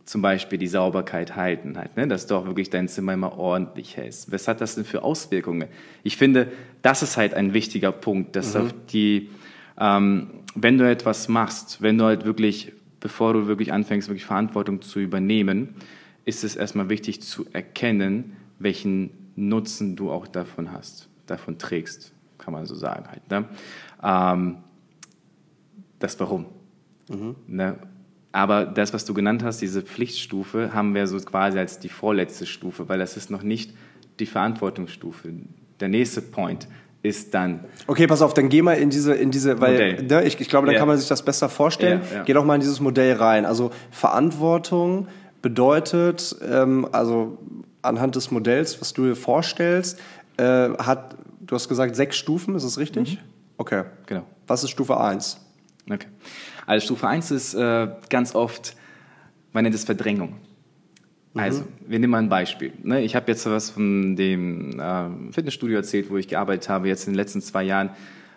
Zum 0.05 0.21
Beispiel 0.21 0.59
die 0.59 0.67
Sauberkeit 0.67 1.35
halten, 1.35 1.77
halt, 1.77 1.97
ne? 1.97 2.07
dass 2.07 2.27
du 2.27 2.35
auch 2.35 2.45
wirklich 2.45 2.69
dein 2.69 2.87
Zimmer 2.87 3.13
immer 3.13 3.37
ordentlich 3.37 3.97
hältst. 3.97 4.31
Was 4.31 4.47
hat 4.47 4.61
das 4.61 4.75
denn 4.75 4.85
für 4.85 5.03
Auswirkungen? 5.03 5.67
Ich 6.03 6.15
finde, 6.15 6.51
das 6.83 7.01
ist 7.01 7.17
halt 7.17 7.33
ein 7.33 7.53
wichtiger 7.53 7.91
Punkt, 7.91 8.35
dass 8.35 8.53
mhm. 8.53 8.71
die, 8.89 9.29
ähm, 9.79 10.27
wenn 10.53 10.77
du 10.77 10.87
etwas 10.87 11.27
machst, 11.27 11.81
wenn 11.81 11.97
du 11.97 12.05
halt 12.05 12.23
wirklich, 12.23 12.71
bevor 12.99 13.33
du 13.33 13.47
wirklich 13.47 13.73
anfängst, 13.73 14.07
wirklich 14.07 14.25
Verantwortung 14.25 14.81
zu 14.83 14.99
übernehmen, 14.99 15.75
ist 16.23 16.43
es 16.43 16.55
erstmal 16.55 16.89
wichtig 16.89 17.23
zu 17.23 17.47
erkennen, 17.51 18.35
welchen 18.59 19.09
Nutzen 19.35 19.95
du 19.95 20.11
auch 20.11 20.27
davon 20.27 20.71
hast, 20.71 21.09
davon 21.25 21.57
trägst, 21.57 22.13
kann 22.37 22.53
man 22.53 22.67
so 22.67 22.75
sagen 22.75 23.07
halt. 23.09 23.29
Ne? 23.29 23.45
Ähm, 24.03 24.57
das 25.97 26.19
Warum. 26.19 26.45
Mhm. 27.09 27.35
Ne? 27.47 27.77
Aber 28.35 28.65
das, 28.65 28.93
was 28.93 29.05
du 29.05 29.13
genannt 29.13 29.45
hast, 29.45 29.61
diese 29.61 29.81
Pflichtstufe, 29.81 30.73
haben 30.73 30.93
wir 30.93 31.07
so 31.07 31.17
quasi 31.19 31.57
als 31.57 31.79
die 31.79 31.87
vorletzte 31.87 32.45
Stufe, 32.45 32.89
weil 32.89 32.99
das 32.99 33.15
ist 33.15 33.31
noch 33.31 33.43
nicht 33.43 33.71
die 34.19 34.25
Verantwortungsstufe. 34.25 35.29
Der 35.79 35.87
nächste 35.87 36.21
Point 36.21 36.67
ist 37.01 37.33
dann. 37.33 37.63
Okay, 37.87 38.07
pass 38.07 38.21
auf, 38.21 38.33
dann 38.33 38.49
geh 38.49 38.61
mal 38.61 38.73
in 38.73 38.89
diese, 38.89 39.13
in 39.13 39.31
diese, 39.31 39.61
weil 39.61 40.03
ne, 40.03 40.25
ich, 40.25 40.37
ich 40.41 40.49
glaube, 40.49 40.65
dann 40.65 40.73
ja. 40.73 40.79
kann 40.79 40.87
man 40.89 40.97
sich 40.97 41.07
das 41.07 41.23
besser 41.23 41.47
vorstellen. 41.47 42.01
Ja, 42.11 42.17
ja. 42.17 42.23
Geh 42.23 42.33
doch 42.33 42.43
mal 42.43 42.55
in 42.55 42.59
dieses 42.59 42.81
Modell 42.81 43.15
rein. 43.15 43.45
Also 43.45 43.71
Verantwortung 43.89 45.07
bedeutet, 45.41 46.35
ähm, 46.45 46.89
also 46.91 47.37
anhand 47.83 48.17
des 48.17 48.31
Modells, 48.31 48.81
was 48.81 48.91
du 48.91 49.05
dir 49.05 49.15
vorstellst, 49.15 49.97
äh, 50.35 50.43
hat, 50.43 51.15
du 51.39 51.55
hast 51.55 51.69
gesagt, 51.69 51.95
sechs 51.95 52.17
Stufen, 52.17 52.53
ist 52.55 52.65
das 52.65 52.77
richtig? 52.77 53.13
Mhm. 53.13 53.19
Okay, 53.59 53.83
genau. 54.07 54.23
Was 54.45 54.65
ist 54.65 54.71
Stufe 54.71 54.99
1? 54.99 55.39
Okay. 55.89 56.07
Also 56.65 56.85
Stufe 56.85 57.07
1 57.07 57.31
ist 57.31 57.53
äh, 57.53 57.87
ganz 58.09 58.35
oft, 58.35 58.75
man 59.53 59.63
nennt 59.63 59.75
es 59.75 59.83
Verdrängung. 59.83 60.35
Mhm. 61.33 61.39
Also, 61.39 61.63
wir 61.85 61.99
nehmen 61.99 62.11
mal 62.11 62.19
ein 62.19 62.29
Beispiel. 62.29 62.71
Ne? 62.83 63.01
Ich 63.01 63.15
habe 63.15 63.31
jetzt 63.31 63.45
was 63.45 63.69
von 63.69 64.15
dem 64.15 64.79
äh, 64.79 65.31
Fitnessstudio 65.31 65.77
erzählt, 65.77 66.09
wo 66.09 66.17
ich 66.17 66.27
gearbeitet 66.27 66.69
habe. 66.69 66.87
Jetzt 66.87 67.07
in 67.07 67.13
den 67.13 67.17
letzten 67.17 67.41
zwei 67.41 67.63
Jahren 67.63 67.89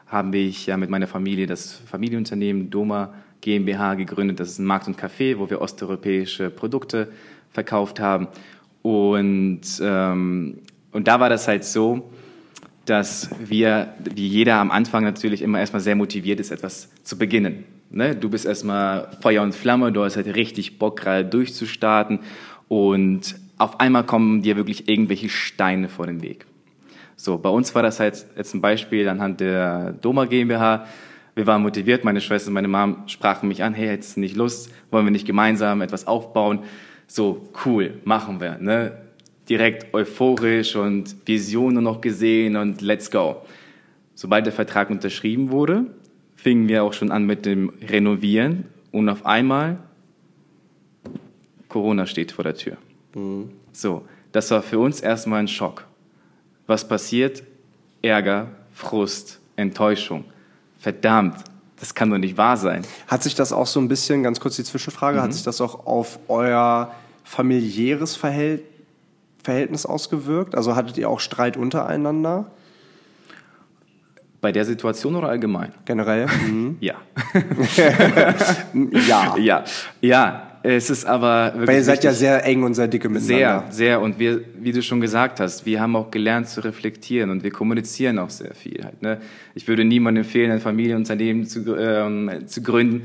haben 0.06 0.32
wir 0.32 0.48
ja 0.48 0.76
mit 0.76 0.90
meiner 0.90 1.06
Familie 1.06 1.46
das 1.46 1.74
Familienunternehmen 1.74 2.70
Doma 2.70 3.14
GmbH 3.40 3.94
gegründet. 3.94 4.40
Das 4.40 4.48
ist 4.48 4.58
ein 4.58 4.64
Markt 4.64 4.88
und 4.88 5.00
Café, 5.00 5.38
wo 5.38 5.48
wir 5.48 5.60
osteuropäische 5.60 6.50
Produkte 6.50 7.08
verkauft 7.50 8.00
haben. 8.00 8.28
Und, 8.82 9.60
ähm, 9.80 10.58
und 10.92 11.08
da 11.08 11.20
war 11.20 11.28
das 11.28 11.46
halt 11.46 11.64
so, 11.64 12.10
dass 12.84 13.30
wir, 13.38 13.94
wie 14.14 14.26
jeder 14.26 14.56
am 14.56 14.70
Anfang 14.70 15.04
natürlich 15.04 15.42
immer 15.42 15.60
erstmal 15.60 15.80
sehr 15.80 15.94
motiviert 15.94 16.40
ist, 16.40 16.50
etwas 16.50 16.88
zu 17.02 17.18
beginnen. 17.18 17.64
Ne? 17.90 18.14
Du 18.14 18.28
bist 18.28 18.46
erstmal 18.46 19.10
Feuer 19.20 19.42
und 19.42 19.54
Flamme, 19.54 19.92
du 19.92 20.04
hast 20.04 20.16
halt 20.16 20.34
richtig 20.34 20.78
Bock, 20.78 21.00
gerade 21.00 21.24
durchzustarten 21.24 22.20
und 22.68 23.36
auf 23.56 23.80
einmal 23.80 24.04
kommen 24.04 24.42
dir 24.42 24.56
wirklich 24.56 24.88
irgendwelche 24.88 25.28
Steine 25.28 25.88
vor 25.88 26.06
den 26.06 26.22
Weg. 26.22 26.46
So, 27.16 27.38
bei 27.38 27.48
uns 27.48 27.74
war 27.74 27.82
das 27.82 27.98
halt 27.98 28.24
jetzt 28.36 28.54
ein 28.54 28.60
Beispiel 28.60 29.08
anhand 29.08 29.40
der 29.40 29.92
Doma 29.92 30.26
GmbH. 30.26 30.86
Wir 31.34 31.46
waren 31.46 31.62
motiviert, 31.62 32.04
meine 32.04 32.20
Schwester 32.20 32.48
und 32.48 32.54
meine 32.54 32.68
Mom 32.68 33.04
sprachen 33.08 33.48
mich 33.48 33.62
an, 33.64 33.74
hey, 33.74 33.88
hättest 33.88 34.16
du 34.16 34.20
nicht 34.20 34.36
Lust, 34.36 34.70
wollen 34.90 35.04
wir 35.04 35.10
nicht 35.10 35.26
gemeinsam 35.26 35.80
etwas 35.80 36.06
aufbauen? 36.06 36.60
So, 37.08 37.48
cool, 37.64 37.94
machen 38.04 38.40
wir. 38.40 38.58
Ne? 38.58 38.92
Direkt 39.48 39.92
euphorisch 39.94 40.76
und 40.76 41.16
Visionen 41.26 41.82
noch 41.82 42.00
gesehen 42.00 42.54
und 42.56 42.82
let's 42.82 43.10
go. 43.10 43.42
Sobald 44.14 44.46
der 44.46 44.52
Vertrag 44.52 44.90
unterschrieben 44.90 45.50
wurde, 45.50 45.86
fingen 46.38 46.68
wir 46.68 46.84
auch 46.84 46.92
schon 46.92 47.10
an 47.10 47.26
mit 47.26 47.44
dem 47.44 47.70
Renovieren 47.82 48.64
und 48.92 49.08
auf 49.08 49.26
einmal 49.26 49.80
Corona 51.68 52.06
steht 52.06 52.32
vor 52.32 52.44
der 52.44 52.54
Tür. 52.54 52.76
Mhm. 53.14 53.50
So, 53.72 54.06
das 54.32 54.50
war 54.52 54.62
für 54.62 54.78
uns 54.78 55.00
erstmal 55.00 55.40
ein 55.40 55.48
Schock. 55.48 55.84
Was 56.66 56.86
passiert? 56.86 57.42
Ärger, 58.02 58.48
Frust, 58.72 59.40
Enttäuschung. 59.56 60.24
Verdammt, 60.78 61.42
das 61.80 61.92
kann 61.94 62.08
doch 62.08 62.18
nicht 62.18 62.36
wahr 62.36 62.56
sein. 62.56 62.82
Hat 63.08 63.24
sich 63.24 63.34
das 63.34 63.52
auch 63.52 63.66
so 63.66 63.80
ein 63.80 63.88
bisschen, 63.88 64.22
ganz 64.22 64.38
kurz 64.38 64.54
die 64.56 64.64
Zwischenfrage, 64.64 65.18
mhm. 65.18 65.22
hat 65.22 65.34
sich 65.34 65.42
das 65.42 65.60
auch 65.60 65.86
auf 65.86 66.20
euer 66.28 66.94
familiäres 67.24 68.16
Verhältnis 68.16 69.86
ausgewirkt? 69.86 70.54
Also 70.54 70.76
hattet 70.76 70.96
ihr 70.98 71.10
auch 71.10 71.18
Streit 71.18 71.56
untereinander? 71.56 72.52
Bei 74.40 74.52
der 74.52 74.64
Situation 74.64 75.16
oder 75.16 75.28
allgemein? 75.28 75.72
Generell? 75.84 76.26
Mhm. 76.26 76.76
Ja. 76.80 76.94
ja. 79.08 79.36
Ja. 79.36 79.64
Ja. 80.00 80.44
Es 80.62 80.90
ist 80.90 81.04
aber 81.04 81.52
wirklich. 81.54 81.68
Weil 81.68 81.76
ihr 81.76 81.84
seid 81.84 82.04
ja 82.04 82.12
sehr 82.12 82.44
eng 82.44 82.62
und 82.62 82.74
sehr 82.74 82.88
dicke 82.88 83.08
miteinander. 83.08 83.64
Sehr, 83.70 83.72
sehr. 83.72 84.00
Und 84.00 84.18
wir, 84.18 84.40
wie 84.58 84.72
du 84.72 84.82
schon 84.82 85.00
gesagt 85.00 85.40
hast, 85.40 85.66
wir 85.66 85.80
haben 85.80 85.94
auch 85.94 86.10
gelernt 86.10 86.48
zu 86.48 86.62
reflektieren 86.62 87.30
und 87.30 87.44
wir 87.44 87.50
kommunizieren 87.50 88.18
auch 88.18 88.30
sehr 88.30 88.54
viel. 88.54 88.84
Halt, 88.84 89.00
ne? 89.00 89.20
Ich 89.54 89.68
würde 89.68 89.84
niemandem 89.84 90.24
empfehlen, 90.24 90.50
ein 90.50 90.60
Familienunternehmen 90.60 91.46
zu, 91.46 91.76
ähm, 91.76 92.46
zu 92.46 92.62
gründen, 92.62 93.02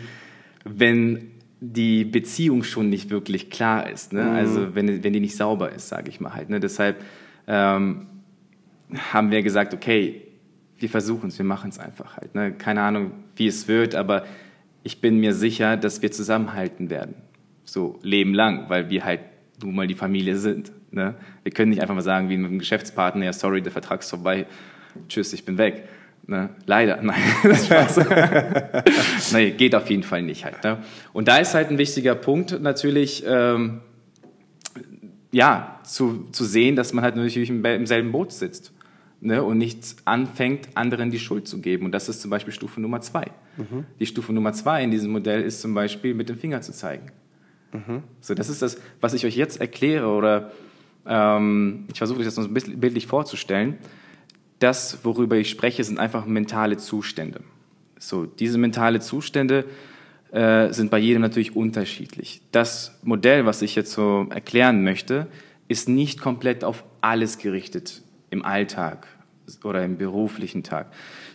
wenn 0.65 1.31
die 1.61 2.03
Beziehung 2.03 2.63
schon 2.63 2.89
nicht 2.89 3.09
wirklich 3.09 3.49
klar 3.49 3.89
ist. 3.89 4.11
Ne? 4.11 4.23
Mhm. 4.23 4.35
Also 4.35 4.75
wenn, 4.75 5.03
wenn 5.03 5.13
die 5.13 5.19
nicht 5.19 5.37
sauber 5.37 5.71
ist, 5.71 5.87
sage 5.87 6.09
ich 6.09 6.19
mal 6.19 6.33
halt. 6.33 6.49
Ne? 6.49 6.59
Deshalb 6.59 6.97
ähm, 7.47 8.07
haben 9.13 9.31
wir 9.31 9.41
gesagt, 9.43 9.73
okay, 9.73 10.21
wir 10.83 10.89
versuchen 10.89 11.29
es, 11.29 11.37
wir 11.37 11.45
machen 11.45 11.69
es 11.69 11.79
einfach 11.79 12.17
halt. 12.17 12.35
Ne? 12.35 12.51
Keine 12.51 12.81
Ahnung, 12.81 13.11
wie 13.37 13.47
es 13.47 13.67
wird, 13.67 13.95
aber 13.95 14.25
ich 14.83 14.99
bin 14.99 15.17
mir 15.19 15.33
sicher, 15.33 15.77
dass 15.77 16.01
wir 16.01 16.11
zusammenhalten 16.11 16.89
werden 16.89 17.15
so 17.63 17.97
Leben 18.03 18.33
lang, 18.33 18.65
weil 18.67 18.89
wir 18.89 19.05
halt 19.05 19.21
nun 19.63 19.75
mal 19.75 19.87
die 19.87 19.95
Familie 19.95 20.35
sind. 20.35 20.73
Ne? 20.91 21.15
Wir 21.43 21.53
können 21.53 21.69
nicht 21.69 21.81
einfach 21.81 21.95
mal 21.95 22.01
sagen, 22.01 22.29
wie 22.29 22.35
mit 22.35 22.49
einem 22.49 22.59
Geschäftspartner, 22.59 23.23
ja, 23.23 23.33
sorry, 23.33 23.61
der 23.61 23.71
Vertrag 23.71 24.01
ist 24.01 24.09
vorbei, 24.09 24.45
tschüss, 25.07 25.31
ich 25.31 25.45
bin 25.45 25.57
weg. 25.57 25.87
Ne? 26.27 26.49
Leider, 26.65 26.99
nein, 27.01 27.21
das 27.43 27.65
Spaß. 27.65 29.31
nee, 29.33 29.51
geht 29.51 29.73
auf 29.73 29.89
jeden 29.89 30.03
Fall 30.03 30.21
nicht 30.21 30.43
halt. 30.43 30.61
Ne? 30.65 30.79
Und 31.13 31.29
da 31.29 31.37
ist 31.37 31.53
halt 31.53 31.69
ein 31.69 31.77
wichtiger 31.77 32.15
Punkt 32.15 32.61
natürlich, 32.61 33.23
ähm, 33.25 33.79
ja, 35.31 35.79
zu, 35.83 36.25
zu 36.31 36.43
sehen, 36.43 36.75
dass 36.75 36.91
man 36.91 37.05
halt 37.05 37.15
natürlich 37.15 37.49
im, 37.49 37.63
im 37.63 37.85
selben 37.85 38.11
Boot 38.11 38.33
sitzt 38.33 38.72
ne? 39.23 39.43
und 39.43 39.57
nicht 39.57 39.95
anfängt, 40.05 40.69
anderen 40.75 41.11
die 41.11 41.19
Schuld 41.19 41.47
zu 41.47 41.59
geben. 41.61 41.85
Und 41.85 41.91
das 41.91 42.09
ist 42.09 42.21
zum 42.21 42.29
Beispiel 42.29 42.53
Stufe 42.53 42.81
Nummer 42.81 43.01
zwei. 43.01 43.25
Mhm. 43.57 43.85
Die 43.99 44.05
Stufe 44.05 44.33
Nummer 44.33 44.53
zwei 44.53 44.83
in 44.83 44.91
diesem 44.91 45.11
Modell 45.11 45.41
ist 45.41 45.61
zum 45.61 45.73
Beispiel 45.73 46.13
mit 46.13 46.29
dem 46.29 46.37
Finger 46.37 46.61
zu 46.61 46.73
zeigen. 46.73 47.11
Mhm. 47.71 48.03
So, 48.21 48.33
das 48.33 48.49
ist 48.49 48.61
das, 48.61 48.77
was 49.01 49.13
ich 49.13 49.25
euch 49.25 49.35
jetzt 49.35 49.59
erkläre 49.59 50.07
oder 50.07 50.51
ähm, 51.05 51.85
ich 51.91 51.97
versuche 51.97 52.19
euch 52.19 52.25
das 52.25 52.35
so 52.35 52.41
ein 52.41 52.53
bisschen 52.53 52.79
bildlich 52.79 53.07
vorzustellen. 53.07 53.77
Das, 54.59 54.99
worüber 55.03 55.35
ich 55.37 55.49
spreche, 55.49 55.83
sind 55.83 55.99
einfach 55.99 56.25
mentale 56.25 56.77
Zustände. 56.77 57.41
So, 57.97 58.25
diese 58.25 58.57
mentale 58.57 58.99
Zustände 58.99 59.65
äh, 60.31 60.71
sind 60.71 60.91
bei 60.91 60.99
jedem 60.99 61.21
natürlich 61.21 61.55
unterschiedlich. 61.55 62.41
Das 62.51 62.99
Modell, 63.03 63.45
was 63.45 63.61
ich 63.61 63.75
jetzt 63.75 63.91
so 63.91 64.27
erklären 64.29 64.83
möchte, 64.83 65.27
ist 65.67 65.89
nicht 65.89 66.21
komplett 66.21 66.63
auf 66.63 66.83
alles 67.01 67.37
gerichtet 67.37 68.01
im 68.29 68.43
Alltag 68.43 69.07
oder 69.63 69.83
im 69.83 69.97
beruflichen 69.97 70.63
Tag, 70.63 70.87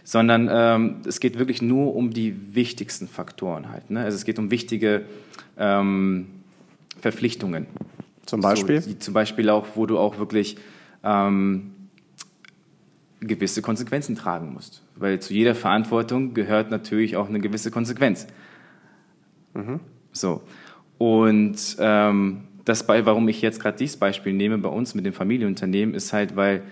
sondern 0.05 0.49
ähm, 0.50 0.97
es 1.07 1.21
geht 1.21 1.38
wirklich 1.38 1.62
nur 1.62 1.95
um 1.95 2.11
die 2.11 2.55
wichtigsten 2.55 3.09
Faktoren 3.09 3.71
halt. 3.71 3.91
Ne? 3.91 4.00
Also 4.00 4.17
es 4.17 4.25
geht 4.25 4.38
um 4.38 4.50
wichtige 4.50 5.05
ähm, 5.59 6.29
Verpflichtungen. 7.00 7.67
Zum 8.27 8.41
Beispiel? 8.41 8.81
So, 8.81 8.93
zum 8.95 9.15
Beispiel 9.15 9.50
auch, 9.50 9.67
wo 9.75 9.87
du 9.87 9.99
auch 9.99 10.19
wirklich 10.19 10.57
ähm, 11.03 11.73
gewisse 13.21 13.62
Konsequenzen 13.62 14.17
tragen 14.17 14.53
musst. 14.53 14.83
Weil 14.97 15.21
zu 15.21 15.35
jeder 15.35 15.55
Verantwortung 15.55 16.35
gehört 16.35 16.71
natürlich 16.71 17.17
auch 17.17 17.29
eine 17.29 17.41
gewisse 17.41 17.71
Konsequenz. 17.71 18.27
Mhm. 19.55 19.81
So. 20.12 20.43
Und 20.99 21.77
ähm, 21.79 22.45
das, 22.65 22.87
warum 22.87 23.29
ich 23.29 23.41
jetzt 23.41 23.61
gerade 23.61 23.79
dieses 23.79 23.97
Beispiel 23.97 24.33
nehme 24.33 24.59
bei 24.59 24.69
uns 24.69 24.95
mit 24.95 25.07
dem 25.07 25.12
Familienunternehmen, 25.12 25.95
ist 25.95 26.12
halt, 26.12 26.37
weil 26.37 26.62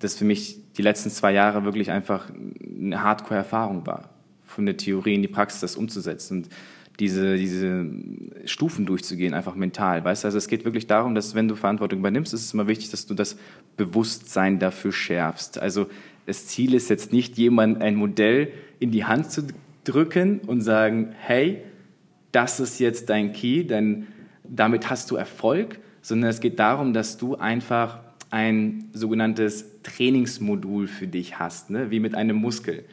das 0.00 0.16
für 0.16 0.24
mich 0.24 0.58
die 0.76 0.82
letzten 0.82 1.10
zwei 1.10 1.32
Jahre 1.32 1.64
wirklich 1.64 1.90
einfach 1.90 2.28
eine 2.30 3.02
Hardcore-Erfahrung 3.02 3.86
war, 3.86 4.10
von 4.44 4.66
der 4.66 4.76
Theorie 4.76 5.14
in 5.14 5.22
die 5.22 5.28
Praxis 5.28 5.60
das 5.60 5.76
umzusetzen. 5.76 6.38
Und 6.38 6.48
diese, 6.98 7.36
diese 7.36 7.86
Stufen 8.44 8.84
durchzugehen, 8.84 9.32
einfach 9.32 9.54
mental. 9.54 10.04
Weißt 10.04 10.24
du, 10.24 10.28
also 10.28 10.38
es 10.38 10.48
geht 10.48 10.64
wirklich 10.64 10.86
darum, 10.86 11.14
dass 11.14 11.34
wenn 11.34 11.48
du 11.48 11.54
Verantwortung 11.54 12.00
übernimmst, 12.00 12.34
ist 12.34 12.44
es 12.44 12.54
immer 12.54 12.66
wichtig, 12.66 12.90
dass 12.90 13.06
du 13.06 13.14
das 13.14 13.38
Bewusstsein 13.76 14.58
dafür 14.58 14.92
schärfst. 14.92 15.58
Also 15.58 15.86
das 16.26 16.46
Ziel 16.46 16.74
ist 16.74 16.90
jetzt 16.90 17.12
nicht, 17.12 17.38
jemand 17.38 17.80
ein 17.80 17.94
Modell 17.94 18.52
in 18.78 18.90
die 18.90 19.04
Hand 19.04 19.30
zu 19.30 19.46
drücken 19.84 20.40
und 20.40 20.60
sagen, 20.60 21.14
hey, 21.18 21.62
das 22.32 22.60
ist 22.60 22.78
jetzt 22.78 23.08
dein 23.08 23.32
Key, 23.32 23.64
denn 23.64 24.06
damit 24.44 24.90
hast 24.90 25.10
du 25.10 25.16
Erfolg, 25.16 25.78
sondern 26.02 26.30
es 26.30 26.40
geht 26.40 26.58
darum, 26.58 26.92
dass 26.92 27.16
du 27.16 27.36
einfach 27.36 28.00
ein 28.30 28.90
sogenanntes 28.92 29.69
Trainingsmodul 29.82 30.86
für 30.86 31.06
dich 31.06 31.38
hast, 31.38 31.70
ne? 31.70 31.90
wie 31.90 32.00
mit 32.00 32.14
einem 32.14 32.36
Muskel. 32.36 32.84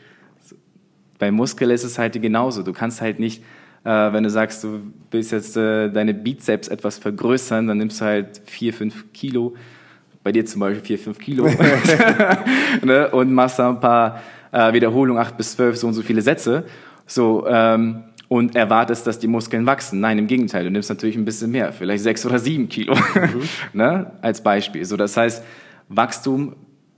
Bei 1.20 1.32
Muskel 1.32 1.72
ist 1.72 1.84
es 1.84 1.98
halt 1.98 2.22
genauso. 2.22 2.64
Du 2.64 2.74
kannst 2.74 3.02
halt 3.02 3.20
nicht 3.20 3.44
äh, 3.88 4.12
wenn 4.12 4.24
du 4.24 4.30
sagst, 4.30 4.66
du 4.66 4.82
willst 5.12 5.32
jetzt 5.32 5.56
äh, 5.56 5.90
deine 5.90 6.14
Bizeps 6.14 6.68
etwas 6.68 6.98
vergrößern, 6.98 7.68
dann 7.68 7.78
nimmst 7.78 8.02
du 8.02 8.06
halt 8.06 8.42
vier, 8.46 8.74
fünf 8.74 9.14
Kilo, 9.14 9.56
bei 10.24 10.34
dir 10.34 10.46
zum 10.46 10.60
Beispiel 10.60 10.84
vier, 10.84 11.00
fünf 11.00 11.20
Kilo, 11.20 11.48
ne? 12.84 13.10
und 13.12 13.34
machst 13.34 13.60
da 13.60 13.70
ein 13.70 13.80
paar 13.80 14.22
äh, 14.52 14.74
Wiederholungen, 14.74 15.22
acht 15.22 15.38
bis 15.38 15.54
zwölf, 15.54 15.78
so 15.78 15.88
und 15.88 15.94
so 15.94 16.02
viele 16.02 16.22
Sätze. 16.22 16.66
So, 17.06 17.48
ähm, 17.48 18.04
und 18.28 18.58
erwartest, 18.58 19.08
dass 19.08 19.20
die 19.20 19.28
Muskeln 19.28 19.66
wachsen. 19.66 20.02
Nein, 20.02 20.18
im 20.18 20.28
Gegenteil, 20.28 20.66
du 20.66 20.72
nimmst 20.72 20.90
natürlich 20.90 21.16
ein 21.16 21.24
bisschen 21.24 21.50
mehr, 21.50 21.72
vielleicht 21.72 22.04
sechs 22.04 22.26
oder 22.26 22.40
sieben 22.40 22.68
Kilo, 22.68 22.94
mhm. 22.94 23.42
ne? 23.74 24.12
als 24.22 24.44
Beispiel. 24.44 24.84
So, 24.84 24.98
das 24.98 25.16
heißt, 25.16 25.46
Wachstum 25.88 26.58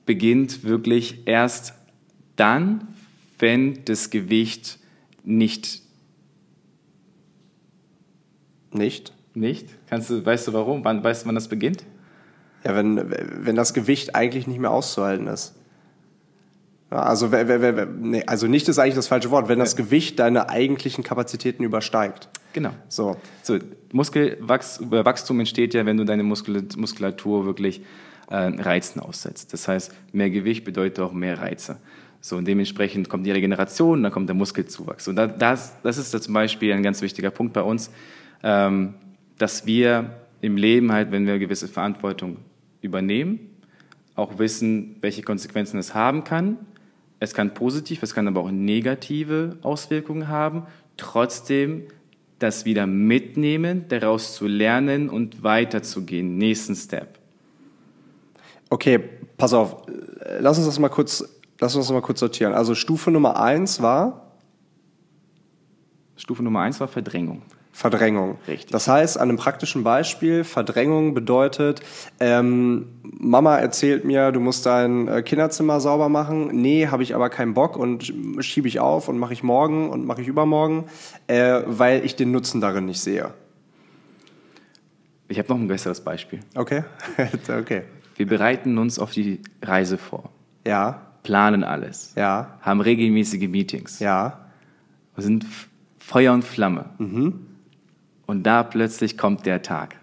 beginnt 0.09 0.63
wirklich 0.63 1.27
erst 1.27 1.75
dann, 2.35 2.87
wenn 3.37 3.85
das 3.85 4.09
Gewicht 4.09 4.79
nicht 5.23 5.83
nicht. 8.71 9.13
Nicht? 9.35 9.67
Kannst 9.87 10.09
du, 10.09 10.25
weißt 10.25 10.47
du 10.47 10.53
warum? 10.53 10.83
Wann, 10.83 11.03
weißt 11.03 11.21
du, 11.21 11.27
wann 11.27 11.35
das 11.35 11.47
beginnt? 11.47 11.83
Ja, 12.63 12.75
wenn, 12.75 13.13
wenn 13.45 13.55
das 13.55 13.75
Gewicht 13.75 14.15
eigentlich 14.15 14.47
nicht 14.47 14.59
mehr 14.59 14.71
auszuhalten 14.71 15.27
ist. 15.27 15.53
Ja, 16.89 17.03
also, 17.03 17.27
nee, 17.27 18.23
also 18.25 18.47
nicht 18.47 18.67
ist 18.67 18.79
eigentlich 18.79 18.95
das 18.95 19.07
falsche 19.07 19.29
Wort, 19.29 19.47
wenn 19.47 19.59
das 19.59 19.75
Gewicht 19.75 20.17
deine 20.17 20.49
eigentlichen 20.49 21.03
Kapazitäten 21.03 21.63
übersteigt. 21.63 22.29
Genau. 22.53 22.71
So. 22.87 23.15
so 23.43 23.59
Muskelwachstum 23.91 25.39
entsteht 25.39 25.75
ja, 25.75 25.85
wenn 25.85 25.97
du 25.97 26.03
deine 26.03 26.23
Muskulatur 26.23 27.45
wirklich 27.45 27.83
äh, 28.29 28.35
Reizen 28.35 28.99
aussetzt. 28.99 29.53
Das 29.53 29.67
heißt, 29.67 29.93
mehr 30.11 30.29
Gewicht 30.29 30.63
bedeutet 30.63 30.99
auch 30.99 31.13
mehr 31.13 31.39
Reize. 31.39 31.77
So, 32.21 32.35
und 32.35 32.45
dementsprechend 32.47 33.09
kommt 33.09 33.25
die 33.25 33.31
Regeneration, 33.31 34.03
dann 34.03 34.11
kommt 34.11 34.27
der 34.27 34.35
Muskelzuwachs. 34.35 35.07
Und 35.07 35.15
das, 35.15 35.73
das 35.81 35.97
ist 35.97 36.13
da 36.13 36.19
zum 36.19 36.33
Beispiel 36.33 36.73
ein 36.73 36.83
ganz 36.83 37.01
wichtiger 37.01 37.31
Punkt 37.31 37.53
bei 37.53 37.61
uns 37.61 37.91
ähm, 38.43 38.95
dass 39.37 39.65
wir 39.65 40.17
im 40.41 40.57
Leben 40.57 40.91
halt, 40.91 41.11
wenn 41.11 41.25
wir 41.25 41.39
gewisse 41.39 41.67
Verantwortung 41.67 42.37
übernehmen, 42.81 43.39
auch 44.15 44.37
wissen, 44.37 44.97
welche 45.01 45.21
Konsequenzen 45.21 45.79
es 45.79 45.93
haben 45.93 46.23
kann. 46.23 46.57
Es 47.19 47.33
kann 47.33 47.53
positiv, 47.53 48.03
es 48.03 48.13
kann 48.13 48.27
aber 48.27 48.41
auch 48.41 48.51
negative 48.51 49.57
Auswirkungen 49.61 50.27
haben. 50.27 50.63
Trotzdem 50.97 51.83
das 52.39 52.63
wieder 52.63 52.87
mitnehmen, 52.87 53.85
daraus 53.89 54.35
zu 54.35 54.47
lernen 54.47 55.09
und 55.09 55.43
weiterzugehen. 55.43 56.37
Nächsten 56.37 56.75
Step. 56.75 57.18
Okay, 58.69 58.99
pass 59.37 59.53
auf. 59.53 59.83
Lass 60.39 60.57
uns 60.57 60.67
das 60.67 60.79
mal 60.79 60.89
kurz, 60.89 61.23
lass 61.59 61.75
uns 61.75 61.87
das 61.87 61.93
mal 61.93 62.01
kurz 62.01 62.19
sortieren. 62.19 62.53
Also 62.53 62.75
Stufe 62.75 63.11
Nummer 63.11 63.39
eins 63.39 63.81
war? 63.81 64.35
Stufe 66.15 66.43
Nummer 66.43 66.61
eins 66.61 66.79
war 66.79 66.87
Verdrängung. 66.87 67.41
Verdrängung. 67.71 68.37
Richtig. 68.45 68.71
Das 68.71 68.89
heißt, 68.89 69.17
an 69.17 69.29
einem 69.29 69.37
praktischen 69.37 69.85
Beispiel, 69.85 70.43
Verdrängung 70.43 71.13
bedeutet, 71.13 71.81
ähm, 72.19 72.87
Mama 73.03 73.57
erzählt 73.57 74.03
mir, 74.03 74.33
du 74.33 74.41
musst 74.41 74.65
dein 74.65 75.07
äh, 75.07 75.21
Kinderzimmer 75.21 75.79
sauber 75.79 76.09
machen. 76.09 76.49
Nee, 76.51 76.87
habe 76.87 77.03
ich 77.03 77.15
aber 77.15 77.29
keinen 77.29 77.53
Bock 77.53 77.77
und 77.77 78.13
schiebe 78.41 78.67
ich 78.67 78.81
auf 78.81 79.07
und 79.07 79.17
mache 79.17 79.31
ich 79.31 79.43
morgen 79.43 79.89
und 79.89 80.05
mache 80.05 80.21
ich 80.21 80.27
übermorgen, 80.27 80.85
äh, 81.27 81.61
weil 81.67 82.03
ich 82.03 82.17
den 82.17 82.31
Nutzen 82.31 82.59
darin 82.59 82.85
nicht 82.85 82.99
sehe. 82.99 83.33
Ich 85.29 85.39
habe 85.39 85.47
noch 85.47 85.57
ein 85.57 85.67
besseres 85.67 86.01
Beispiel. 86.01 86.41
Okay, 86.55 86.83
okay. 87.59 87.83
Wir 88.19 88.27
bereiten 88.27 88.77
uns 88.77 88.99
auf 88.99 89.11
die 89.11 89.39
Reise 89.61 89.97
vor. 89.97 90.29
Ja. 90.67 91.07
Planen 91.23 91.63
alles. 91.63 92.13
Ja. 92.17 92.57
Haben 92.59 92.81
regelmäßige 92.81 93.47
Meetings. 93.47 93.99
Ja. 93.99 94.41
Wir 95.15 95.23
sind 95.23 95.45
Feuer 95.99 96.33
und 96.33 96.43
Flamme. 96.43 96.89
Mhm. 96.97 97.45
Und 98.25 98.43
da 98.43 98.63
plötzlich 98.63 99.17
kommt 99.17 99.45
der 99.45 99.61
Tag. 99.61 99.95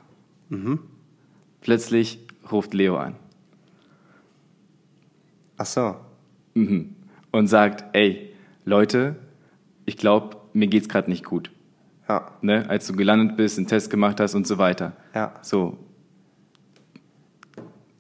Mhm. 0.49 0.79
Plötzlich 1.61 2.19
ruft 2.51 2.73
Leo 2.73 2.97
an. 2.97 3.17
Ach 5.59 5.67
so. 5.67 5.97
Mhm. 6.55 6.97
Und 7.33 7.49
sagt, 7.49 7.85
ey, 7.95 8.33
Leute, 8.65 9.17
ich 9.85 9.99
glaube, 9.99 10.39
mir 10.55 10.69
geht's 10.69 10.89
gerade 10.89 11.11
nicht 11.11 11.27
gut. 11.27 11.51
Ja. 12.09 12.33
Ne? 12.41 12.65
Als 12.71 12.87
du 12.87 12.95
gelandet 12.97 13.37
bist, 13.37 13.59
einen 13.59 13.67
Test 13.67 13.91
gemacht 13.91 14.21
hast 14.21 14.35
und 14.35 14.47
so 14.47 14.57
weiter. 14.57 14.95
Ja. 15.15 15.35
So. 15.43 15.77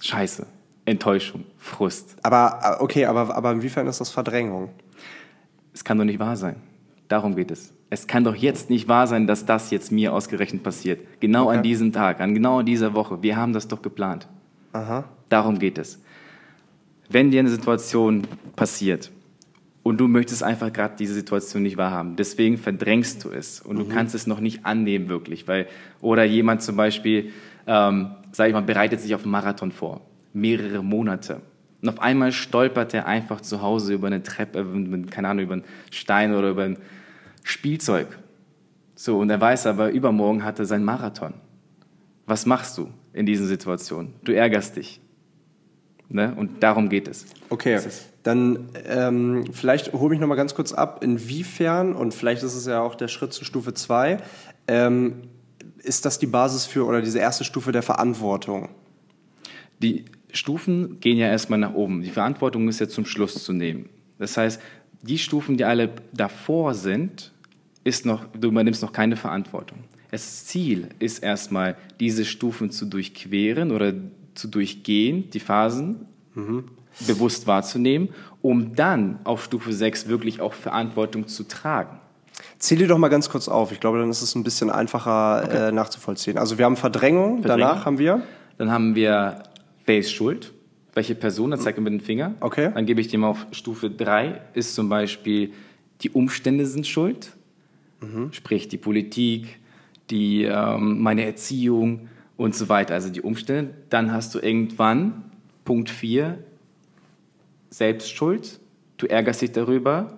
Scheiße. 0.01 0.47
Enttäuschung, 0.85 1.45
Frust. 1.59 2.17
Aber, 2.23 2.79
äh, 2.79 2.83
okay, 2.83 3.07
aber, 3.07 3.35
aber 3.35 3.53
inwiefern 3.53 3.87
ist 3.87 4.01
das 4.01 4.11
Verdrängung? 4.11 4.71
Es 5.75 5.85
kann 5.85 5.99
doch 5.99 6.05
nicht 6.05 6.19
wahr 6.19 6.37
sein. 6.37 6.57
Darum 7.09 7.35
geht 7.37 7.51
es. 7.51 7.73
Es 7.91 8.07
kann 8.07 8.25
doch 8.25 8.35
jetzt 8.35 8.71
nicht 8.71 8.89
wahr 8.89 9.07
sein, 9.07 9.27
dass 9.27 9.47
das 9.47 9.71
jetzt 9.71 9.93
mir 9.93 10.13
ausgerechnet 10.13 10.63
passiert. 10.63 11.01
Genau 11.21 11.47
okay. 11.47 11.57
an 11.57 11.63
diesem 11.63 11.93
Tag, 11.93 12.21
an 12.21 12.35
genau 12.35 12.63
dieser 12.63 12.95
Woche. 12.95 13.23
Wir 13.23 13.37
haben 13.37 13.53
das 13.53 13.69
doch 13.69 13.83
geplant. 13.83 14.29
Aha. 14.73 15.05
Darum 15.29 15.59
geht 15.59 15.79
es. 15.79 16.01
Wenn 17.09 17.31
dir 17.31 17.41
eine 17.41 17.49
Situation 17.49 18.23
passiert 18.57 19.13
und 19.83 19.99
du 19.99 20.09
möchtest 20.09 20.43
einfach 20.43 20.73
gerade 20.73 20.95
diese 20.99 21.15
Situation 21.15 21.63
nicht 21.63 21.77
wahrhaben, 21.77 22.17
deswegen 22.17 22.59
verdrängst 22.59 23.25
du 23.25 23.31
es 23.31 23.61
und 23.61 23.77
mhm. 23.77 23.81
du 23.81 23.89
kannst 23.89 24.15
es 24.15 24.27
noch 24.27 24.41
nicht 24.41 24.67
annehmen 24.67 25.09
wirklich, 25.09 25.47
weil 25.47 25.69
oder 26.01 26.25
jemand 26.25 26.63
zum 26.63 26.77
Beispiel, 26.77 27.31
ähm, 27.69 28.11
sag 28.37 28.49
ich 28.49 28.53
mal, 28.53 28.61
bereitet 28.61 29.01
sich 29.01 29.15
auf 29.15 29.23
einen 29.23 29.31
Marathon 29.31 29.73
vor, 29.73 30.03
mehrere 30.35 30.85
Monate. 30.85 31.41
Und 31.81 31.89
auf 31.89 32.01
einmal 32.01 32.33
stolpert 32.33 32.93
er 32.93 33.07
einfach 33.07 33.41
zu 33.41 33.63
Hause 33.63 33.95
über 33.95 34.09
eine 34.09 34.23
Treppe, 34.23 34.65
keine 35.11 35.29
Ahnung, 35.29 35.45
über 35.45 35.55
einen 35.55 35.65
Stein 35.91 36.35
oder 36.35 36.51
über 36.51 36.65
ein 36.65 36.77
Spielzeug. 37.45 38.09
So, 38.95 39.19
und 39.19 39.31
er 39.31 39.41
weiß 39.41 39.67
aber, 39.67 39.91
übermorgen 39.91 40.45
hat 40.45 40.59
er 40.59 40.67
seinen 40.67 40.85
Marathon. 40.85 41.33
Was 42.27 42.45
machst 42.45 42.77
du 42.77 42.91
in 43.15 43.25
diesen 43.25 43.47
Situationen? 43.47 44.13
Du 44.23 44.33
ärgerst 44.33 44.77
dich. 44.77 45.01
Ne? 46.11 46.35
Und 46.37 46.63
darum 46.63 46.91
geht 46.91 47.09
es. 47.09 47.27
Okay, 47.49 47.81
dann 48.23 48.69
ähm, 48.85 49.45
vielleicht 49.53 49.95
hole 49.95 50.11
mich 50.11 50.21
noch 50.21 50.29
mal 50.29 50.35
ganz 50.35 50.55
kurz 50.55 50.73
ab, 50.73 51.03
inwiefern, 51.03 51.95
und 51.95 52.13
vielleicht 52.13 52.43
ist 52.43 52.55
es 52.55 52.67
ja 52.67 52.81
auch 52.83 52.97
der 52.97 53.09
Schritt 53.09 53.33
zu 53.33 53.45
Stufe 53.45 53.73
2, 53.73 54.19
ähm, 54.69 55.23
ist 55.87 56.05
das 56.05 56.19
die 56.19 56.27
Basis 56.27 56.67
für 56.67 56.85
oder 56.85 57.01
diese 57.01 57.19
erste 57.19 57.45
Stufe 57.45 57.73
der 57.73 57.83
Verantwortung? 57.83 58.69
Die 59.81 60.05
Stufen 60.33 61.01
gehen 61.01 61.19
ja 61.19 61.29
erstmal 61.29 61.59
nach 61.59 61.75
oben. 61.75 62.03
Die 62.03 62.11
Verantwortung 62.11 62.69
ist 62.69 62.81
ja 62.81 62.89
zum 62.89 63.07
Schluss 63.07 63.45
zu 63.45 63.53
nehmen. 63.53 63.89
Das 64.19 64.37
heißt, 64.37 64.61
die 65.03 65.19
Stufen, 65.19 65.57
die 65.57 65.65
alle 65.65 65.91
davor 66.13 66.75
sind, 66.75 67.33
ist 67.85 68.05
noch, 68.05 68.27
du 68.33 68.49
übernimmst 68.49 68.83
noch 68.83 68.93
keine 68.93 69.17
Verantwortung. 69.17 69.79
Das 70.11 70.47
Ziel 70.47 70.89
ist 70.99 71.21
erstmal, 71.23 71.77
diese 72.01 72.25
Stufen 72.25 72.71
zu 72.71 72.87
durchqueren 72.87 73.71
oder 73.71 73.93
zu 74.35 74.49
durchgehen, 74.49 75.31
die 75.31 75.41
Phasen 75.41 76.07
mhm. 76.35 76.65
bewusst 77.07 77.47
wahrzunehmen, 77.47 78.09
um 78.43 78.75
dann 78.75 79.19
auf 79.25 79.45
Stufe 79.45 79.73
6 79.73 80.09
wirklich 80.09 80.41
auch 80.41 80.55
Verantwortung 80.55 81.27
zu 81.29 81.45
tragen. 81.45 82.01
Zähle 82.59 82.87
doch 82.87 82.99
mal 82.99 83.09
ganz 83.09 83.29
kurz 83.29 83.49
auf. 83.49 83.73
Ich 83.73 83.81
glaube, 83.81 83.99
dann 83.99 84.11
ist 84.11 84.23
es 84.23 84.35
ein 84.35 84.45
bisschen 84.45 84.71
einfacher 84.71 85.43
okay. 85.45 85.69
äh, 85.69 85.73
nachzuvollziehen. 85.73 86.39
Also 86.39 86.59
wir 86.59 86.65
haben 86.65 86.77
Verdrängung, 86.77 87.43
Verdrängung, 87.43 87.61
danach 87.69 87.85
haben 87.87 87.99
wir. 87.99 88.23
Dann 88.59 88.71
haben 88.71 88.95
wir 88.95 89.43
Wer 89.87 89.99
ist 89.99 90.13
schuld? 90.13 90.53
Welche 90.95 91.15
Person? 91.15 91.53
Da 91.53 91.59
zeigt 91.59 91.79
er 91.79 91.83
mit 91.83 91.93
dem 91.93 92.01
Finger. 92.01 92.35
Okay. 92.41 92.73
Dann 92.75 92.87
gebe 92.87 93.01
ich 93.01 93.17
mal 93.17 93.29
auf 93.29 93.47
Stufe 93.53 93.89
3 93.89 94.41
ist 94.55 94.75
zum 94.75 94.89
Beispiel, 94.89 95.53
die 96.03 96.11
Umstände 96.11 96.67
sind 96.67 96.87
schuld. 96.87 97.33
Mhm. 98.01 98.33
Sprich, 98.33 98.69
die 98.69 98.77
Politik, 98.77 99.61
die, 100.11 100.45
ähm, 100.45 101.01
meine 101.01 101.25
Erziehung 101.25 102.09
und 102.37 102.55
so 102.55 102.69
weiter. 102.69 102.95
Also 102.95 103.11
die 103.11 103.23
Umstände. 103.23 103.75
Dann 103.91 104.13
hast 104.13 104.35
du 104.35 104.41
irgendwann 104.41 105.31
Punkt 105.65 105.89
4, 105.89 106.39
Selbstschuld. 107.71 108.59
Du 108.97 109.07
ärgerst 109.07 109.43
dich 109.43 109.53
darüber, 109.53 110.16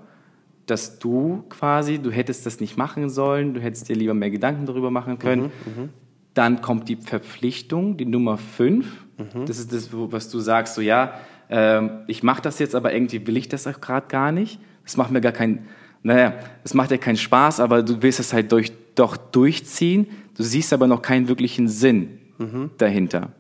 dass 0.71 0.99
du 0.99 1.45
quasi, 1.49 1.99
du 1.99 2.11
hättest 2.11 2.45
das 2.47 2.61
nicht 2.61 2.77
machen 2.77 3.09
sollen, 3.09 3.55
du 3.55 3.61
hättest 3.61 3.89
dir 3.89 3.97
lieber 3.97 4.15
mehr 4.15 4.31
Gedanken 4.31 4.67
darüber 4.67 4.91
machen 4.91 5.19
können. 5.19 5.45
Mhm, 5.45 5.83
mh. 5.83 5.89
Dann 6.35 6.61
kommt 6.61 6.89
die 6.89 6.97
Verpflichtung, 6.97 7.97
die 7.97 8.05
Nummer 8.05 8.37
5. 8.37 8.87
Mhm. 9.17 9.47
Das 9.47 9.59
ist 9.59 9.73
das, 9.73 9.89
was 9.93 10.29
du 10.29 10.39
sagst, 10.39 10.75
so 10.75 10.83
ja, 10.83 11.15
äh, 11.49 11.83
ich 12.07 12.23
mache 12.23 12.43
das 12.43 12.59
jetzt, 12.59 12.75
aber 12.75 12.93
irgendwie 12.93 13.27
will 13.27 13.37
ich 13.37 13.49
das 13.49 13.67
auch 13.67 13.81
gerade 13.81 14.07
gar 14.09 14.31
nicht. 14.31 14.61
Das 14.85 14.97
macht 14.97 15.11
mir 15.11 15.21
gar 15.21 15.33
keinen, 15.33 15.67
naja, 16.03 16.35
es 16.65 16.75
macht 16.75 16.91
dir 16.91 16.99
keinen 16.99 17.17
Spaß, 17.17 17.61
aber 17.61 17.83
du 17.83 18.03
willst 18.03 18.21
es 18.21 18.33
halt 18.33 18.53
durch, 18.53 18.71
doch 18.95 19.17
durchziehen. 19.17 20.07
Du 20.37 20.43
siehst 20.43 20.73
aber 20.73 20.87
noch 20.87 21.03
keinen 21.03 21.29
wirklichen 21.29 21.67
Sinn 21.67 22.19
mhm. 22.37 22.71
dahinter. 22.77 23.33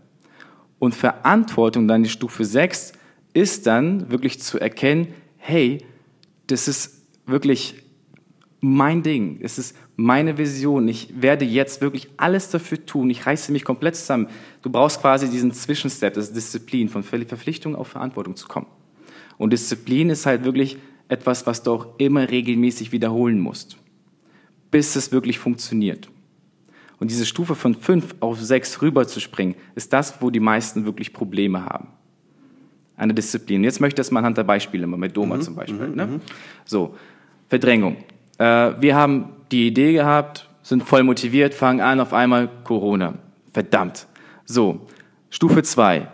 Und 0.78 0.94
Verantwortung, 0.94 1.88
dann 1.88 2.02
die 2.02 2.08
Stufe 2.08 2.44
6, 2.44 2.92
ist 3.34 3.66
dann 3.66 4.10
wirklich 4.10 4.40
zu 4.40 4.58
erkennen, 4.58 5.08
hey, 5.36 5.84
das 6.46 6.68
ist 6.68 6.97
wirklich 7.28 7.76
mein 8.60 9.02
Ding. 9.02 9.38
Es 9.42 9.58
ist 9.58 9.76
meine 9.96 10.38
Vision. 10.38 10.88
Ich 10.88 11.22
werde 11.22 11.44
jetzt 11.44 11.80
wirklich 11.80 12.08
alles 12.16 12.50
dafür 12.50 12.84
tun. 12.84 13.08
Ich 13.10 13.26
reiße 13.26 13.52
mich 13.52 13.64
komplett 13.64 13.96
zusammen. 13.96 14.28
Du 14.62 14.70
brauchst 14.70 15.00
quasi 15.00 15.28
diesen 15.28 15.52
Zwischenstep, 15.52 16.14
das 16.14 16.26
ist 16.26 16.36
Disziplin, 16.36 16.88
von 16.88 17.02
Verpflichtung 17.02 17.76
auf 17.76 17.88
Verantwortung 17.88 18.34
zu 18.36 18.48
kommen. 18.48 18.66
Und 19.36 19.52
Disziplin 19.52 20.10
ist 20.10 20.26
halt 20.26 20.44
wirklich 20.44 20.78
etwas, 21.08 21.46
was 21.46 21.62
du 21.62 21.72
auch 21.72 21.86
immer 21.98 22.28
regelmäßig 22.28 22.92
wiederholen 22.92 23.40
musst, 23.40 23.78
bis 24.70 24.96
es 24.96 25.12
wirklich 25.12 25.38
funktioniert. 25.38 26.10
Und 26.98 27.10
diese 27.10 27.26
Stufe 27.26 27.54
von 27.54 27.74
fünf 27.74 28.16
auf 28.18 28.40
sechs 28.40 28.82
rüberzuspringen, 28.82 29.54
ist 29.76 29.92
das, 29.92 30.20
wo 30.20 30.30
die 30.30 30.40
meisten 30.40 30.84
wirklich 30.84 31.12
Probleme 31.12 31.64
haben. 31.64 31.88
Eine 32.96 33.14
Disziplin. 33.14 33.62
Jetzt 33.62 33.80
möchte 33.80 34.00
ich 34.00 34.06
das 34.06 34.10
mal 34.10 34.18
anhand 34.18 34.36
der 34.36 34.44
Beispiele, 34.44 34.86
mal 34.88 34.96
mit 34.96 35.16
Doma 35.16 35.36
mhm, 35.36 35.42
zum 35.42 35.54
Beispiel. 35.54 35.88
Mhm, 35.88 35.94
ne? 35.94 36.06
Mhm. 36.06 36.20
So, 36.64 36.96
Verdrängung. 37.48 37.96
Äh, 38.38 38.72
wir 38.80 38.94
haben 38.94 39.32
die 39.50 39.66
Idee 39.66 39.92
gehabt, 39.92 40.48
sind 40.62 40.82
voll 40.82 41.02
motiviert, 41.02 41.54
fangen 41.54 41.80
an, 41.80 42.00
auf 42.00 42.12
einmal 42.12 42.48
Corona. 42.64 43.14
Verdammt. 43.52 44.06
So, 44.44 44.86
Stufe 45.30 45.62
2. 45.62 46.08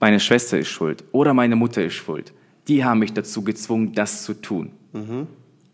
Meine 0.00 0.18
Schwester 0.18 0.58
ist 0.58 0.68
schuld 0.68 1.04
oder 1.12 1.32
meine 1.34 1.56
Mutter 1.56 1.84
ist 1.84 1.94
schuld. 1.94 2.32
Die 2.68 2.84
haben 2.84 3.00
mich 3.00 3.12
dazu 3.12 3.42
gezwungen, 3.42 3.92
das 3.92 4.24
zu 4.24 4.34
tun. 4.34 4.72
Mhm. 4.92 5.26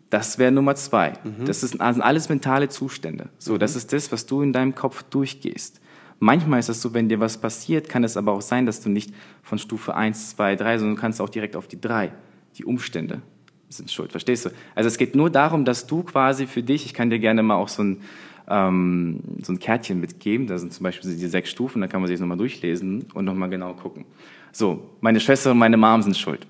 Das 0.09 0.37
wäre 0.37 0.51
Nummer 0.51 0.75
zwei. 0.75 1.13
Mhm. 1.23 1.45
Das 1.45 1.63
ist 1.63 1.79
also 1.79 2.01
alles 2.01 2.29
mentale 2.29 2.67
Zustände. 2.69 3.29
So, 3.37 3.53
mhm. 3.53 3.59
das 3.59 3.75
ist 3.75 3.93
das, 3.93 4.11
was 4.11 4.25
du 4.25 4.41
in 4.41 4.53
deinem 4.53 4.75
Kopf 4.75 5.03
durchgehst. 5.03 5.81
Manchmal 6.19 6.59
ist 6.59 6.69
es 6.69 6.81
so, 6.81 6.93
wenn 6.93 7.09
dir 7.09 7.19
was 7.19 7.39
passiert, 7.39 7.89
kann 7.89 8.03
es 8.03 8.17
aber 8.17 8.33
auch 8.33 8.41
sein, 8.41 8.65
dass 8.65 8.81
du 8.81 8.89
nicht 8.89 9.13
von 9.41 9.57
Stufe 9.57 9.95
1, 9.95 10.31
2, 10.31 10.57
3, 10.57 10.77
sondern 10.79 10.95
du 10.95 11.01
kannst 11.01 11.21
auch 11.21 11.29
direkt 11.29 11.55
auf 11.55 11.67
die 11.67 11.79
3, 11.79 12.11
die 12.57 12.65
Umstände 12.65 13.21
sind 13.69 13.91
schuld, 13.91 14.11
verstehst 14.11 14.45
du? 14.45 14.49
Also 14.75 14.87
es 14.87 14.97
geht 14.97 15.15
nur 15.15 15.29
darum, 15.29 15.63
dass 15.63 15.87
du 15.87 16.03
quasi 16.03 16.47
für 16.47 16.63
dich, 16.63 16.85
ich 16.85 16.93
kann 16.93 17.09
dir 17.09 17.19
gerne 17.19 17.43
mal 17.43 17.55
auch 17.55 17.69
so 17.69 17.83
ein, 17.83 18.01
ähm, 18.47 19.19
so 19.43 19.53
ein 19.53 19.59
Kärtchen 19.59 19.99
mitgeben, 19.99 20.47
da 20.47 20.57
sind 20.57 20.73
zum 20.73 20.83
Beispiel 20.83 21.15
die 21.15 21.27
sechs 21.27 21.49
Stufen, 21.49 21.81
da 21.81 21.87
kann 21.87 22.01
man 22.01 22.07
sich 22.07 22.15
das 22.15 22.21
nochmal 22.21 22.37
durchlesen 22.37 23.05
und 23.13 23.25
nochmal 23.25 23.49
genau 23.49 23.73
gucken. 23.73 24.05
So, 24.51 24.89
meine 25.01 25.19
Schwester 25.19 25.51
und 25.51 25.59
meine 25.59 25.77
Mom 25.77 26.01
sind 26.01 26.17
schuld. 26.17 26.45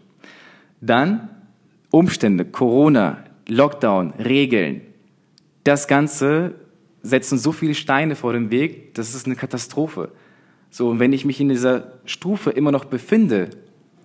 Dann 0.79 1.29
Umstände, 1.91 2.45
Corona, 2.45 3.23
Lockdown, 3.47 4.11
Regeln. 4.11 4.81
Das 5.63 5.87
Ganze 5.87 6.55
setzt 7.01 7.31
uns 7.33 7.43
so 7.43 7.51
viele 7.51 7.75
Steine 7.75 8.15
vor 8.15 8.33
den 8.33 8.51
Weg, 8.51 8.93
das 8.93 9.13
ist 9.13 9.25
eine 9.25 9.35
Katastrophe. 9.35 10.11
So, 10.69 10.89
und 10.89 10.99
wenn 10.99 11.13
ich 11.13 11.25
mich 11.25 11.41
in 11.41 11.49
dieser 11.49 11.93
Stufe 12.05 12.51
immer 12.51 12.71
noch 12.71 12.85
befinde, 12.85 13.49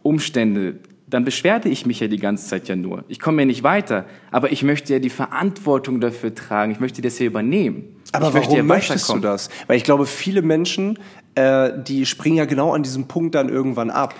Umstände, 0.03 0.81
dann 1.07 1.25
beschwerde 1.25 1.69
ich 1.69 1.85
mich 1.87 2.01
ja 2.01 2.09
die 2.09 2.19
ganze 2.19 2.49
Zeit 2.49 2.69
ja 2.69 2.77
nur. 2.77 3.05
Ich 3.09 3.21
komme 3.21 3.43
ja 3.43 3.47
nicht 3.47 3.63
weiter, 3.63 4.07
aber 4.31 4.53
ich 4.53 4.63
möchte 4.63 4.93
ja 4.93 4.99
die 4.99 5.11
Verantwortung 5.11 6.01
dafür 6.01 6.35
tragen. 6.35 6.73
Ich 6.73 6.81
möchte 6.81 7.03
das 7.03 7.19
hier 7.19 7.27
übernehmen. 7.27 7.97
Aber 8.13 8.29
ich 8.29 8.35
warum 8.35 8.35
möchte 8.35 8.57
ja 8.57 8.63
möchtest 8.63 9.09
du 9.11 9.19
das? 9.19 9.51
Weil 9.67 9.77
ich 9.77 9.85
glaube, 9.85 10.07
viele 10.07 10.41
Menschen, 10.43 10.99
äh, 11.35 11.73
die 11.77 12.07
springen 12.07 12.37
ja 12.37 12.47
genau 12.47 12.73
an 12.73 12.83
diesem 12.83 13.07
Punkt 13.07 13.35
dann 13.35 13.49
irgendwann 13.49 13.91
ab. 13.91 14.15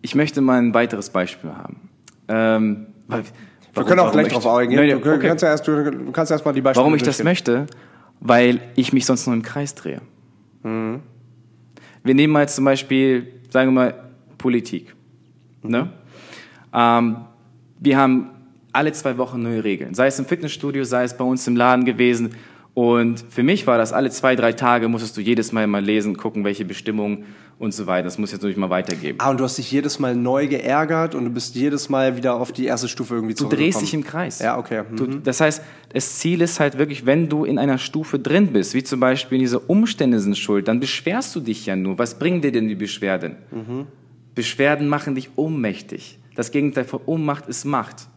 Ich 0.00 0.16
möchte 0.16 0.40
mal 0.40 0.58
ein 0.58 0.74
weiteres 0.74 1.10
Beispiel 1.10 1.50
haben. 1.50 1.88
Ähm, 2.26 2.86
weil, 3.06 3.22
wir 3.74 3.84
können 3.84 4.00
auch 4.00 4.12
gleich 4.12 4.28
drauf 4.28 4.46
eingehen. 4.46 4.78
Nein, 4.78 5.00
du, 5.00 5.14
okay. 5.14 5.28
kannst 5.28 5.42
ja 5.42 5.50
erst, 5.50 5.66
du 5.66 6.12
kannst 6.12 6.32
erst 6.32 6.44
mal 6.44 6.52
die 6.52 6.60
Beispiele 6.60 6.82
Warum 6.82 6.94
ich 6.96 7.02
das 7.02 7.22
möchte? 7.22 7.66
Weil 8.20 8.60
ich 8.74 8.92
mich 8.92 9.06
sonst 9.06 9.26
nur 9.26 9.34
im 9.34 9.42
Kreis 9.42 9.74
drehe. 9.74 10.00
Mhm. 10.62 11.00
Wir 12.02 12.14
nehmen 12.14 12.32
mal 12.32 12.48
zum 12.48 12.64
Beispiel, 12.64 13.32
sagen 13.48 13.68
wir 13.68 13.72
mal, 13.72 14.11
Politik. 14.42 14.94
Ne? 15.62 15.88
Ähm, 16.74 17.16
wir 17.78 17.96
haben 17.96 18.30
alle 18.72 18.92
zwei 18.92 19.16
Wochen 19.18 19.40
neue 19.42 19.62
Regeln. 19.62 19.94
Sei 19.94 20.08
es 20.08 20.18
im 20.18 20.26
Fitnessstudio, 20.26 20.84
sei 20.84 21.04
es 21.04 21.16
bei 21.16 21.24
uns 21.24 21.46
im 21.46 21.56
Laden 21.56 21.84
gewesen. 21.84 22.34
Und 22.74 23.24
für 23.28 23.42
mich 23.42 23.66
war 23.66 23.78
das 23.78 23.92
alle 23.92 24.10
zwei, 24.10 24.34
drei 24.34 24.52
Tage 24.52 24.88
musstest 24.88 25.16
du 25.16 25.20
jedes 25.20 25.52
Mal 25.52 25.66
mal 25.66 25.84
lesen, 25.84 26.16
gucken, 26.16 26.42
welche 26.42 26.64
Bestimmungen 26.64 27.26
und 27.58 27.72
so 27.72 27.86
weiter. 27.86 28.04
Das 28.04 28.18
muss 28.18 28.30
ich 28.30 28.32
jetzt 28.32 28.40
natürlich 28.40 28.56
mal 28.56 28.70
weitergeben. 28.70 29.18
Ah, 29.20 29.30
und 29.30 29.38
du 29.38 29.44
hast 29.44 29.58
dich 29.58 29.70
jedes 29.70 29.98
Mal 29.98 30.16
neu 30.16 30.48
geärgert 30.48 31.14
und 31.14 31.24
du 31.26 31.30
bist 31.30 31.54
jedes 31.54 31.90
Mal 31.90 32.16
wieder 32.16 32.34
auf 32.34 32.50
die 32.50 32.64
erste 32.64 32.88
Stufe 32.88 33.14
irgendwie 33.14 33.34
Du 33.34 33.48
drehst 33.48 33.82
dich 33.82 33.92
im 33.92 34.02
Kreis. 34.02 34.40
Ja, 34.40 34.58
okay. 34.58 34.82
Mhm. 34.90 34.96
Du, 34.96 35.06
das 35.18 35.40
heißt, 35.40 35.62
das 35.92 36.18
Ziel 36.18 36.40
ist 36.40 36.58
halt 36.60 36.78
wirklich, 36.78 37.04
wenn 37.04 37.28
du 37.28 37.44
in 37.44 37.58
einer 37.58 37.76
Stufe 37.78 38.18
drin 38.18 38.48
bist, 38.48 38.72
wie 38.72 38.82
zum 38.82 39.00
Beispiel 39.00 39.38
diese 39.38 39.60
Umstände 39.60 40.18
sind 40.18 40.38
schuld, 40.38 40.66
dann 40.66 40.80
beschwerst 40.80 41.36
du 41.36 41.40
dich 41.40 41.66
ja 41.66 41.76
nur. 41.76 41.98
Was 41.98 42.18
bringen 42.18 42.40
dir 42.40 42.52
denn 42.52 42.68
die 42.68 42.74
Beschwerden? 42.74 43.36
Mhm. 43.50 43.86
Beschwerden 44.34 44.88
machen 44.88 45.14
dich 45.14 45.30
ohnmächtig. 45.36 46.18
Das 46.34 46.50
Gegenteil 46.50 46.84
von 46.84 47.00
Ohnmacht 47.06 47.46
ist 47.46 47.64
Macht. 47.64 48.08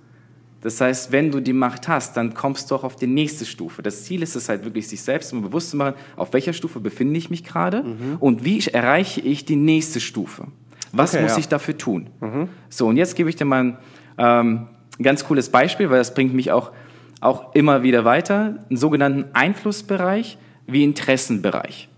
Das 0.62 0.82
heißt, 0.82 1.12
wenn 1.12 1.30
du 1.30 1.42
die 1.42 1.54
Macht 1.54 1.88
hast, 1.88 2.18
dann 2.18 2.34
kommst 2.34 2.72
du 2.72 2.76
auch 2.76 2.84
auf 2.84 2.96
die 2.96 3.06
nächste 3.06 3.46
Stufe. 3.46 3.84
Das 3.84 4.04
Ziel 4.04 4.24
ist 4.24 4.36
es 4.36 4.50
halt 4.50 4.66
wirklich, 4.66 4.88
sich 4.88 5.02
selbst 5.02 5.32
immer 5.32 5.44
bewusst 5.44 5.70
zu 5.70 5.78
machen, 5.78 5.94
auf 6.16 6.34
welcher 6.34 6.54
Stufe 6.54 6.80
befinde 6.80 7.18
ich 7.20 7.30
mich 7.30 7.44
gerade 7.44 7.84
mhm. 7.84 8.18
und 8.20 8.44
wie 8.46 8.60
erreiche 8.66 9.22
ich 9.22 9.46
die 9.46 9.58
nächste 9.58 10.00
Stufe. 10.00 10.48
Was 10.92 11.14
okay, 11.14 11.22
muss 11.22 11.34
ja. 11.34 11.38
ich 11.38 11.48
dafür 11.50 11.78
tun? 11.78 12.10
Mhm. 12.20 12.50
So, 12.70 12.88
und 12.88 12.98
jetzt 12.98 13.16
gebe 13.16 13.30
ich 13.30 13.36
dir 13.36 13.46
mal 13.46 13.64
ein 13.64 13.78
ähm, 14.18 14.68
ganz 15.00 15.26
cooles 15.26 15.50
Beispiel, 15.50 15.90
weil 15.92 16.00
das 16.00 16.16
bringt 16.16 16.34
mich 16.34 16.52
auch, 16.52 16.72
auch 17.20 17.54
immer 17.54 17.84
wieder 17.84 18.06
weiter. 18.06 18.66
Einen 18.68 18.78
sogenannten 18.78 19.26
Einflussbereich 19.34 20.40
wie 20.66 20.84
Interessenbereich. 20.84 21.90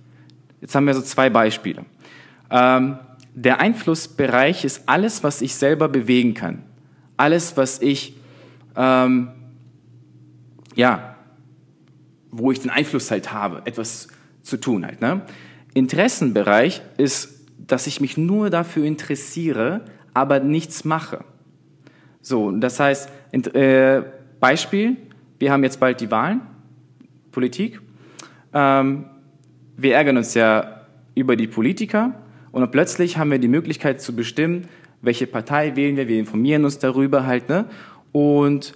Jetzt 0.59 0.75
haben 0.75 0.87
wir 0.87 0.93
so 0.93 1.01
zwei 1.01 1.29
Beispiele. 1.29 1.85
Ähm, 2.49 2.97
der 3.37 3.59
Einflussbereich 3.59 4.65
ist 4.65 4.83
alles, 4.87 5.23
was 5.23 5.41
ich 5.41 5.55
selber 5.55 5.87
bewegen 5.87 6.33
kann. 6.33 6.63
Alles, 7.17 7.55
was 7.55 7.81
ich, 7.81 8.15
ähm, 8.75 9.29
ja, 10.75 11.15
wo 12.31 12.51
ich 12.51 12.59
den 12.59 12.71
Einfluss 12.71 13.11
halt 13.11 13.31
habe, 13.31 13.61
etwas 13.65 14.07
zu 14.41 14.57
tun 14.57 14.85
halt. 14.85 15.01
Ne? 15.01 15.21
Interessenbereich 15.73 16.81
ist 16.97 17.37
dass 17.67 17.85
ich 17.87 18.01
mich 18.01 18.17
nur 18.17 18.49
dafür 18.49 18.85
interessiere, 18.85 19.81
aber 20.13 20.39
nichts 20.39 20.85
mache. 20.85 21.23
So, 22.21 22.51
das 22.51 22.79
heißt, 22.79 23.09
äh, 23.31 24.01
Beispiel, 24.39 24.97
wir 25.39 25.51
haben 25.51 25.63
jetzt 25.63 25.79
bald 25.79 26.01
die 26.01 26.09
Wahlen, 26.09 26.41
Politik. 27.31 27.81
Ähm, 28.53 29.05
wir 29.75 29.95
ärgern 29.95 30.17
uns 30.17 30.33
ja 30.33 30.81
über 31.13 31.35
die 31.35 31.47
Politiker 31.47 32.13
und 32.51 32.71
plötzlich 32.71 33.17
haben 33.17 33.31
wir 33.31 33.39
die 33.39 33.47
Möglichkeit 33.47 34.01
zu 34.01 34.15
bestimmen, 34.15 34.67
welche 35.01 35.27
Partei 35.27 35.75
wählen 35.75 35.95
wir, 35.95 36.07
wir 36.07 36.19
informieren 36.19 36.65
uns 36.65 36.79
darüber 36.79 37.25
halt, 37.25 37.49
ne? 37.49 37.65
Und 38.11 38.73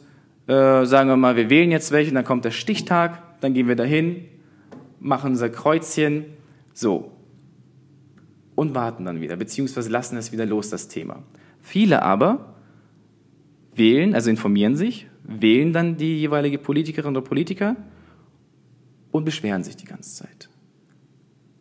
äh, 0.48 0.86
sagen 0.86 1.10
wir 1.10 1.18
mal, 1.18 1.36
wir 1.36 1.50
wählen 1.50 1.72
jetzt 1.72 1.92
welche, 1.92 2.14
dann 2.14 2.26
kommt 2.26 2.46
der 2.46 2.52
Stichtag, 2.52 3.40
dann 3.42 3.54
gehen 3.54 3.68
wir 3.68 3.76
dahin, 3.76 4.26
machen 5.00 5.32
unser 5.32 5.50
Kreuzchen. 5.50 6.26
So, 6.74 7.12
und 8.56 8.76
warten 8.76 9.06
dann 9.06 9.22
wieder, 9.22 9.36
beziehungsweise 9.36 9.90
lassen 9.90 10.18
es 10.18 10.32
wieder 10.32 10.46
los, 10.46 10.70
das 10.70 10.88
Thema. 10.88 11.24
Viele 11.62 12.04
aber 12.04 12.56
wählen, 13.74 14.14
also 14.14 14.30
informieren 14.30 14.76
sich, 14.76 15.08
wählen 15.24 15.74
dann 15.74 15.98
die 15.98 16.20
jeweilige 16.20 16.58
Politikerin 16.58 17.16
oder 17.16 17.26
Politiker 17.26 17.76
und 19.12 19.26
beschweren 19.26 19.64
sich 19.64 19.78
die 19.78 19.86
ganze 19.86 20.16
Zeit. 20.16 20.50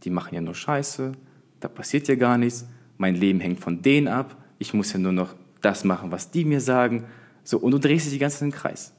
Die 0.05 0.11
machen 0.11 0.35
ja 0.35 0.41
nur 0.41 0.55
Scheiße, 0.55 1.13
da 1.61 1.69
passiert 1.69 2.09
ja 2.09 2.15
gar 2.15 2.39
nichts, 2.39 2.67
mein 2.99 3.15
Leben 3.15 3.41
hängt 3.41 3.61
von 3.61 3.83
denen 3.83 4.09
ab, 4.09 4.37
ich 4.59 4.75
muss 4.75 4.93
ja 4.93 4.99
nur 4.99 5.13
noch 5.13 5.35
das 5.61 5.85
machen, 5.85 6.11
was 6.11 6.31
die 6.31 6.45
mir 6.45 6.61
sagen. 6.61 7.05
So, 7.45 7.59
und 7.59 7.73
du 7.73 7.79
drehst 7.79 8.07
dich 8.07 8.13
die 8.13 8.19
ganze 8.19 8.39
Zeit 8.39 8.47
im 8.47 8.53
Kreis. 8.53 8.93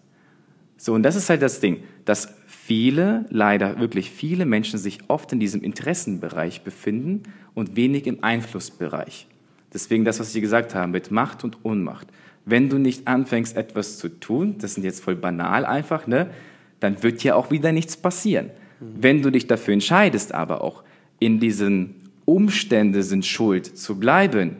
So, 0.77 0.93
und 0.93 1.03
das 1.03 1.15
ist 1.15 1.29
halt 1.29 1.43
das 1.43 1.59
Ding, 1.59 1.83
dass 2.05 2.33
viele, 2.47 3.25
leider 3.29 3.79
wirklich 3.79 4.09
viele 4.09 4.45
Menschen 4.45 4.79
sich 4.79 4.99
oft 5.07 5.31
in 5.31 5.39
diesem 5.39 5.61
Interessenbereich 5.61 6.63
befinden 6.63 7.23
und 7.53 7.75
wenig 7.75 8.07
im 8.07 8.23
Einflussbereich. 8.23 9.27
Deswegen 9.73 10.05
das, 10.05 10.19
was 10.19 10.33
Sie 10.33 10.41
gesagt 10.41 10.73
haben 10.73 10.91
mit 10.91 11.11
Macht 11.11 11.43
und 11.43 11.59
Ohnmacht. 11.63 12.07
Wenn 12.45 12.69
du 12.69 12.79
nicht 12.79 13.07
anfängst, 13.07 13.55
etwas 13.55 13.99
zu 13.99 14.09
tun, 14.09 14.55
das 14.57 14.73
sind 14.73 14.83
jetzt 14.83 15.03
voll 15.03 15.15
banal 15.15 15.65
einfach, 15.65 16.07
ne, 16.07 16.31
dann 16.79 17.03
wird 17.03 17.23
ja 17.23 17.35
auch 17.35 17.51
wieder 17.51 17.71
nichts 17.71 17.95
passieren. 17.95 18.47
Mhm. 18.79 18.85
Wenn 18.99 19.21
du 19.21 19.29
dich 19.29 19.45
dafür 19.45 19.75
entscheidest, 19.75 20.33
aber 20.33 20.63
auch 20.63 20.83
in 21.19 21.39
diesen 21.39 22.00
Umstände 22.25 23.03
sind 23.03 23.25
schuld 23.25 23.65
zu 23.65 23.99
bleiben, 23.99 24.57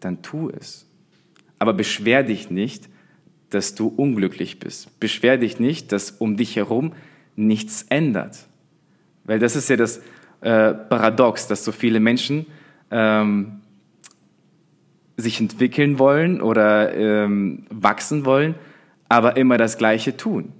dann 0.00 0.22
tu 0.22 0.50
es. 0.50 0.86
Aber 1.58 1.72
beschwer 1.72 2.22
dich 2.22 2.50
nicht, 2.50 2.88
dass 3.50 3.74
du 3.74 3.88
unglücklich 3.88 4.58
bist. 4.58 4.98
Beschwer 5.00 5.38
dich 5.38 5.60
nicht, 5.60 5.92
dass 5.92 6.10
um 6.10 6.36
dich 6.36 6.56
herum 6.56 6.92
nichts 7.36 7.86
ändert. 7.88 8.46
Weil 9.24 9.38
das 9.38 9.56
ist 9.56 9.70
ja 9.70 9.76
das 9.76 9.98
äh, 10.40 10.74
Paradox, 10.74 11.46
dass 11.46 11.64
so 11.64 11.72
viele 11.72 12.00
Menschen 12.00 12.46
ähm, 12.90 13.60
sich 15.16 15.40
entwickeln 15.40 15.98
wollen 15.98 16.40
oder 16.40 16.94
ähm, 16.94 17.64
wachsen 17.70 18.24
wollen, 18.24 18.56
aber 19.08 19.36
immer 19.36 19.56
das 19.56 19.78
Gleiche 19.78 20.16
tun 20.16 20.52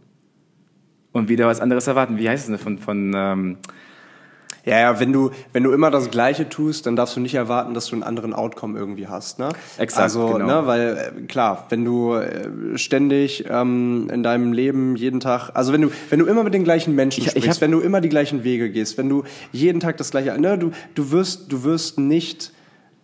und 1.13 1.29
wieder 1.29 1.47
was 1.47 1.61
anderes 1.61 1.87
erwarten. 1.87 2.19
Wie 2.19 2.29
heißt 2.29 2.45
es 2.45 2.49
denn 2.49 2.59
von, 2.59 2.79
von 2.79 3.13
ähm, 3.15 3.57
ja, 4.65 4.81
ja, 4.81 5.01
wenn 5.01 5.13
du, 5.13 5.31
wenn 5.53 5.63
du 5.63 5.73
immer 5.73 5.91
das 5.91 6.11
Gleiche 6.11 6.49
tust, 6.49 6.87
dann 6.87 6.97
darfst 6.97 7.17
du 7.17 7.21
nicht 7.21 7.35
erwarten, 7.35 7.75
dass 7.75 7.87
du 7.87 7.97
einen 7.97 8.03
anderen 8.03 8.33
Outcome 8.33 8.79
irgendwie 8.79 9.07
hast. 9.07 9.39
Ne? 9.39 9.51
Exakt. 9.77 10.05
Also, 10.05 10.29
genau. 10.29 10.47
ne, 10.47 10.67
weil 10.67 10.97
äh, 10.97 11.21
klar, 11.27 11.67
wenn 11.69 11.85
du 11.85 12.15
äh, 12.15 12.49
ständig 12.77 13.45
ähm, 13.49 14.09
in 14.11 14.23
deinem 14.23 14.55
Leben 14.55 14.97
jeden 14.97 15.21
Tag, 15.21 15.51
also 15.53 15.73
wenn 15.75 15.83
du, 15.83 15.91
wenn 16.09 16.19
du 16.19 16.27
immer 16.27 16.45
mit 16.45 16.55
den 16.55 16.65
gleichen 16.65 16.95
Menschen 16.95 17.25
ich, 17.25 17.31
sprichst, 17.31 17.49
ich 17.49 17.61
wenn 17.61 17.73
du 17.73 17.81
immer 17.81 18.01
die 18.01 18.09
gleichen 18.09 18.43
Wege 18.43 18.71
gehst, 18.71 18.97
wenn 18.97 19.09
du 19.09 19.25
jeden 19.53 19.81
Tag 19.81 19.99
das 19.99 20.11
gleiche, 20.11 20.39
ne, 20.41 20.57
du, 20.57 20.71
du 20.95 21.11
wirst, 21.11 21.53
du 21.53 21.65
wirst 21.65 21.99
nicht 21.99 22.53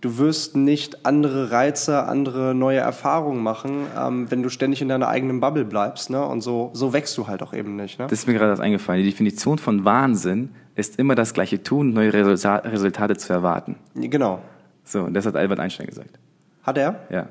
du 0.00 0.18
wirst 0.18 0.56
nicht 0.56 1.04
andere 1.04 1.50
Reize, 1.50 2.04
andere 2.04 2.54
neue 2.54 2.78
Erfahrungen 2.78 3.42
machen, 3.42 3.86
ähm, 3.98 4.30
wenn 4.30 4.42
du 4.42 4.48
ständig 4.48 4.82
in 4.82 4.88
deiner 4.88 5.08
eigenen 5.08 5.40
Bubble 5.40 5.64
bleibst. 5.64 6.10
Ne? 6.10 6.24
Und 6.24 6.40
so, 6.40 6.70
so 6.72 6.92
wächst 6.92 7.16
du 7.18 7.26
halt 7.26 7.42
auch 7.42 7.52
eben 7.52 7.76
nicht. 7.76 7.98
Ne? 7.98 8.06
Das 8.08 8.20
ist 8.20 8.26
mir 8.26 8.34
gerade 8.34 8.50
das 8.50 8.60
eingefallen. 8.60 9.02
Die 9.02 9.10
Definition 9.10 9.58
von 9.58 9.84
Wahnsinn 9.84 10.50
ist 10.74 10.98
immer 10.98 11.14
das 11.14 11.34
gleiche 11.34 11.62
tun, 11.62 11.92
neue 11.92 12.12
Resultate 12.12 13.16
zu 13.16 13.32
erwarten. 13.32 13.76
Genau. 13.94 14.40
So, 14.84 15.02
und 15.02 15.14
das 15.14 15.26
hat 15.26 15.36
Albert 15.36 15.60
Einstein 15.60 15.86
gesagt. 15.86 16.18
Hat 16.62 16.78
er? 16.78 17.00
Ja. 17.10 17.28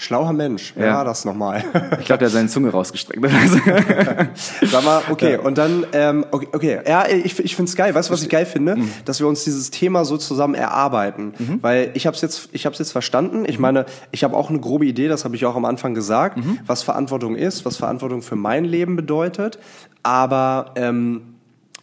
Schlauer 0.00 0.32
Mensch, 0.32 0.74
wer 0.76 0.86
ja. 0.86 0.94
war 0.94 1.04
das 1.04 1.24
nochmal? 1.24 1.64
ich 1.98 2.06
glaube, 2.06 2.20
der 2.20 2.28
hat 2.28 2.32
seine 2.32 2.48
Zunge 2.48 2.70
rausgestreckt. 2.70 3.20
Sag 4.62 4.84
mal, 4.84 5.02
okay, 5.10 5.32
ja. 5.32 5.40
und 5.40 5.58
dann, 5.58 5.84
ähm, 5.92 6.24
okay, 6.30 6.48
okay, 6.52 6.80
ja, 6.86 7.08
ich, 7.08 7.36
ich 7.40 7.56
finde 7.56 7.68
es 7.68 7.74
geil. 7.74 7.96
Weißt 7.96 8.08
du, 8.08 8.12
was 8.12 8.22
ich 8.22 8.28
geil 8.28 8.46
finde? 8.46 8.76
Mhm. 8.76 8.92
Dass 9.04 9.18
wir 9.18 9.26
uns 9.26 9.42
dieses 9.42 9.72
Thema 9.72 10.04
so 10.04 10.16
zusammen 10.16 10.54
erarbeiten. 10.54 11.34
Mhm. 11.36 11.58
Weil 11.62 11.90
ich 11.94 12.06
habe 12.06 12.14
es 12.14 12.22
jetzt, 12.22 12.48
ich 12.52 12.64
hab's 12.64 12.78
jetzt 12.78 12.92
verstanden. 12.92 13.44
Ich 13.44 13.56
mhm. 13.56 13.62
meine, 13.62 13.86
ich 14.12 14.22
habe 14.22 14.36
auch 14.36 14.50
eine 14.50 14.60
grobe 14.60 14.86
Idee, 14.86 15.08
das 15.08 15.24
habe 15.24 15.34
ich 15.34 15.44
auch 15.46 15.56
am 15.56 15.64
Anfang 15.64 15.94
gesagt, 15.94 16.36
mhm. 16.36 16.60
was 16.64 16.84
Verantwortung 16.84 17.34
ist, 17.34 17.64
was 17.64 17.76
Verantwortung 17.76 18.22
für 18.22 18.36
mein 18.36 18.64
Leben 18.64 18.94
bedeutet. 18.94 19.58
Aber 20.04 20.74
ähm, 20.76 21.37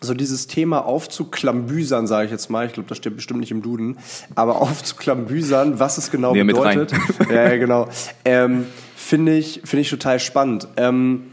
so 0.06 0.14
dieses 0.14 0.48
Thema 0.48 0.86
aufzuklambüsern, 0.86 2.08
sage 2.08 2.26
ich 2.26 2.32
jetzt 2.32 2.50
mal, 2.50 2.66
ich 2.66 2.74
glaube, 2.74 2.88
das 2.88 2.98
steht 2.98 3.16
bestimmt 3.16 3.42
nicht 3.42 3.52
im 3.52 3.62
Duden, 3.62 3.98
aber 4.36 4.62
aufzuklambüsern, 4.62 5.80
was 5.80 5.98
es 5.98 6.12
genau 6.12 6.34
nee, 6.34 6.44
bedeutet. 6.44 6.94
ja, 7.30 7.58
genau. 7.58 7.90
Ähm, 8.24 8.66
Finde 8.96 9.38
ich, 9.38 9.62
finde 9.66 9.82
ich 9.82 9.90
total 9.90 10.20
spannend. 10.20 10.68
Ähm, 10.78 11.26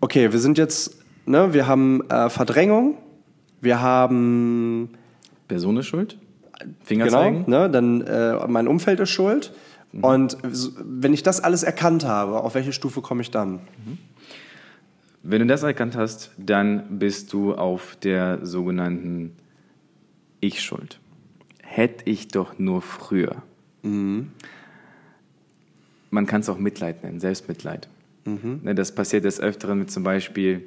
okay, 0.00 0.32
wir 0.32 0.38
sind 0.38 0.56
jetzt, 0.56 0.96
ne, 1.26 1.52
wir 1.52 1.66
haben 1.66 2.08
äh, 2.08 2.30
Verdrängung, 2.30 2.96
wir 3.60 3.82
haben 3.82 4.90
Person 5.46 5.76
ist 5.76 5.86
schuld, 5.86 6.16
Fingerzeigen. 6.82 7.44
Genau, 7.44 7.62
ne, 7.62 7.70
dann 7.70 8.00
äh, 8.02 8.46
mein 8.46 8.68
Umfeld 8.68 9.00
ist 9.00 9.10
schuld. 9.10 9.52
Mhm. 9.92 10.04
Und 10.04 10.38
wenn 10.42 11.12
ich 11.12 11.22
das 11.22 11.42
alles 11.42 11.62
erkannt 11.62 12.04
habe, 12.04 12.40
auf 12.40 12.54
welche 12.54 12.72
Stufe 12.72 13.02
komme 13.02 13.22
ich 13.22 13.30
dann? 13.30 13.52
Mhm. 13.84 13.98
Wenn 15.22 15.40
du 15.40 15.46
das 15.46 15.62
erkannt 15.62 15.96
hast, 15.96 16.30
dann 16.38 16.98
bist 16.98 17.32
du 17.32 17.54
auf 17.54 17.96
der 17.96 18.44
sogenannten 18.44 19.36
Ich-Schuld. 20.40 20.98
Hätte 21.62 22.08
ich 22.08 22.28
doch 22.28 22.58
nur 22.58 22.80
früher. 22.80 23.42
Mhm. 23.82 24.32
Man 26.10 26.26
kann 26.26 26.40
es 26.40 26.48
auch 26.48 26.58
Mitleid 26.58 27.04
nennen, 27.04 27.20
Selbstmitleid. 27.20 27.88
Mhm. 28.24 28.60
Ne, 28.62 28.74
das 28.74 28.94
passiert 28.94 29.24
des 29.24 29.40
Öfteren 29.40 29.78
mit 29.78 29.90
zum 29.90 30.02
Beispiel 30.02 30.62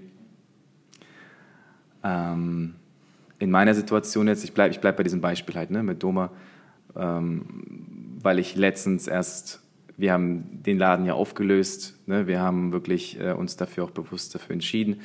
ähm, 2.04 2.76
in 3.40 3.52
meiner 3.52 3.74
Situation 3.74 4.28
jetzt, 4.28 4.44
ich 4.44 4.54
bleibe 4.54 4.72
ich 4.72 4.80
bleib 4.80 4.98
bei 4.98 5.04
diesem 5.04 5.22
Beispiel 5.22 5.56
halt, 5.56 5.72
ne, 5.72 5.84
mit 5.84 6.04
Doma, 6.04 6.32
ähm, 6.96 7.46
weil 8.22 8.40
ich 8.40 8.56
letztens 8.56 9.08
erst 9.08 9.63
wir 9.98 10.12
haben 10.12 10.64
den 10.64 10.78
Laden 10.78 11.06
ja 11.06 11.14
aufgelöst. 11.14 12.00
Ne? 12.08 12.28
Wir 12.28 12.42
haben 12.42 12.72
wirklich 12.72 13.20
äh, 13.20 13.34
uns 13.34 13.58
dafür 13.58 13.84
auch 13.86 13.92
bewusst 13.92 14.34
dafür 14.34 14.54
entschieden. 14.54 15.02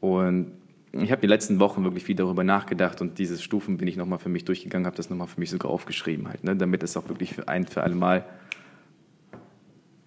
Und 0.00 0.52
ich 0.92 1.10
habe 1.10 1.20
die 1.20 1.26
letzten 1.26 1.58
Wochen 1.58 1.84
wirklich 1.84 2.04
viel 2.04 2.16
darüber 2.16 2.44
nachgedacht 2.44 3.00
und 3.00 3.18
diese 3.18 3.38
Stufen 3.40 3.76
bin 3.76 3.88
ich 3.88 3.96
nochmal 3.96 4.18
für 4.18 4.28
mich 4.28 4.44
durchgegangen, 4.44 4.86
habe 4.86 4.96
das 4.96 5.10
nochmal 5.10 5.26
für 5.26 5.40
mich 5.40 5.50
sogar 5.50 5.70
aufgeschrieben, 5.70 6.28
halt, 6.28 6.44
ne? 6.44 6.56
damit 6.56 6.82
es 6.82 6.96
auch 6.96 7.08
wirklich 7.08 7.34
für 7.34 7.48
ein 7.48 7.66
für 7.66 7.82
alle 7.82 7.94
Mal 7.94 8.24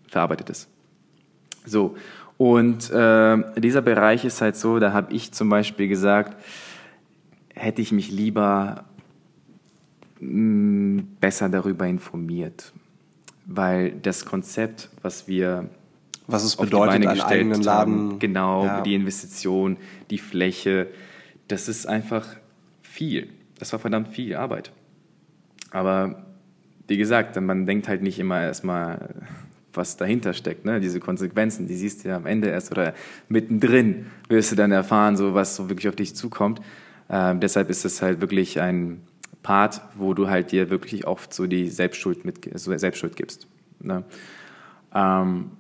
verarbeitet 0.08 0.50
ist. 0.50 0.68
So, 1.66 1.96
und 2.38 2.90
äh, 2.90 3.38
dieser 3.60 3.82
Bereich 3.82 4.26
ist 4.26 4.42
halt 4.42 4.56
so, 4.56 4.80
da 4.80 4.94
habe 4.94 5.14
ich 5.14 5.32
zum 5.32 5.50
Beispiel 5.50 5.88
gesagt, 5.88 6.42
hätte 7.54 7.82
ich 7.82 7.92
mich 7.92 8.10
lieber 8.10 8.86
mh, 10.20 11.02
mm, 11.02 11.08
besser 11.20 11.50
darüber 11.50 11.86
informiert 11.86 12.74
weil 13.50 13.92
das 13.92 14.26
Konzept, 14.26 14.90
was 15.02 15.28
wir 15.28 15.70
was 16.28 16.44
es 16.44 16.56
bedeutet, 16.56 17.08
einen 17.08 17.22
eigenen 17.22 17.64
Laden, 17.64 17.94
haben, 18.12 18.20
genau, 18.20 18.66
ja. 18.66 18.82
die 18.82 18.94
Investition, 18.94 19.78
die 20.12 20.20
Fläche, 20.20 20.88
das 21.48 21.68
ist 21.68 21.88
einfach 21.88 22.28
viel. 22.84 23.30
Das 23.58 23.72
war 23.74 23.80
verdammt 23.80 24.10
viel 24.10 24.36
Arbeit. 24.36 24.72
Aber 25.72 26.24
wie 26.88 26.98
gesagt, 26.98 27.40
man 27.42 27.66
denkt 27.66 27.88
halt 27.88 28.04
nicht 28.04 28.20
immer 28.20 28.40
erstmal 28.40 29.16
was 29.74 29.98
dahinter 29.98 30.34
steckt, 30.34 30.66
ne? 30.66 30.80
diese 30.80 31.00
Konsequenzen, 31.00 31.68
die 31.68 31.76
siehst 31.76 32.04
du 32.04 32.10
ja 32.10 32.18
am 32.18 32.26
Ende 32.26 32.50
erst 32.50 32.72
oder 32.72 32.94
mittendrin 33.28 34.08
wirst 34.28 34.52
du 34.52 34.56
dann 34.56 34.72
erfahren, 34.72 35.18
so 35.18 35.34
was 35.34 35.56
so 35.56 35.70
wirklich 35.70 35.90
auf 35.90 35.96
dich 35.96 36.16
zukommt. 36.16 36.62
Ähm, 37.10 37.40
deshalb 37.40 37.70
ist 37.70 37.86
es 37.86 38.02
halt 38.02 38.22
wirklich 38.22 38.62
ein 38.62 39.02
Part, 39.44 39.82
wo 39.96 40.14
du 40.14 40.30
halt 40.30 40.52
dir 40.52 40.70
wirklich 40.70 41.08
oft 41.08 41.34
so 41.34 41.48
die 41.48 41.70
Selbstschuld, 41.70 42.26
mit, 42.26 42.50
so 42.60 42.76
Selbstschuld 42.78 43.16
gibst. 43.16 43.48
Ne? 43.80 44.04
Ähm, 44.94 45.52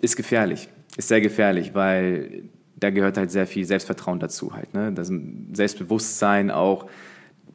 ist 0.00 0.16
gefährlich, 0.16 0.68
ist 0.96 1.08
sehr 1.08 1.20
gefährlich, 1.20 1.74
weil 1.74 2.44
da 2.76 2.90
gehört 2.90 3.16
halt 3.16 3.30
sehr 3.30 3.46
viel 3.46 3.64
Selbstvertrauen 3.64 4.18
dazu 4.18 4.54
halt. 4.54 4.74
Ne? 4.74 4.92
Das 4.92 5.10
Selbstbewusstsein 5.52 6.50
auch, 6.50 6.88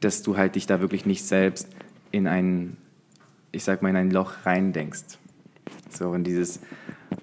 dass 0.00 0.22
du 0.22 0.36
halt 0.36 0.54
dich 0.54 0.66
da 0.66 0.80
wirklich 0.80 1.04
nicht 1.04 1.24
selbst 1.24 1.68
in 2.10 2.26
ein, 2.26 2.76
ich 3.52 3.64
sag 3.64 3.82
mal, 3.82 3.90
in 3.90 3.96
ein 3.96 4.10
Loch 4.10 4.32
reindenkst. 4.44 5.18
So, 5.90 6.08
und 6.08 6.24
dieses, 6.24 6.60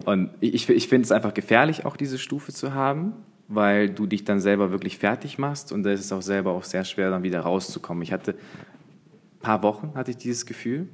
und 0.05 0.29
ich, 0.39 0.69
ich 0.69 0.87
finde 0.87 1.05
es 1.05 1.11
einfach 1.11 1.33
gefährlich, 1.33 1.85
auch 1.85 1.97
diese 1.97 2.17
Stufe 2.17 2.53
zu 2.53 2.73
haben, 2.73 3.13
weil 3.47 3.89
du 3.89 4.05
dich 4.05 4.25
dann 4.25 4.39
selber 4.39 4.71
wirklich 4.71 4.97
fertig 4.97 5.37
machst 5.37 5.71
und 5.71 5.83
da 5.83 5.91
ist 5.91 6.01
es 6.01 6.11
auch 6.11 6.21
selber 6.21 6.51
auch 6.51 6.63
sehr 6.63 6.83
schwer, 6.83 7.09
dann 7.09 7.23
wieder 7.23 7.41
rauszukommen. 7.41 8.03
Ich 8.03 8.11
hatte 8.11 8.31
ein 8.31 9.39
paar 9.41 9.63
Wochen 9.63 9.93
hatte 9.95 10.11
ich 10.11 10.17
dieses 10.17 10.45
Gefühl, 10.45 10.87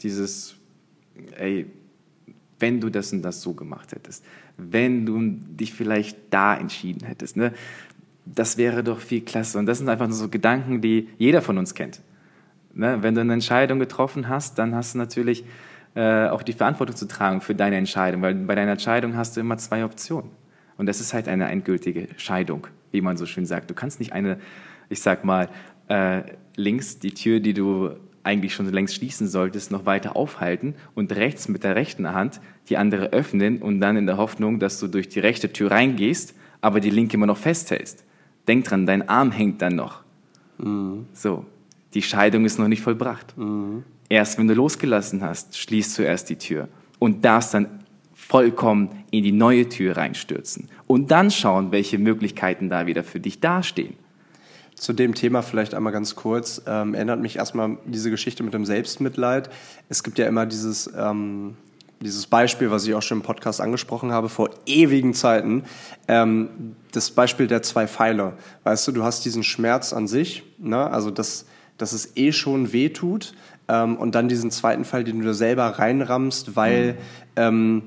dieses, 0.00 0.56
ey, 1.36 1.66
wenn 2.58 2.80
du 2.80 2.90
das 2.90 3.12
und 3.12 3.22
das 3.22 3.42
so 3.42 3.54
gemacht 3.54 3.92
hättest, 3.92 4.24
wenn 4.56 5.06
du 5.06 5.18
dich 5.20 5.72
vielleicht 5.72 6.16
da 6.30 6.54
entschieden 6.54 7.06
hättest, 7.06 7.36
ne, 7.36 7.52
das 8.26 8.56
wäre 8.56 8.84
doch 8.84 9.00
viel 9.00 9.22
klasse. 9.22 9.58
Und 9.58 9.66
das 9.66 9.78
sind 9.78 9.88
einfach 9.88 10.06
nur 10.06 10.16
so 10.16 10.28
Gedanken, 10.28 10.80
die 10.80 11.08
jeder 11.18 11.42
von 11.42 11.58
uns 11.58 11.74
kennt. 11.74 12.00
Ne, 12.74 12.98
wenn 13.02 13.14
du 13.14 13.22
eine 13.22 13.32
Entscheidung 13.32 13.78
getroffen 13.78 14.28
hast, 14.28 14.58
dann 14.58 14.74
hast 14.74 14.94
du 14.94 14.98
natürlich 14.98 15.44
äh, 15.94 16.28
auch 16.28 16.42
die 16.42 16.52
Verantwortung 16.52 16.94
zu 16.94 17.08
tragen 17.08 17.40
für 17.40 17.54
deine 17.54 17.76
Entscheidung, 17.76 18.22
weil 18.22 18.34
bei 18.34 18.54
deiner 18.54 18.72
Entscheidung 18.72 19.16
hast 19.16 19.36
du 19.36 19.40
immer 19.40 19.58
zwei 19.58 19.84
Optionen. 19.84 20.30
Und 20.80 20.86
das 20.86 20.98
ist 20.98 21.12
halt 21.12 21.28
eine 21.28 21.46
endgültige 21.50 22.08
Scheidung, 22.16 22.66
wie 22.90 23.02
man 23.02 23.18
so 23.18 23.26
schön 23.26 23.44
sagt. 23.44 23.68
Du 23.68 23.74
kannst 23.74 24.00
nicht 24.00 24.14
eine, 24.14 24.38
ich 24.88 25.02
sag 25.02 25.26
mal, 25.26 25.50
äh, 25.88 26.22
links 26.56 26.98
die 26.98 27.12
Tür, 27.12 27.38
die 27.40 27.52
du 27.52 27.90
eigentlich 28.22 28.54
schon 28.54 28.64
längst 28.72 28.94
schließen 28.94 29.28
solltest, 29.28 29.70
noch 29.70 29.84
weiter 29.84 30.16
aufhalten 30.16 30.74
und 30.94 31.14
rechts 31.14 31.48
mit 31.48 31.64
der 31.64 31.76
rechten 31.76 32.10
Hand 32.14 32.40
die 32.70 32.78
andere 32.78 33.12
öffnen 33.12 33.60
und 33.60 33.82
dann 33.82 33.98
in 33.98 34.06
der 34.06 34.16
Hoffnung, 34.16 34.58
dass 34.58 34.80
du 34.80 34.88
durch 34.88 35.10
die 35.10 35.20
rechte 35.20 35.52
Tür 35.52 35.70
reingehst, 35.70 36.34
aber 36.62 36.80
die 36.80 36.88
linke 36.88 37.12
immer 37.12 37.26
noch 37.26 37.36
festhältst. 37.36 38.02
Denk 38.48 38.64
dran, 38.64 38.86
dein 38.86 39.06
Arm 39.06 39.32
hängt 39.32 39.60
dann 39.60 39.76
noch. 39.76 40.02
Mhm. 40.56 41.04
So, 41.12 41.44
die 41.92 42.00
Scheidung 42.00 42.46
ist 42.46 42.58
noch 42.58 42.68
nicht 42.68 42.80
vollbracht. 42.80 43.36
Mhm. 43.36 43.84
Erst 44.08 44.38
wenn 44.38 44.48
du 44.48 44.54
losgelassen 44.54 45.20
hast, 45.20 45.58
schließt 45.58 45.98
du 45.98 46.04
erst 46.04 46.30
die 46.30 46.36
Tür 46.36 46.70
und 46.98 47.22
darfst 47.22 47.52
dann 47.52 47.79
vollkommen 48.30 48.90
in 49.10 49.24
die 49.24 49.32
neue 49.32 49.68
Tür 49.68 49.96
reinstürzen 49.96 50.68
und 50.86 51.10
dann 51.10 51.32
schauen, 51.32 51.72
welche 51.72 51.98
Möglichkeiten 51.98 52.70
da 52.70 52.86
wieder 52.86 53.02
für 53.02 53.18
dich 53.18 53.40
dastehen. 53.40 53.94
Zu 54.76 54.92
dem 54.92 55.16
Thema 55.16 55.42
vielleicht 55.42 55.74
einmal 55.74 55.92
ganz 55.92 56.14
kurz. 56.14 56.62
Ähm, 56.64 56.94
erinnert 56.94 57.20
mich 57.20 57.36
erstmal 57.36 57.78
diese 57.86 58.08
Geschichte 58.08 58.44
mit 58.44 58.54
dem 58.54 58.64
Selbstmitleid. 58.64 59.50
Es 59.88 60.04
gibt 60.04 60.16
ja 60.16 60.28
immer 60.28 60.46
dieses, 60.46 60.88
ähm, 60.96 61.56
dieses 62.00 62.28
Beispiel, 62.28 62.70
was 62.70 62.86
ich 62.86 62.94
auch 62.94 63.02
schon 63.02 63.18
im 63.18 63.24
Podcast 63.24 63.60
angesprochen 63.60 64.12
habe, 64.12 64.28
vor 64.28 64.50
ewigen 64.64 65.12
Zeiten. 65.12 65.64
Ähm, 66.06 66.76
das 66.92 67.10
Beispiel 67.10 67.48
der 67.48 67.62
zwei 67.62 67.88
Pfeile. 67.88 68.34
Weißt 68.62 68.86
du, 68.86 68.92
du 68.92 69.02
hast 69.02 69.24
diesen 69.24 69.42
Schmerz 69.42 69.92
an 69.92 70.06
sich, 70.06 70.44
ne? 70.56 70.88
also 70.88 71.10
dass, 71.10 71.46
dass 71.78 71.92
es 71.92 72.16
eh 72.16 72.30
schon 72.30 72.72
weh 72.72 72.90
tut 72.90 73.34
ähm, 73.66 73.96
und 73.96 74.14
dann 74.14 74.28
diesen 74.28 74.52
zweiten 74.52 74.84
Fall, 74.84 75.02
den 75.02 75.18
du 75.18 75.24
dir 75.24 75.34
selber 75.34 75.64
reinrammst, 75.64 76.54
weil, 76.54 76.92
mhm. 76.92 76.98
ähm, 77.34 77.82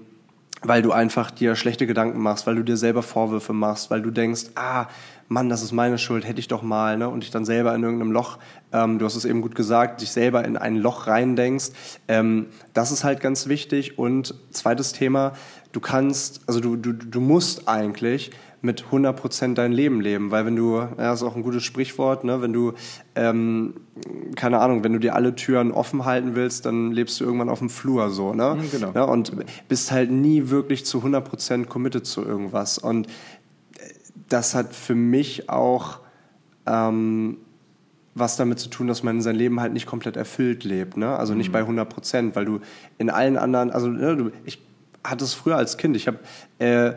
weil 0.64 0.82
du 0.82 0.92
einfach 0.92 1.32
dir 1.32 1.56
schlechte 1.56 1.88
Gedanken 1.88 2.22
machst, 2.22 2.48
weil 2.48 2.56
du 2.56 2.64
dir 2.64 2.78
selber 2.78 3.04
Vorwürfe 3.04 3.54
machst, 3.54 3.92
weil 3.92 4.02
du 4.02 4.12
denkst, 4.12 4.46
ah, 4.56 4.88
Mann, 5.28 5.50
das 5.50 5.64
ist 5.64 5.72
meine 5.72 5.98
Schuld, 5.98 6.28
hätte 6.28 6.40
ich 6.40 6.48
doch 6.48 6.62
mal, 6.62 6.98
ne? 6.98 7.10
und 7.10 7.24
dich 7.24 7.32
dann 7.32 7.46
selber 7.46 7.74
in 7.74 7.84
irgendeinem 7.84 8.12
Loch, 8.12 8.38
ähm, 8.72 9.00
du 9.00 9.06
hast 9.06 9.16
es 9.16 9.26
eben 9.26 9.42
gut 9.42 9.56
gesagt, 9.56 10.02
dich 10.02 10.12
selber 10.12 10.46
in 10.46 10.58
ein 10.58 10.76
Loch 10.76 11.08
reindenkst. 11.08 11.72
Ähm, 12.08 12.48
das 12.74 12.92
ist 12.92 13.04
halt 13.04 13.22
ganz 13.22 13.48
wichtig. 13.48 13.98
Und 13.98 14.36
zweites 14.52 14.94
Thema, 14.94 15.34
du 15.72 15.80
kannst, 15.80 16.42
also 16.48 16.60
du, 16.60 16.76
du, 16.76 16.94
du 16.94 17.20
musst 17.20 17.68
eigentlich 17.68 18.32
mit 18.64 18.86
100% 18.86 19.56
dein 19.56 19.74
Leben 19.74 20.00
leben, 20.00 20.32
weil 20.32 20.46
wenn 20.46 20.56
du, 20.56 20.78
ja, 20.78 20.96
das 20.96 21.22
ist 21.22 21.28
auch 21.28 21.36
ein 21.36 21.44
gutes 21.44 21.64
Sprichwort, 21.64 22.24
ne, 22.24 22.42
wenn 22.42 22.54
du, 22.54 22.72
ähm, 23.14 23.74
keine 24.38 24.60
Ahnung, 24.60 24.86
wenn 24.86 24.94
du 24.94 25.00
dir 25.00 25.16
alle 25.16 25.36
Türen 25.36 25.74
offen 25.74 26.06
halten 26.06 26.34
willst, 26.34 26.66
dann 26.66 26.94
lebst 26.94 27.20
du 27.20 27.26
irgendwann 27.26 27.50
auf 27.50 27.60
dem 27.60 27.70
Flur 27.70 28.10
so, 28.10 28.34
ne? 28.34 28.56
Mhm, 28.56 28.72
genau. 28.72 28.92
Ja, 28.96 29.04
und 29.04 29.34
bist 29.68 29.92
halt 29.92 30.12
nie 30.12 30.50
wirklich 30.50 30.86
zu 30.86 31.00
100% 31.00 31.66
committed 31.66 32.06
zu 32.06 32.24
irgendwas. 32.24 32.78
Und 32.78 33.08
das 34.30 34.56
hat 34.56 34.74
für 34.74 34.96
mich 34.96 35.50
auch 35.50 36.00
ähm, 36.66 37.38
was 38.16 38.38
damit 38.38 38.60
zu 38.60 38.70
tun, 38.70 38.88
dass 38.88 39.04
man 39.04 39.22
sein 39.22 39.36
Leben 39.36 39.60
halt 39.60 39.74
nicht 39.74 39.88
komplett 39.88 40.16
erfüllt 40.16 40.64
lebt, 40.64 40.96
ne? 40.96 41.18
Also 41.18 41.34
nicht 41.34 41.50
mhm. 41.50 41.54
bei 41.54 41.60
100 41.60 41.90
Prozent, 41.90 42.36
weil 42.38 42.46
du 42.46 42.62
in 42.98 43.10
allen 43.10 43.36
anderen, 43.36 43.72
also 43.72 43.88
ne, 43.90 44.16
du, 44.16 44.32
ich 44.46 44.60
hatte 45.04 45.26
es 45.26 45.34
früher 45.34 45.58
als 45.58 45.78
Kind. 45.78 45.98
Ich 45.98 46.08
habe 46.08 46.20
äh, 46.60 46.94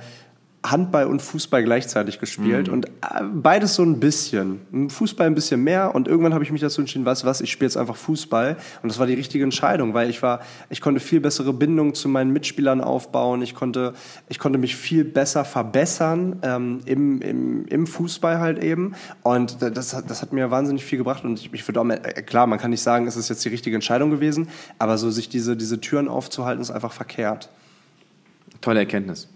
Handball 0.71 1.07
und 1.07 1.23
Fußball 1.23 1.63
gleichzeitig 1.65 2.19
gespielt 2.19 2.69
mhm. 2.69 2.75
und 2.75 2.87
äh, 2.87 2.91
beides 3.35 3.75
so 3.75 3.83
ein 3.83 4.01
bisschen. 4.01 4.89
Fußball 4.89 5.27
ein 5.27 5.35
bisschen 5.35 5.63
mehr 5.63 5.95
und 5.95 6.09
irgendwann 6.09 6.35
habe 6.35 6.45
ich 6.45 6.51
mich 6.51 6.61
dazu 6.61 6.81
entschieden, 6.81 7.05
weißt 7.05 7.23
du 7.23 7.27
was, 7.27 7.41
ich 7.41 7.51
spiele 7.51 7.67
jetzt 7.67 7.77
einfach 7.77 7.97
Fußball 7.97 8.57
und 8.83 8.89
das 8.91 8.99
war 8.99 9.07
die 9.07 9.15
richtige 9.15 9.45
Entscheidung, 9.45 9.95
weil 9.95 10.11
ich 10.11 10.23
war, 10.23 10.41
ich 10.71 10.81
konnte 10.81 11.01
viel 11.01 11.21
bessere 11.21 11.53
Bindungen 11.53 11.95
zu 11.95 12.09
meinen 12.09 12.33
Mitspielern 12.33 12.81
aufbauen, 12.81 13.43
ich 13.43 13.55
konnte, 13.55 13.95
ich 14.29 14.39
konnte 14.39 14.59
mich 14.59 14.77
viel 14.77 15.05
besser 15.05 15.45
verbessern 15.45 16.41
ähm, 16.43 16.81
im, 16.87 17.21
im, 17.23 17.67
im 17.67 17.87
Fußball 17.87 18.39
halt 18.41 18.63
eben 18.63 18.95
und 19.23 19.63
das, 19.63 19.97
das 20.07 20.23
hat 20.23 20.33
mir 20.33 20.51
wahnsinnig 20.51 20.85
viel 20.85 20.99
gebracht 20.99 21.25
und 21.25 21.39
ich, 21.39 21.53
ich 21.53 21.67
würde 21.67 21.81
auch, 21.81 21.89
äh, 21.89 22.23
klar, 22.23 22.47
man 22.47 22.59
kann 22.59 22.71
nicht 22.71 22.83
sagen, 22.83 23.07
es 23.07 23.17
ist 23.17 23.29
jetzt 23.29 23.45
die 23.45 23.49
richtige 23.49 23.77
Entscheidung 23.77 24.11
gewesen, 24.11 24.49
aber 24.79 24.99
so 24.99 25.11
sich 25.11 25.29
diese, 25.29 25.57
diese 25.57 25.81
Türen 25.81 26.09
aufzuhalten, 26.09 26.61
ist 26.63 26.71
einfach 26.71 26.93
verkehrt. 26.93 27.49
Tolle 28.61 28.81
Erkenntnis. 28.81 29.29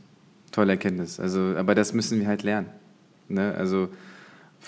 Tolle 0.52 0.72
Erkenntnis. 0.72 1.20
Also, 1.20 1.54
aber 1.56 1.74
das 1.74 1.92
müssen 1.92 2.20
wir 2.20 2.26
halt 2.26 2.42
lernen. 2.42 2.68
Ne? 3.28 3.54
Also, 3.56 3.88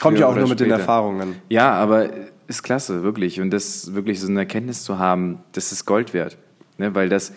Kommt 0.00 0.18
ja 0.18 0.26
auch 0.26 0.36
nur 0.36 0.48
mit 0.48 0.60
den 0.60 0.70
Erfahrungen. 0.70 1.36
Ja, 1.48 1.72
aber 1.74 2.10
ist 2.46 2.62
klasse, 2.62 3.02
wirklich. 3.02 3.40
Und 3.40 3.50
das 3.50 3.94
wirklich 3.94 4.20
so 4.20 4.28
eine 4.28 4.40
Erkenntnis 4.40 4.84
zu 4.84 4.98
haben, 4.98 5.40
das 5.52 5.72
ist 5.72 5.84
Gold 5.84 6.14
wert. 6.14 6.38
Ne? 6.78 6.94
Weil 6.94 7.08
das 7.08 7.32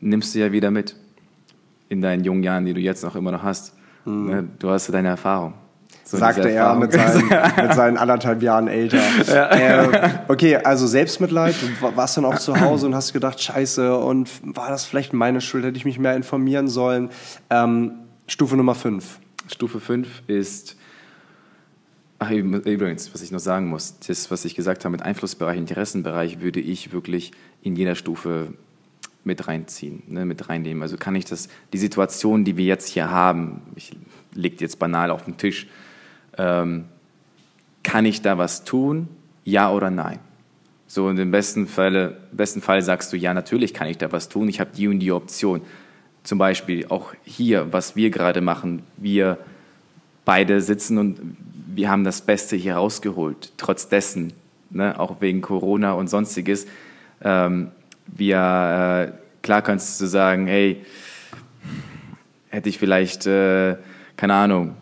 nimmst 0.00 0.34
du 0.34 0.38
ja 0.38 0.52
wieder 0.52 0.70
mit 0.70 0.96
in 1.88 2.00
deinen 2.00 2.24
jungen 2.24 2.42
Jahren, 2.42 2.64
die 2.64 2.74
du 2.74 2.80
jetzt 2.80 3.02
noch 3.02 3.16
immer 3.16 3.32
noch 3.32 3.42
hast. 3.42 3.74
Mhm. 4.04 4.26
Ne? 4.26 4.48
Du 4.58 4.70
hast 4.70 4.86
ja 4.88 4.92
deine 4.92 5.08
Erfahrung. 5.08 5.54
So 6.04 6.18
Sagte 6.18 6.50
er 6.50 6.74
mit 6.74 6.92
seinen, 6.92 7.28
mit 7.62 7.74
seinen 7.74 7.96
anderthalb 7.96 8.42
Jahren 8.42 8.68
älter. 8.68 9.00
Ja. 9.26 9.50
Äh, 9.50 10.10
okay, 10.28 10.56
also 10.56 10.86
Selbstmitleid. 10.86 11.54
Du 11.62 11.96
warst 11.96 12.18
dann 12.18 12.26
auch 12.26 12.38
zu 12.38 12.60
Hause 12.60 12.86
und 12.86 12.94
hast 12.94 13.14
gedacht, 13.14 13.40
scheiße, 13.40 13.96
und 13.96 14.28
war 14.42 14.68
das 14.68 14.84
vielleicht 14.84 15.14
meine 15.14 15.40
Schuld? 15.40 15.64
Hätte 15.64 15.78
ich 15.78 15.86
mich 15.86 15.98
mehr 15.98 16.14
informieren 16.14 16.68
sollen? 16.68 17.08
Ähm, 17.48 17.92
Stufe 18.26 18.56
Nummer 18.56 18.74
5. 18.74 19.18
Stufe 19.50 19.80
5 19.80 20.24
ist, 20.26 20.76
ach 22.18 22.30
übrigens, 22.30 23.12
was 23.14 23.22
ich 23.22 23.30
noch 23.30 23.38
sagen 23.38 23.68
muss, 23.68 23.98
das, 24.06 24.30
was 24.30 24.44
ich 24.44 24.54
gesagt 24.54 24.84
habe 24.84 24.92
mit 24.92 25.02
Einflussbereich, 25.02 25.56
Interessenbereich, 25.56 26.40
würde 26.40 26.60
ich 26.60 26.92
wirklich 26.92 27.32
in 27.62 27.76
jeder 27.76 27.94
Stufe 27.94 28.48
mit 29.24 29.48
reinziehen, 29.48 30.02
ne, 30.06 30.26
mit 30.26 30.50
reinnehmen. 30.50 30.82
Also 30.82 30.98
kann 30.98 31.16
ich 31.16 31.24
das, 31.24 31.48
die 31.72 31.78
Situation, 31.78 32.44
die 32.44 32.58
wir 32.58 32.66
jetzt 32.66 32.88
hier 32.88 33.10
haben, 33.10 33.62
ich 33.74 33.92
lege 34.34 34.56
jetzt 34.60 34.78
banal 34.78 35.10
auf 35.10 35.24
den 35.24 35.38
Tisch, 35.38 35.66
ähm, 36.38 36.86
kann 37.82 38.06
ich 38.06 38.22
da 38.22 38.38
was 38.38 38.64
tun? 38.64 39.08
Ja 39.44 39.70
oder 39.70 39.90
nein? 39.90 40.18
So, 40.86 41.06
und 41.06 41.18
im 41.18 41.30
besten, 41.30 41.66
Falle, 41.66 42.16
besten 42.32 42.60
Fall 42.60 42.82
sagst 42.82 43.12
du, 43.12 43.16
ja, 43.16 43.34
natürlich 43.34 43.74
kann 43.74 43.88
ich 43.88 43.98
da 43.98 44.12
was 44.12 44.28
tun, 44.28 44.48
ich 44.48 44.60
habe 44.60 44.70
die 44.76 44.88
und 44.88 45.00
die 45.00 45.12
Option. 45.12 45.62
Zum 46.22 46.38
Beispiel 46.38 46.86
auch 46.88 47.12
hier, 47.24 47.72
was 47.72 47.96
wir 47.96 48.10
gerade 48.10 48.40
machen, 48.40 48.82
wir 48.96 49.38
beide 50.24 50.60
sitzen 50.60 50.98
und 50.98 51.36
wir 51.74 51.90
haben 51.90 52.04
das 52.04 52.22
Beste 52.22 52.56
hier 52.56 52.76
rausgeholt, 52.76 53.52
trotz 53.56 53.88
dessen, 53.88 54.32
ne, 54.70 54.98
auch 54.98 55.20
wegen 55.20 55.40
Corona 55.40 55.92
und 55.92 56.08
sonstiges. 56.08 56.66
Ähm, 57.22 57.72
wir, 58.06 59.10
äh, 59.10 59.42
klar 59.42 59.62
kannst 59.62 60.00
du 60.00 60.06
sagen, 60.06 60.46
hey, 60.46 60.84
hätte 62.50 62.68
ich 62.68 62.78
vielleicht, 62.78 63.26
äh, 63.26 63.76
keine 64.16 64.34
Ahnung, 64.34 64.76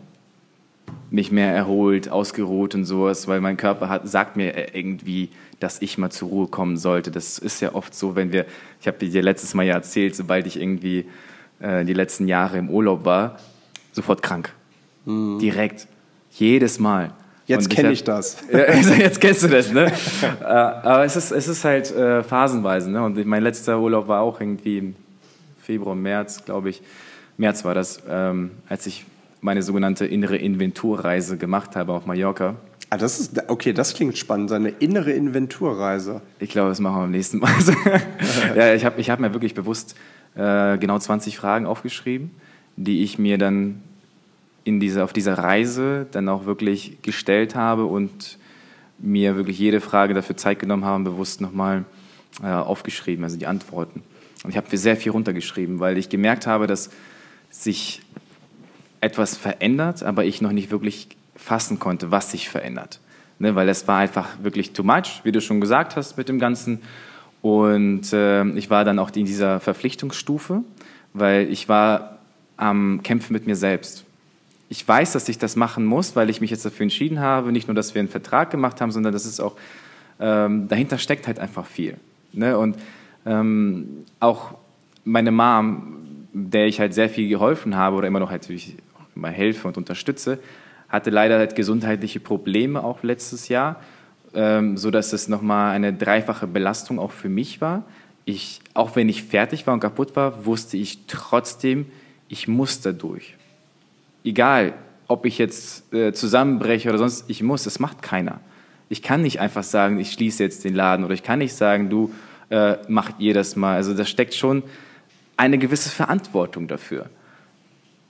mich 1.13 1.31
mehr 1.31 1.53
erholt, 1.53 2.09
ausgeruht 2.09 2.73
und 2.73 2.85
sowas, 2.85 3.27
weil 3.27 3.39
mein 3.39 3.55
Körper 3.55 3.87
hat, 3.87 4.09
sagt 4.09 4.35
mir 4.35 4.75
irgendwie, 4.75 5.29
dass 5.59 5.79
ich 5.79 5.99
mal 5.99 6.09
zur 6.09 6.29
Ruhe 6.29 6.47
kommen 6.47 6.75
sollte. 6.75 7.11
Das 7.11 7.37
ist 7.37 7.61
ja 7.61 7.75
oft 7.75 7.93
so, 7.93 8.15
wenn 8.15 8.31
wir, 8.31 8.47
ich 8.81 8.87
habe 8.87 8.97
dir 8.97 9.21
letztes 9.21 9.53
Mal 9.53 9.63
ja 9.63 9.75
erzählt, 9.75 10.15
sobald 10.15 10.47
ich 10.47 10.59
irgendwie 10.59 11.05
äh, 11.59 11.85
die 11.85 11.93
letzten 11.93 12.27
Jahre 12.27 12.57
im 12.57 12.67
Urlaub 12.67 13.05
war, 13.05 13.37
sofort 13.91 14.23
krank. 14.23 14.53
Mhm. 15.05 15.37
Direkt. 15.37 15.87
Jedes 16.31 16.79
Mal. 16.79 17.11
Jetzt 17.45 17.69
kenne 17.69 17.91
ich, 17.91 18.03
das. 18.03 18.37
Also 18.51 18.93
jetzt 18.93 19.21
kennst 19.21 19.43
du 19.43 19.49
das, 19.49 19.71
ne? 19.71 19.91
Äh, 20.41 20.45
aber 20.45 21.05
es 21.05 21.15
ist, 21.15 21.29
es 21.29 21.47
ist 21.47 21.63
halt 21.63 21.91
äh, 21.91 22.23
phasenweise, 22.23 22.89
ne? 22.89 23.03
Und 23.03 23.23
mein 23.27 23.43
letzter 23.43 23.79
Urlaub 23.79 24.07
war 24.07 24.21
auch 24.21 24.41
irgendwie 24.41 24.95
Februar, 25.61 25.95
März, 25.95 26.43
glaube 26.43 26.71
ich, 26.71 26.81
März 27.37 27.63
war 27.65 27.75
das, 27.75 28.01
ähm, 28.09 28.49
als 28.67 28.87
ich 28.87 29.05
meine 29.43 29.61
sogenannte 29.61 30.05
innere 30.05 30.37
Inventurreise 30.37 31.37
gemacht 31.37 31.75
habe 31.75 31.93
auf 31.93 32.05
Mallorca. 32.05 32.55
Ah, 32.89 32.97
das 32.97 33.19
ist, 33.19 33.49
okay, 33.49 33.73
das 33.73 33.93
klingt 33.93 34.17
spannend, 34.17 34.49
seine 34.49 34.69
innere 34.69 35.11
Inventurreise. 35.11 36.21
Ich 36.39 36.49
glaube, 36.49 36.69
das 36.69 36.79
machen 36.79 36.95
wir 36.95 37.01
beim 37.01 37.11
nächsten 37.11 37.39
Mal. 37.39 37.51
ja, 38.55 38.73
ich 38.73 38.85
habe 38.85 39.01
ich 39.01 39.09
hab 39.09 39.19
mir 39.19 39.33
wirklich 39.33 39.53
bewusst 39.53 39.95
äh, 40.35 40.77
genau 40.77 40.97
20 40.97 41.37
Fragen 41.37 41.65
aufgeschrieben, 41.65 42.31
die 42.77 43.03
ich 43.03 43.19
mir 43.19 43.37
dann 43.37 43.81
in 44.63 44.79
dieser, 44.79 45.03
auf 45.03 45.11
dieser 45.11 45.37
Reise 45.37 46.07
dann 46.11 46.29
auch 46.29 46.45
wirklich 46.45 47.01
gestellt 47.01 47.55
habe 47.55 47.85
und 47.85 48.37
mir 48.99 49.35
wirklich 49.35 49.59
jede 49.59 49.81
Frage 49.81 50.13
dafür 50.13 50.37
Zeit 50.37 50.59
genommen 50.59 50.85
habe, 50.85 51.03
bewusst 51.03 51.41
nochmal 51.41 51.83
äh, 52.41 52.47
aufgeschrieben, 52.47 53.23
also 53.25 53.37
die 53.37 53.47
Antworten. 53.47 54.03
Und 54.43 54.51
ich 54.51 54.57
habe 54.57 54.77
sehr 54.77 54.95
viel 54.95 55.11
runtergeschrieben, 55.11 55.79
weil 55.79 55.97
ich 55.97 56.09
gemerkt 56.09 56.47
habe, 56.47 56.67
dass 56.67 56.89
sich 57.49 58.01
etwas 59.03 59.35
verändert, 59.35 60.03
aber 60.03 60.25
ich 60.25 60.41
noch 60.41 60.51
nicht 60.51 60.71
wirklich 60.71 61.09
fassen 61.35 61.79
konnte, 61.79 62.11
was 62.11 62.31
sich 62.31 62.49
verändert. 62.49 62.99
Ne, 63.39 63.55
weil 63.55 63.67
es 63.67 63.87
war 63.87 63.97
einfach 63.97 64.29
wirklich 64.41 64.73
too 64.73 64.83
much, 64.83 65.21
wie 65.23 65.31
du 65.31 65.41
schon 65.41 65.59
gesagt 65.59 65.95
hast 65.95 66.17
mit 66.17 66.29
dem 66.29 66.39
Ganzen. 66.39 66.81
Und 67.41 68.13
äh, 68.13 68.45
ich 68.51 68.69
war 68.69 68.85
dann 68.85 68.99
auch 68.99 69.09
in 69.15 69.25
dieser 69.25 69.59
Verpflichtungsstufe, 69.59 70.61
weil 71.13 71.51
ich 71.51 71.67
war 71.67 72.19
am 72.55 73.01
Kämpfen 73.03 73.33
mit 73.33 73.45
mir 73.45 73.55
selbst. 73.55 74.05
Ich 74.69 74.87
weiß, 74.87 75.11
dass 75.11 75.27
ich 75.27 75.39
das 75.39 75.55
machen 75.55 75.83
muss, 75.83 76.15
weil 76.15 76.29
ich 76.29 76.39
mich 76.39 76.51
jetzt 76.51 76.65
dafür 76.65 76.83
entschieden 76.83 77.19
habe. 77.19 77.51
Nicht 77.51 77.67
nur, 77.67 77.75
dass 77.75 77.93
wir 77.93 77.99
einen 77.99 78.09
Vertrag 78.09 78.49
gemacht 78.49 78.79
haben, 78.79 78.91
sondern 78.91 79.11
dass 79.11 79.25
es 79.25 79.39
auch 79.39 79.55
ähm, 80.19 80.67
dahinter 80.67 80.97
steckt 80.97 81.27
halt 81.27 81.39
einfach 81.39 81.65
viel. 81.65 81.97
Ne? 82.31 82.57
Und 82.57 82.77
ähm, 83.25 84.05
auch 84.19 84.55
meine 85.03 85.31
Mom, 85.31 85.97
der 86.33 86.67
ich 86.67 86.79
halt 86.79 86.93
sehr 86.93 87.09
viel 87.09 87.27
geholfen 87.27 87.75
habe 87.75 87.97
oder 87.97 88.07
immer 88.07 88.19
noch 88.19 88.31
halt 88.31 88.43
natürlich 88.43 88.75
immer 89.15 89.29
helfe 89.29 89.67
und 89.67 89.77
unterstütze, 89.77 90.39
hatte 90.89 91.09
leider 91.09 91.37
halt 91.37 91.55
gesundheitliche 91.55 92.19
Probleme 92.19 92.83
auch 92.83 93.03
letztes 93.03 93.47
Jahr, 93.47 93.81
ähm, 94.33 94.77
so 94.77 94.91
dass 94.91 95.13
es 95.13 95.27
nochmal 95.27 95.75
eine 95.75 95.93
dreifache 95.93 96.47
Belastung 96.47 96.99
auch 96.99 97.11
für 97.11 97.29
mich 97.29 97.61
war. 97.61 97.83
Ich, 98.25 98.61
auch 98.73 98.95
wenn 98.95 99.09
ich 99.09 99.23
fertig 99.23 99.67
war 99.67 99.73
und 99.73 99.79
kaputt 99.79 100.15
war, 100.15 100.45
wusste 100.45 100.77
ich 100.77 101.07
trotzdem, 101.07 101.87
ich 102.29 102.47
muss 102.47 102.81
da 102.81 102.91
durch. 102.91 103.35
Egal, 104.23 104.73
ob 105.07 105.25
ich 105.25 105.37
jetzt 105.37 105.93
äh, 105.93 106.13
zusammenbreche 106.13 106.89
oder 106.89 106.97
sonst, 106.97 107.25
ich 107.27 107.43
muss, 107.43 107.63
das 107.63 107.79
macht 107.79 108.01
keiner. 108.01 108.39
Ich 108.89 109.01
kann 109.01 109.21
nicht 109.21 109.39
einfach 109.39 109.63
sagen, 109.63 109.99
ich 109.99 110.11
schließe 110.11 110.43
jetzt 110.43 110.63
den 110.63 110.75
Laden 110.75 111.03
oder 111.03 111.13
ich 111.13 111.23
kann 111.23 111.39
nicht 111.39 111.53
sagen, 111.53 111.89
du 111.89 112.13
äh, 112.49 112.77
macht 112.87 113.15
jedes 113.17 113.55
Mal. 113.55 113.75
Also 113.75 113.93
da 113.93 114.05
steckt 114.05 114.33
schon 114.33 114.63
eine 115.37 115.57
gewisse 115.57 115.89
Verantwortung 115.89 116.67
dafür. 116.67 117.09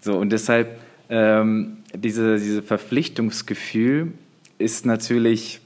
So, 0.02 0.18
und 0.18 0.32
deshalb 0.32 0.80
ähm, 1.10 1.78
diese, 1.94 2.38
diese 2.38 2.64
Verpflichtungsgefühl 2.64 4.14
ist 4.58 4.86
natürlich, 4.86 5.60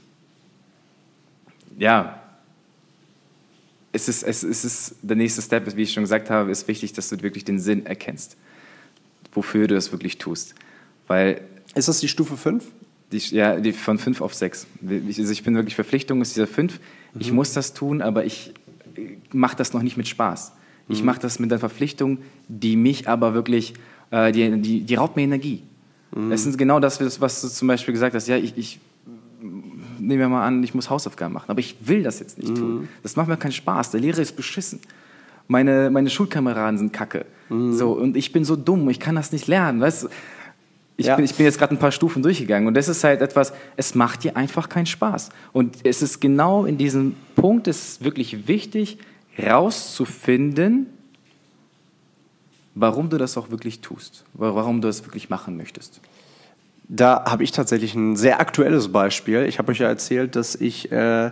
ja, 1.78 2.20
es 3.92 4.08
ist, 4.08 4.22
es, 4.22 4.42
ist 4.44 4.96
der 5.02 5.16
nächste 5.16 5.42
Step, 5.42 5.74
wie 5.76 5.82
ich 5.82 5.92
schon 5.92 6.02
gesagt 6.02 6.30
habe, 6.30 6.50
ist 6.50 6.68
wichtig, 6.68 6.92
dass 6.92 7.08
du 7.08 7.22
wirklich 7.22 7.44
den 7.44 7.58
Sinn 7.58 7.86
erkennst, 7.86 8.36
wofür 9.32 9.66
du 9.66 9.76
es 9.76 9.92
wirklich 9.92 10.18
tust. 10.18 10.54
Weil 11.06 11.40
ist 11.74 11.88
das 11.88 12.00
die 12.00 12.08
Stufe 12.08 12.36
5? 12.36 12.64
Die, 13.12 13.18
ja, 13.18 13.58
die 13.58 13.72
von 13.72 13.98
5 13.98 14.20
auf 14.20 14.34
6. 14.34 14.66
Also 14.86 15.32
ich 15.32 15.42
bin 15.42 15.54
wirklich 15.54 15.74
Verpflichtung, 15.74 16.20
ist 16.20 16.36
dieser 16.36 16.46
5. 16.46 16.74
Mhm. 16.74 17.20
Ich 17.20 17.32
muss 17.32 17.54
das 17.54 17.72
tun, 17.72 18.02
aber 18.02 18.26
ich 18.26 18.52
mache 19.32 19.56
das 19.56 19.72
noch 19.72 19.82
nicht 19.82 19.96
mit 19.96 20.06
Spaß. 20.08 20.52
Ich 20.88 21.00
mhm. 21.00 21.06
mache 21.06 21.20
das 21.20 21.38
mit 21.38 21.50
der 21.50 21.58
Verpflichtung, 21.58 22.18
die 22.48 22.76
mich 22.76 23.08
aber 23.08 23.34
wirklich, 23.34 23.74
äh, 24.10 24.32
die, 24.32 24.60
die, 24.60 24.80
die 24.82 24.94
raubt 24.94 25.16
mir 25.16 25.22
Energie. 25.22 25.62
Mhm. 26.14 26.32
Es 26.32 26.46
ist 26.46 26.58
genau 26.58 26.80
das, 26.80 27.20
was 27.20 27.40
du 27.40 27.48
zum 27.48 27.68
Beispiel 27.68 27.92
gesagt 27.92 28.14
hast. 28.14 28.28
Ja, 28.28 28.36
ich, 28.36 28.56
ich 28.56 28.80
nehme 29.98 30.24
mir 30.24 30.28
mal 30.28 30.46
an, 30.46 30.62
ich 30.62 30.74
muss 30.74 30.90
Hausaufgaben 30.90 31.34
machen, 31.34 31.50
aber 31.50 31.60
ich 31.60 31.76
will 31.80 32.02
das 32.02 32.20
jetzt 32.20 32.38
nicht 32.38 32.50
mhm. 32.50 32.56
tun. 32.56 32.88
Das 33.02 33.16
macht 33.16 33.28
mir 33.28 33.36
keinen 33.36 33.52
Spaß. 33.52 33.90
Der 33.90 34.00
Lehrer 34.00 34.18
ist 34.18 34.36
beschissen. 34.36 34.80
Meine, 35.46 35.90
meine 35.90 36.10
Schulkameraden 36.10 36.78
sind 36.78 36.92
kacke. 36.92 37.26
Mhm. 37.48 37.72
So, 37.72 37.92
und 37.92 38.16
ich 38.16 38.32
bin 38.32 38.44
so 38.44 38.56
dumm, 38.56 38.88
ich 38.90 39.00
kann 39.00 39.14
das 39.14 39.32
nicht 39.32 39.46
lernen. 39.46 39.80
Weißt? 39.80 40.08
Ich, 40.96 41.06
ja. 41.06 41.16
bin, 41.16 41.24
ich 41.24 41.34
bin 41.34 41.46
jetzt 41.46 41.58
gerade 41.58 41.74
ein 41.74 41.78
paar 41.78 41.92
Stufen 41.92 42.22
durchgegangen 42.22 42.66
und 42.66 42.74
das 42.74 42.88
ist 42.88 43.04
halt 43.04 43.22
etwas, 43.22 43.52
es 43.76 43.94
macht 43.94 44.24
dir 44.24 44.36
einfach 44.36 44.68
keinen 44.68 44.86
Spaß. 44.86 45.28
Und 45.52 45.76
es 45.84 46.02
ist 46.02 46.20
genau 46.20 46.64
in 46.64 46.76
diesem 46.76 47.14
Punkt, 47.36 47.68
es 47.68 47.90
ist 47.90 48.04
wirklich 48.04 48.48
wichtig, 48.48 48.98
rauszufinden, 49.40 50.86
warum 52.80 53.10
du 53.10 53.18
das 53.18 53.36
auch 53.36 53.50
wirklich 53.50 53.80
tust, 53.80 54.24
warum 54.34 54.80
du 54.80 54.88
das 54.88 55.04
wirklich 55.04 55.28
machen 55.28 55.56
möchtest. 55.56 56.00
Da 56.88 57.24
habe 57.26 57.44
ich 57.44 57.52
tatsächlich 57.52 57.94
ein 57.94 58.16
sehr 58.16 58.40
aktuelles 58.40 58.90
Beispiel. 58.92 59.44
Ich 59.44 59.58
habe 59.58 59.72
euch 59.72 59.78
ja 59.78 59.88
erzählt, 59.88 60.36
dass 60.36 60.54
ich 60.54 60.90
äh, 60.90 61.30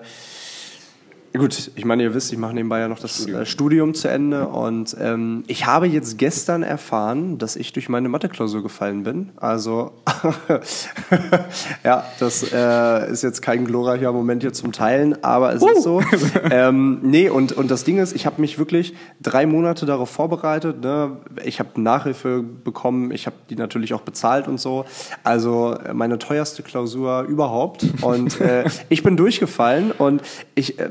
Gut, 1.38 1.70
ich 1.74 1.84
meine, 1.84 2.02
ihr 2.02 2.14
wisst, 2.14 2.32
ich 2.32 2.38
mache 2.38 2.54
nebenbei 2.54 2.80
ja 2.80 2.88
noch 2.88 2.98
das 2.98 3.16
Studium, 3.16 3.40
äh, 3.40 3.46
Studium 3.46 3.94
zu 3.94 4.08
Ende 4.08 4.48
und 4.48 4.96
ähm, 5.00 5.44
ich 5.46 5.66
habe 5.66 5.86
jetzt 5.86 6.18
gestern 6.18 6.62
erfahren, 6.62 7.38
dass 7.38 7.56
ich 7.56 7.72
durch 7.72 7.88
meine 7.88 8.08
Mathe-Klausur 8.08 8.62
gefallen 8.62 9.02
bin. 9.02 9.30
Also, 9.36 9.92
ja, 11.84 12.04
das 12.18 12.52
äh, 12.52 13.10
ist 13.10 13.22
jetzt 13.22 13.42
kein 13.42 13.64
glorreicher 13.64 14.12
Moment 14.12 14.42
hier 14.42 14.52
zum 14.52 14.72
Teilen, 14.72 15.22
aber 15.24 15.54
es 15.54 15.62
uh. 15.62 15.68
ist 15.68 15.82
so. 15.82 16.02
ähm, 16.50 17.00
nee, 17.02 17.28
und, 17.28 17.52
und 17.52 17.70
das 17.70 17.84
Ding 17.84 17.98
ist, 17.98 18.14
ich 18.14 18.26
habe 18.26 18.40
mich 18.40 18.58
wirklich 18.58 18.94
drei 19.20 19.46
Monate 19.46 19.86
darauf 19.86 20.10
vorbereitet. 20.10 20.80
Ne? 20.82 21.16
Ich 21.44 21.58
habe 21.58 21.80
Nachhilfe 21.80 22.42
bekommen, 22.42 23.10
ich 23.10 23.26
habe 23.26 23.36
die 23.50 23.56
natürlich 23.56 23.94
auch 23.94 24.02
bezahlt 24.02 24.48
und 24.48 24.60
so. 24.60 24.84
Also 25.24 25.76
meine 25.92 26.18
teuerste 26.18 26.62
Klausur 26.62 27.22
überhaupt. 27.22 27.86
Und 28.02 28.40
äh, 28.40 28.64
ich 28.88 29.02
bin 29.02 29.16
durchgefallen 29.16 29.92
und 29.92 30.22
ich 30.54 30.78
äh, 30.78 30.90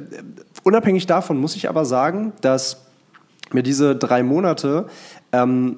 unabhängig 0.64 1.06
davon 1.06 1.38
muss 1.38 1.56
ich 1.56 1.70
aber 1.70 1.86
sagen, 1.86 2.34
dass 2.42 2.86
mir 3.52 3.64
diese 3.64 3.96
drei 3.96 4.24
Monate, 4.24 4.88
ähm, 5.32 5.78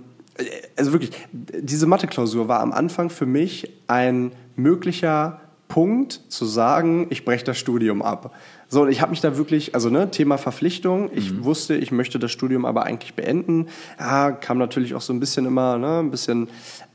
also 0.75 0.93
wirklich, 0.93 1.11
diese 1.31 1.87
Mathe-Klausur 1.87 2.47
war 2.47 2.59
am 2.59 2.71
Anfang 2.71 3.09
für 3.09 3.25
mich 3.25 3.73
ein 3.87 4.31
möglicher 4.55 5.41
Punkt 5.67 6.21
zu 6.29 6.45
sagen, 6.45 7.07
ich 7.09 7.25
breche 7.25 7.43
das 7.43 7.57
Studium 7.57 8.01
ab. 8.01 8.33
So, 8.69 8.83
und 8.83 8.89
ich 8.89 9.01
habe 9.01 9.11
mich 9.11 9.21
da 9.21 9.37
wirklich, 9.37 9.75
also 9.75 9.89
ne, 9.89 10.11
Thema 10.11 10.37
Verpflichtung, 10.37 11.09
ich 11.13 11.31
mhm. 11.31 11.43
wusste, 11.43 11.75
ich 11.75 11.91
möchte 11.91 12.19
das 12.19 12.31
Studium 12.31 12.65
aber 12.65 12.83
eigentlich 12.83 13.13
beenden. 13.13 13.67
Ja, 13.99 14.31
kam 14.31 14.57
natürlich 14.57 14.93
auch 14.93 15.01
so 15.01 15.13
ein 15.13 15.19
bisschen 15.19 15.45
immer, 15.45 15.77
ne, 15.77 15.99
ein 15.99 16.11
bisschen, 16.11 16.49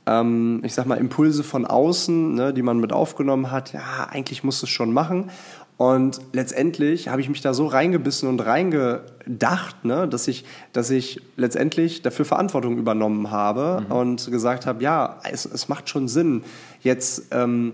ähm, 0.06 0.60
ich 0.64 0.74
sag 0.74 0.86
mal, 0.86 0.96
Impulse 0.96 1.42
von 1.42 1.66
außen, 1.66 2.34
ne, 2.34 2.52
die 2.52 2.62
man 2.62 2.78
mit 2.78 2.92
aufgenommen 2.92 3.50
hat. 3.50 3.72
Ja, 3.72 4.08
eigentlich 4.10 4.44
muss 4.44 4.62
es 4.62 4.68
schon 4.68 4.92
machen. 4.92 5.30
Und 5.82 6.20
letztendlich 6.32 7.08
habe 7.08 7.20
ich 7.20 7.28
mich 7.28 7.40
da 7.40 7.52
so 7.54 7.66
reingebissen 7.66 8.28
und 8.28 8.38
reingedacht, 8.38 9.84
ne, 9.84 10.06
dass, 10.06 10.28
ich, 10.28 10.44
dass 10.72 10.90
ich 10.90 11.20
letztendlich 11.36 12.02
dafür 12.02 12.24
Verantwortung 12.24 12.78
übernommen 12.78 13.32
habe 13.32 13.84
mhm. 13.84 13.92
und 13.92 14.30
gesagt 14.30 14.64
habe, 14.64 14.80
ja, 14.80 15.18
es, 15.28 15.44
es 15.44 15.68
macht 15.68 15.88
schon 15.88 16.06
Sinn, 16.06 16.44
jetzt 16.82 17.24
ähm, 17.32 17.72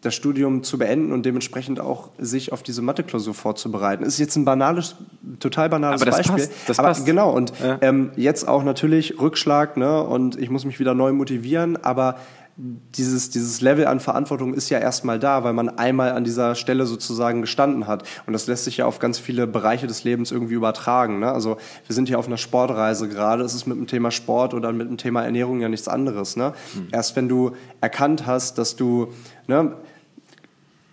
das 0.00 0.14
Studium 0.14 0.62
zu 0.62 0.78
beenden 0.78 1.12
und 1.12 1.26
dementsprechend 1.26 1.78
auch 1.78 2.08
sich 2.16 2.52
auf 2.52 2.62
diese 2.62 2.80
Mathe-Klausur 2.80 3.34
vorzubereiten. 3.34 4.02
Ist 4.02 4.18
jetzt 4.18 4.36
ein 4.36 4.46
banales, 4.46 4.96
total 5.38 5.68
banales 5.68 6.00
Aber 6.00 6.10
das 6.10 6.20
Beispiel. 6.20 6.46
Passt, 6.46 6.68
das 6.68 6.78
aber 6.78 6.88
passt. 6.88 7.04
genau 7.04 7.32
und 7.32 7.52
ja. 7.62 7.76
ähm, 7.82 8.12
jetzt 8.16 8.48
auch 8.48 8.64
natürlich 8.64 9.20
Rückschlag, 9.20 9.76
ne, 9.76 10.02
und 10.02 10.40
ich 10.40 10.48
muss 10.48 10.64
mich 10.64 10.80
wieder 10.80 10.94
neu 10.94 11.12
motivieren. 11.12 11.76
Aber 11.76 12.16
dieses, 12.56 13.30
dieses 13.30 13.62
Level 13.62 13.86
an 13.86 13.98
Verantwortung 13.98 14.52
ist 14.52 14.68
ja 14.68 14.78
erstmal 14.78 15.18
da, 15.18 15.42
weil 15.42 15.54
man 15.54 15.70
einmal 15.70 16.12
an 16.12 16.24
dieser 16.24 16.54
Stelle 16.54 16.84
sozusagen 16.84 17.40
gestanden 17.40 17.86
hat. 17.86 18.06
Und 18.26 18.34
das 18.34 18.46
lässt 18.46 18.64
sich 18.64 18.76
ja 18.76 18.86
auf 18.86 18.98
ganz 18.98 19.18
viele 19.18 19.46
Bereiche 19.46 19.86
des 19.86 20.04
Lebens 20.04 20.30
irgendwie 20.30 20.54
übertragen. 20.54 21.18
Ne? 21.20 21.32
Also 21.32 21.56
wir 21.86 21.94
sind 21.94 22.08
hier 22.08 22.18
auf 22.18 22.26
einer 22.26 22.36
Sportreise 22.36 23.08
gerade. 23.08 23.42
Es 23.42 23.54
ist 23.54 23.66
mit 23.66 23.78
dem 23.78 23.86
Thema 23.86 24.10
Sport 24.10 24.52
oder 24.52 24.70
mit 24.72 24.88
dem 24.88 24.98
Thema 24.98 25.22
Ernährung 25.22 25.60
ja 25.60 25.68
nichts 25.68 25.88
anderes. 25.88 26.36
Ne? 26.36 26.52
Mhm. 26.74 26.88
Erst 26.92 27.16
wenn 27.16 27.28
du 27.28 27.52
erkannt 27.80 28.26
hast, 28.26 28.58
dass 28.58 28.76
du, 28.76 29.12
ne, 29.46 29.72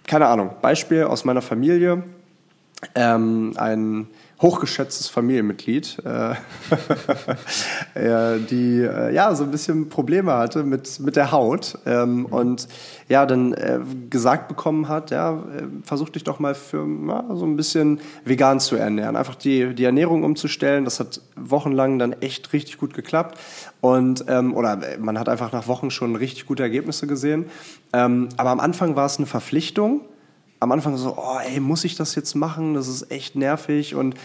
keine 0.08 0.28
Ahnung, 0.28 0.52
Beispiel 0.62 1.04
aus 1.04 1.26
meiner 1.26 1.42
Familie, 1.42 2.04
ähm, 2.96 3.54
ein 3.58 4.08
hochgeschätztes 4.42 5.10
Familienmitglied, 5.10 5.98
äh, 6.06 6.36
die 8.40 8.82
äh, 8.82 9.14
ja 9.14 9.36
so 9.36 9.44
ein 9.44 9.52
bisschen 9.52 9.90
Probleme 9.90 10.34
hatte 10.34 10.64
mit, 10.64 11.02
mit 11.02 11.18
der 11.18 11.32
Haut 11.32 11.78
ähm, 11.86 12.20
mhm. 12.20 12.26
und 12.28 12.70
ja 13.10 13.26
dann 13.26 13.52
äh, 13.54 13.80
gesagt 14.10 14.48
bekommen 14.48 14.88
hat, 14.88 15.12
ja, 15.12 15.34
äh, 15.34 15.64
versuch 15.84 16.08
dich 16.10 16.24
doch 16.24 16.40
mal 16.40 16.56
für 16.56 16.88
na, 16.88 17.26
so 17.36 17.46
ein 17.46 17.58
bisschen 17.58 18.00
vegan 18.24 18.62
zu 18.62 18.78
ernähren. 18.78 19.18
Einfach 19.18 19.36
die, 19.36 19.76
die 19.76 19.84
Ernährung 19.84 20.24
umzustellen, 20.24 20.86
das 20.86 21.02
hat 21.02 21.20
wochenlang 21.36 22.00
dann 22.00 22.14
echt 22.22 22.54
richtig 22.54 22.78
gut 22.78 22.94
geklappt. 22.94 23.38
Und 23.82 24.24
ähm, 24.30 24.54
oder 24.54 24.82
äh, 24.82 24.98
man 25.00 25.20
hat 25.20 25.28
einfach 25.28 25.52
nach 25.52 25.68
Wochen 25.68 25.92
schon 25.92 26.16
richtig 26.16 26.46
gute 26.46 26.64
Ergebnisse 26.64 27.08
gesehen. 27.08 27.48
Ähm, 27.92 28.30
aber 28.38 28.52
am 28.52 28.62
Anfang 28.62 28.96
war 28.96 29.06
es 29.06 29.18
eine 29.18 29.26
Verpflichtung 29.26 30.00
am 30.60 30.72
Anfang 30.72 30.98
so, 30.98 31.16
oh, 31.18 31.40
ey, 31.46 31.60
muss 31.60 31.86
ich 31.86 31.96
das 31.96 32.16
jetzt 32.16 32.36
machen? 32.36 32.74
Das 32.74 32.88
ist 32.88 33.12
echt 33.12 33.36
nervig 33.36 33.96
und 33.96 34.16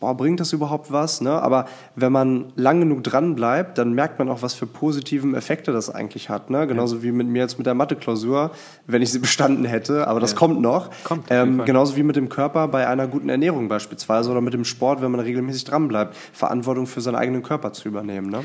boah, 0.00 0.16
bringt 0.16 0.40
das 0.40 0.52
überhaupt 0.52 0.92
was? 0.92 1.20
Ne? 1.20 1.30
Aber 1.30 1.66
wenn 1.96 2.12
man 2.12 2.52
lang 2.56 2.80
genug 2.80 3.04
dran 3.04 3.34
bleibt, 3.34 3.78
dann 3.78 3.94
merkt 3.94 4.18
man 4.18 4.28
auch, 4.28 4.42
was 4.42 4.54
für 4.54 4.66
positiven 4.66 5.34
Effekte 5.34 5.72
das 5.72 5.88
eigentlich 5.88 6.28
hat. 6.28 6.50
Ne? 6.50 6.66
Genauso 6.66 6.96
ja. 6.96 7.02
wie 7.04 7.12
mit 7.12 7.28
mir 7.28 7.42
jetzt 7.42 7.58
mit 7.58 7.66
der 7.66 7.74
Mathe-Klausur, 7.74 8.50
wenn 8.86 9.02
ich 9.02 9.12
sie 9.12 9.18
bestanden 9.20 9.64
hätte, 9.64 10.06
aber 10.08 10.20
das 10.20 10.32
ja. 10.32 10.38
kommt 10.38 10.60
noch. 10.60 10.90
Kommt, 11.04 11.26
ähm, 11.30 11.64
genauso 11.64 11.96
wie 11.96 12.02
mit 12.02 12.16
dem 12.16 12.28
Körper 12.28 12.68
bei 12.68 12.86
einer 12.86 13.06
guten 13.06 13.28
Ernährung 13.28 13.68
beispielsweise 13.68 14.30
oder 14.30 14.40
mit 14.40 14.52
dem 14.52 14.64
Sport, 14.64 15.00
wenn 15.00 15.10
man 15.10 15.20
regelmäßig 15.20 15.64
dran 15.64 15.88
bleibt, 15.88 16.16
Verantwortung 16.32 16.86
für 16.86 17.00
seinen 17.00 17.16
eigenen 17.16 17.42
Körper 17.42 17.72
zu 17.72 17.88
übernehmen. 17.88 18.28
Ne? 18.28 18.42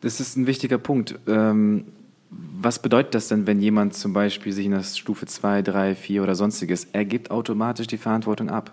Das 0.00 0.20
ist 0.20 0.36
ein 0.36 0.46
wichtiger 0.46 0.78
Punkt. 0.78 1.18
Ähm 1.26 1.84
was 2.60 2.80
bedeutet 2.80 3.14
das 3.14 3.28
denn, 3.28 3.46
wenn 3.46 3.60
jemand 3.60 3.94
zum 3.94 4.12
Beispiel 4.12 4.52
sich 4.52 4.66
in 4.66 4.72
der 4.72 4.82
Stufe 4.82 5.26
2, 5.26 5.62
3, 5.62 5.94
4 5.94 6.22
oder 6.22 6.34
sonstiges, 6.34 6.88
er 6.92 7.04
gibt 7.04 7.30
automatisch 7.30 7.86
die 7.86 7.98
Verantwortung 7.98 8.48
ab? 8.48 8.72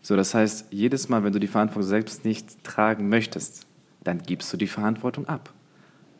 So, 0.00 0.16
das 0.16 0.34
heißt, 0.34 0.66
jedes 0.70 1.08
Mal, 1.08 1.24
wenn 1.24 1.32
du 1.32 1.38
die 1.38 1.46
Verantwortung 1.46 1.88
selbst 1.88 2.24
nicht 2.24 2.64
tragen 2.64 3.08
möchtest, 3.08 3.66
dann 4.04 4.22
gibst 4.22 4.52
du 4.52 4.56
die 4.56 4.66
Verantwortung 4.66 5.28
ab. 5.28 5.52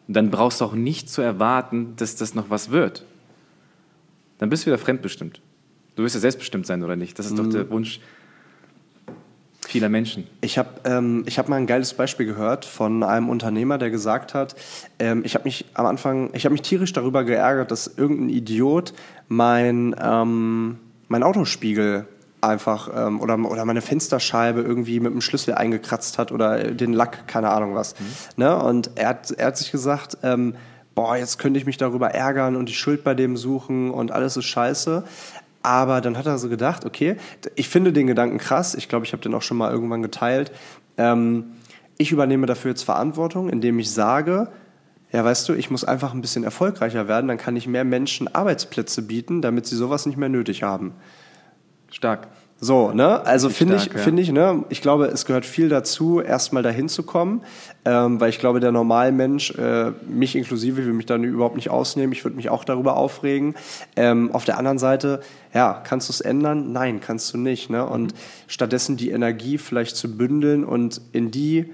Und 0.08 0.14
dann 0.14 0.30
brauchst 0.30 0.60
du 0.60 0.64
auch 0.64 0.74
nicht 0.74 1.08
zu 1.08 1.22
erwarten, 1.22 1.94
dass 1.96 2.16
das 2.16 2.34
noch 2.34 2.50
was 2.50 2.70
wird. 2.70 3.04
Dann 4.38 4.50
bist 4.50 4.64
du 4.64 4.66
wieder 4.66 4.78
fremdbestimmt. 4.78 5.40
Du 5.94 6.02
wirst 6.02 6.14
ja 6.14 6.20
selbstbestimmt 6.20 6.66
sein, 6.66 6.82
oder 6.82 6.96
nicht? 6.96 7.18
Das 7.18 7.26
ist 7.26 7.32
mhm. 7.32 7.36
doch 7.36 7.50
der 7.50 7.70
Wunsch 7.70 8.00
vieler 9.72 9.88
Menschen. 9.88 10.26
Ich 10.42 10.58
habe 10.58 10.68
ähm, 10.84 11.24
hab 11.26 11.48
mal 11.48 11.56
ein 11.56 11.66
geiles 11.66 11.94
Beispiel 11.94 12.26
gehört 12.26 12.64
von 12.64 13.02
einem 13.02 13.28
Unternehmer, 13.28 13.78
der 13.78 13.90
gesagt 13.90 14.34
hat, 14.34 14.54
ähm, 14.98 15.22
ich 15.24 15.34
habe 15.34 15.44
mich 15.44 15.64
am 15.74 15.86
Anfang, 15.86 16.30
ich 16.34 16.44
habe 16.44 16.52
mich 16.52 16.62
tierisch 16.62 16.92
darüber 16.92 17.24
geärgert, 17.24 17.70
dass 17.70 17.86
irgendein 17.86 18.28
Idiot 18.28 18.92
mein, 19.28 19.96
ähm, 20.00 20.78
mein 21.08 21.22
Autospiegel 21.22 22.06
einfach 22.42 22.90
ähm, 22.94 23.20
oder, 23.20 23.38
oder 23.38 23.64
meine 23.64 23.80
Fensterscheibe 23.80 24.60
irgendwie 24.60 25.00
mit 25.00 25.12
dem 25.12 25.20
Schlüssel 25.20 25.54
eingekratzt 25.54 26.18
hat 26.18 26.32
oder 26.32 26.72
den 26.72 26.92
Lack, 26.92 27.26
keine 27.26 27.48
Ahnung 27.50 27.74
was. 27.74 27.94
Mhm. 27.98 28.04
Ne? 28.44 28.56
Und 28.62 28.90
er 28.96 29.08
hat, 29.08 29.30
er 29.30 29.46
hat 29.46 29.56
sich 29.56 29.72
gesagt, 29.72 30.18
ähm, 30.22 30.54
boah, 30.94 31.16
jetzt 31.16 31.38
könnte 31.38 31.58
ich 31.58 31.66
mich 31.66 31.78
darüber 31.78 32.10
ärgern 32.10 32.56
und 32.56 32.68
die 32.68 32.74
Schuld 32.74 33.04
bei 33.04 33.14
dem 33.14 33.36
suchen 33.36 33.90
und 33.90 34.10
alles 34.10 34.36
ist 34.36 34.44
scheiße. 34.44 35.04
Aber 35.62 36.00
dann 36.00 36.18
hat 36.18 36.26
er 36.26 36.38
so 36.38 36.48
gedacht, 36.48 36.84
okay, 36.84 37.16
ich 37.54 37.68
finde 37.68 37.92
den 37.92 38.06
Gedanken 38.06 38.38
krass, 38.38 38.74
ich 38.74 38.88
glaube, 38.88 39.06
ich 39.06 39.12
habe 39.12 39.22
den 39.22 39.34
auch 39.34 39.42
schon 39.42 39.56
mal 39.56 39.70
irgendwann 39.70 40.02
geteilt. 40.02 40.50
Ähm, 40.96 41.52
ich 41.98 42.10
übernehme 42.10 42.46
dafür 42.46 42.72
jetzt 42.72 42.82
Verantwortung, 42.82 43.48
indem 43.48 43.78
ich 43.78 43.92
sage, 43.92 44.48
ja, 45.12 45.24
weißt 45.24 45.48
du, 45.48 45.52
ich 45.52 45.70
muss 45.70 45.84
einfach 45.84 46.14
ein 46.14 46.20
bisschen 46.20 46.42
erfolgreicher 46.42 47.06
werden, 47.06 47.28
dann 47.28 47.36
kann 47.36 47.54
ich 47.54 47.66
mehr 47.66 47.84
Menschen 47.84 48.34
Arbeitsplätze 48.34 49.02
bieten, 49.02 49.42
damit 49.42 49.66
sie 49.66 49.76
sowas 49.76 50.06
nicht 50.06 50.16
mehr 50.16 50.30
nötig 50.30 50.62
haben. 50.62 50.94
Stark. 51.90 52.28
So, 52.64 52.92
ne? 52.92 53.26
Also 53.26 53.50
finde 53.50 53.74
ich, 53.74 53.86
ja. 53.86 53.98
finde 53.98 54.22
ich, 54.22 54.30
ne? 54.30 54.64
Ich 54.68 54.80
glaube, 54.82 55.06
es 55.06 55.26
gehört 55.26 55.44
viel 55.44 55.68
dazu, 55.68 56.20
erstmal 56.20 56.62
dahin 56.62 56.88
zu 56.88 57.02
kommen, 57.02 57.42
ähm, 57.84 58.20
weil 58.20 58.30
ich 58.30 58.38
glaube, 58.38 58.60
der 58.60 58.70
Normalmensch, 58.70 59.50
äh, 59.58 59.90
mich 60.08 60.36
inklusive, 60.36 60.76
will 60.76 60.92
mich 60.92 61.06
da 61.06 61.16
überhaupt 61.16 61.56
nicht 61.56 61.70
ausnehmen. 61.70 62.12
Ich 62.12 62.22
würde 62.22 62.36
mich 62.36 62.50
auch 62.50 62.62
darüber 62.62 62.96
aufregen. 62.96 63.56
Ähm, 63.96 64.30
auf 64.30 64.44
der 64.44 64.58
anderen 64.58 64.78
Seite, 64.78 65.22
ja, 65.52 65.82
kannst 65.82 66.08
du 66.08 66.12
es 66.12 66.20
ändern? 66.20 66.70
Nein, 66.70 67.00
kannst 67.00 67.34
du 67.34 67.38
nicht, 67.38 67.68
ne? 67.68 67.84
Und 67.84 68.12
mhm. 68.12 68.18
stattdessen 68.46 68.96
die 68.96 69.10
Energie 69.10 69.58
vielleicht 69.58 69.96
zu 69.96 70.16
bündeln 70.16 70.64
und 70.64 71.00
in 71.10 71.32
die 71.32 71.72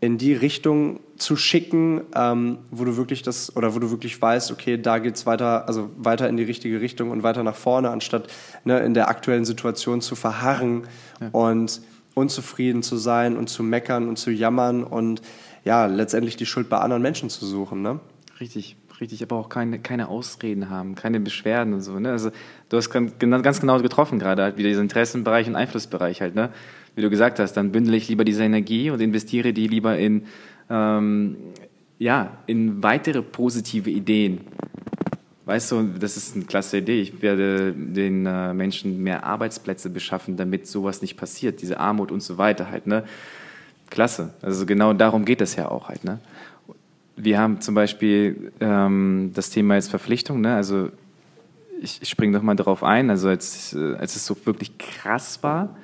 in 0.00 0.16
die 0.16 0.32
Richtung 0.32 1.00
zu 1.18 1.36
schicken, 1.36 2.02
ähm, 2.14 2.58
wo 2.70 2.84
du 2.84 2.96
wirklich 2.96 3.22
das 3.22 3.54
oder 3.54 3.74
wo 3.74 3.78
du 3.78 3.90
wirklich 3.90 4.20
weißt, 4.20 4.50
okay, 4.50 4.80
da 4.80 4.98
geht's 4.98 5.26
weiter, 5.26 5.68
also 5.68 5.90
weiter 5.96 6.28
in 6.28 6.38
die 6.38 6.42
richtige 6.42 6.80
Richtung 6.80 7.10
und 7.10 7.22
weiter 7.22 7.42
nach 7.42 7.54
vorne, 7.54 7.90
anstatt 7.90 8.28
ne, 8.64 8.80
in 8.80 8.94
der 8.94 9.08
aktuellen 9.08 9.44
Situation 9.44 10.00
zu 10.00 10.14
verharren 10.14 10.84
ja. 11.20 11.28
und 11.32 11.82
unzufrieden 12.14 12.82
zu 12.82 12.96
sein 12.96 13.36
und 13.36 13.48
zu 13.48 13.62
meckern 13.62 14.08
und 14.08 14.16
zu 14.16 14.30
jammern 14.30 14.84
und 14.84 15.20
ja, 15.64 15.84
letztendlich 15.86 16.36
die 16.36 16.46
Schuld 16.46 16.70
bei 16.70 16.78
anderen 16.78 17.02
Menschen 17.02 17.28
zu 17.28 17.44
suchen. 17.44 17.82
Ne? 17.82 18.00
Richtig, 18.40 18.76
richtig, 19.00 19.22
aber 19.22 19.36
auch 19.36 19.50
keine, 19.50 19.78
keine 19.78 20.08
Ausreden 20.08 20.70
haben, 20.70 20.94
keine 20.94 21.20
Beschwerden 21.20 21.74
und 21.74 21.82
so. 21.82 21.98
Ne? 21.98 22.10
Also 22.10 22.30
du 22.70 22.76
hast 22.78 22.88
ganz 22.88 23.60
genau 23.60 23.80
getroffen 23.80 24.18
gerade, 24.18 24.42
halt 24.42 24.56
wieder 24.56 24.70
diesen 24.70 24.84
Interessenbereich 24.84 25.46
und 25.46 25.56
Einflussbereich 25.56 26.22
halt. 26.22 26.34
Ne? 26.34 26.50
Wie 26.94 27.02
du 27.02 27.10
gesagt 27.10 27.38
hast, 27.38 27.54
dann 27.54 27.72
bündele 27.72 27.96
ich 27.96 28.08
lieber 28.08 28.24
diese 28.24 28.44
Energie 28.44 28.90
und 28.90 29.00
investiere 29.00 29.52
die 29.52 29.68
lieber 29.68 29.98
in, 29.98 30.26
ähm, 30.68 31.36
ja, 31.98 32.38
in 32.46 32.82
weitere 32.82 33.22
positive 33.22 33.90
Ideen. 33.90 34.40
Weißt 35.50 35.72
du, 35.72 35.82
das 35.98 36.16
ist 36.16 36.36
eine 36.36 36.44
klasse 36.44 36.78
Idee. 36.78 37.00
Ich 37.00 37.22
werde 37.22 37.72
den 37.72 38.24
äh, 38.24 38.54
Menschen 38.54 39.02
mehr 39.02 39.24
Arbeitsplätze 39.24 39.90
beschaffen, 39.90 40.36
damit 40.36 40.66
sowas 40.66 41.02
nicht 41.02 41.16
passiert, 41.16 41.60
diese 41.60 41.80
Armut 41.80 42.12
und 42.12 42.22
so 42.22 42.38
weiter 42.38 42.70
halt. 42.70 42.86
Ne? 42.86 43.04
Klasse. 43.90 44.32
Also 44.42 44.64
genau 44.64 44.92
darum 44.92 45.24
geht 45.24 45.40
es 45.40 45.56
ja 45.56 45.68
auch 45.68 45.88
halt. 45.88 46.04
Ne? 46.04 46.20
Wir 47.16 47.40
haben 47.40 47.60
zum 47.60 47.74
Beispiel 47.74 48.52
ähm, 48.60 49.32
das 49.34 49.50
Thema 49.50 49.74
jetzt 49.74 49.90
Verpflichtung. 49.90 50.40
Ne? 50.40 50.54
Also 50.54 50.90
ich, 51.82 52.00
ich 52.00 52.08
springe 52.08 52.32
noch 52.32 52.42
mal 52.42 52.54
darauf 52.54 52.84
ein. 52.84 53.10
Also 53.10 53.28
als, 53.28 53.74
äh, 53.74 53.96
als 53.96 54.16
es 54.16 54.24
so 54.26 54.36
wirklich 54.44 54.78
krass 54.78 55.42
war, 55.42 55.76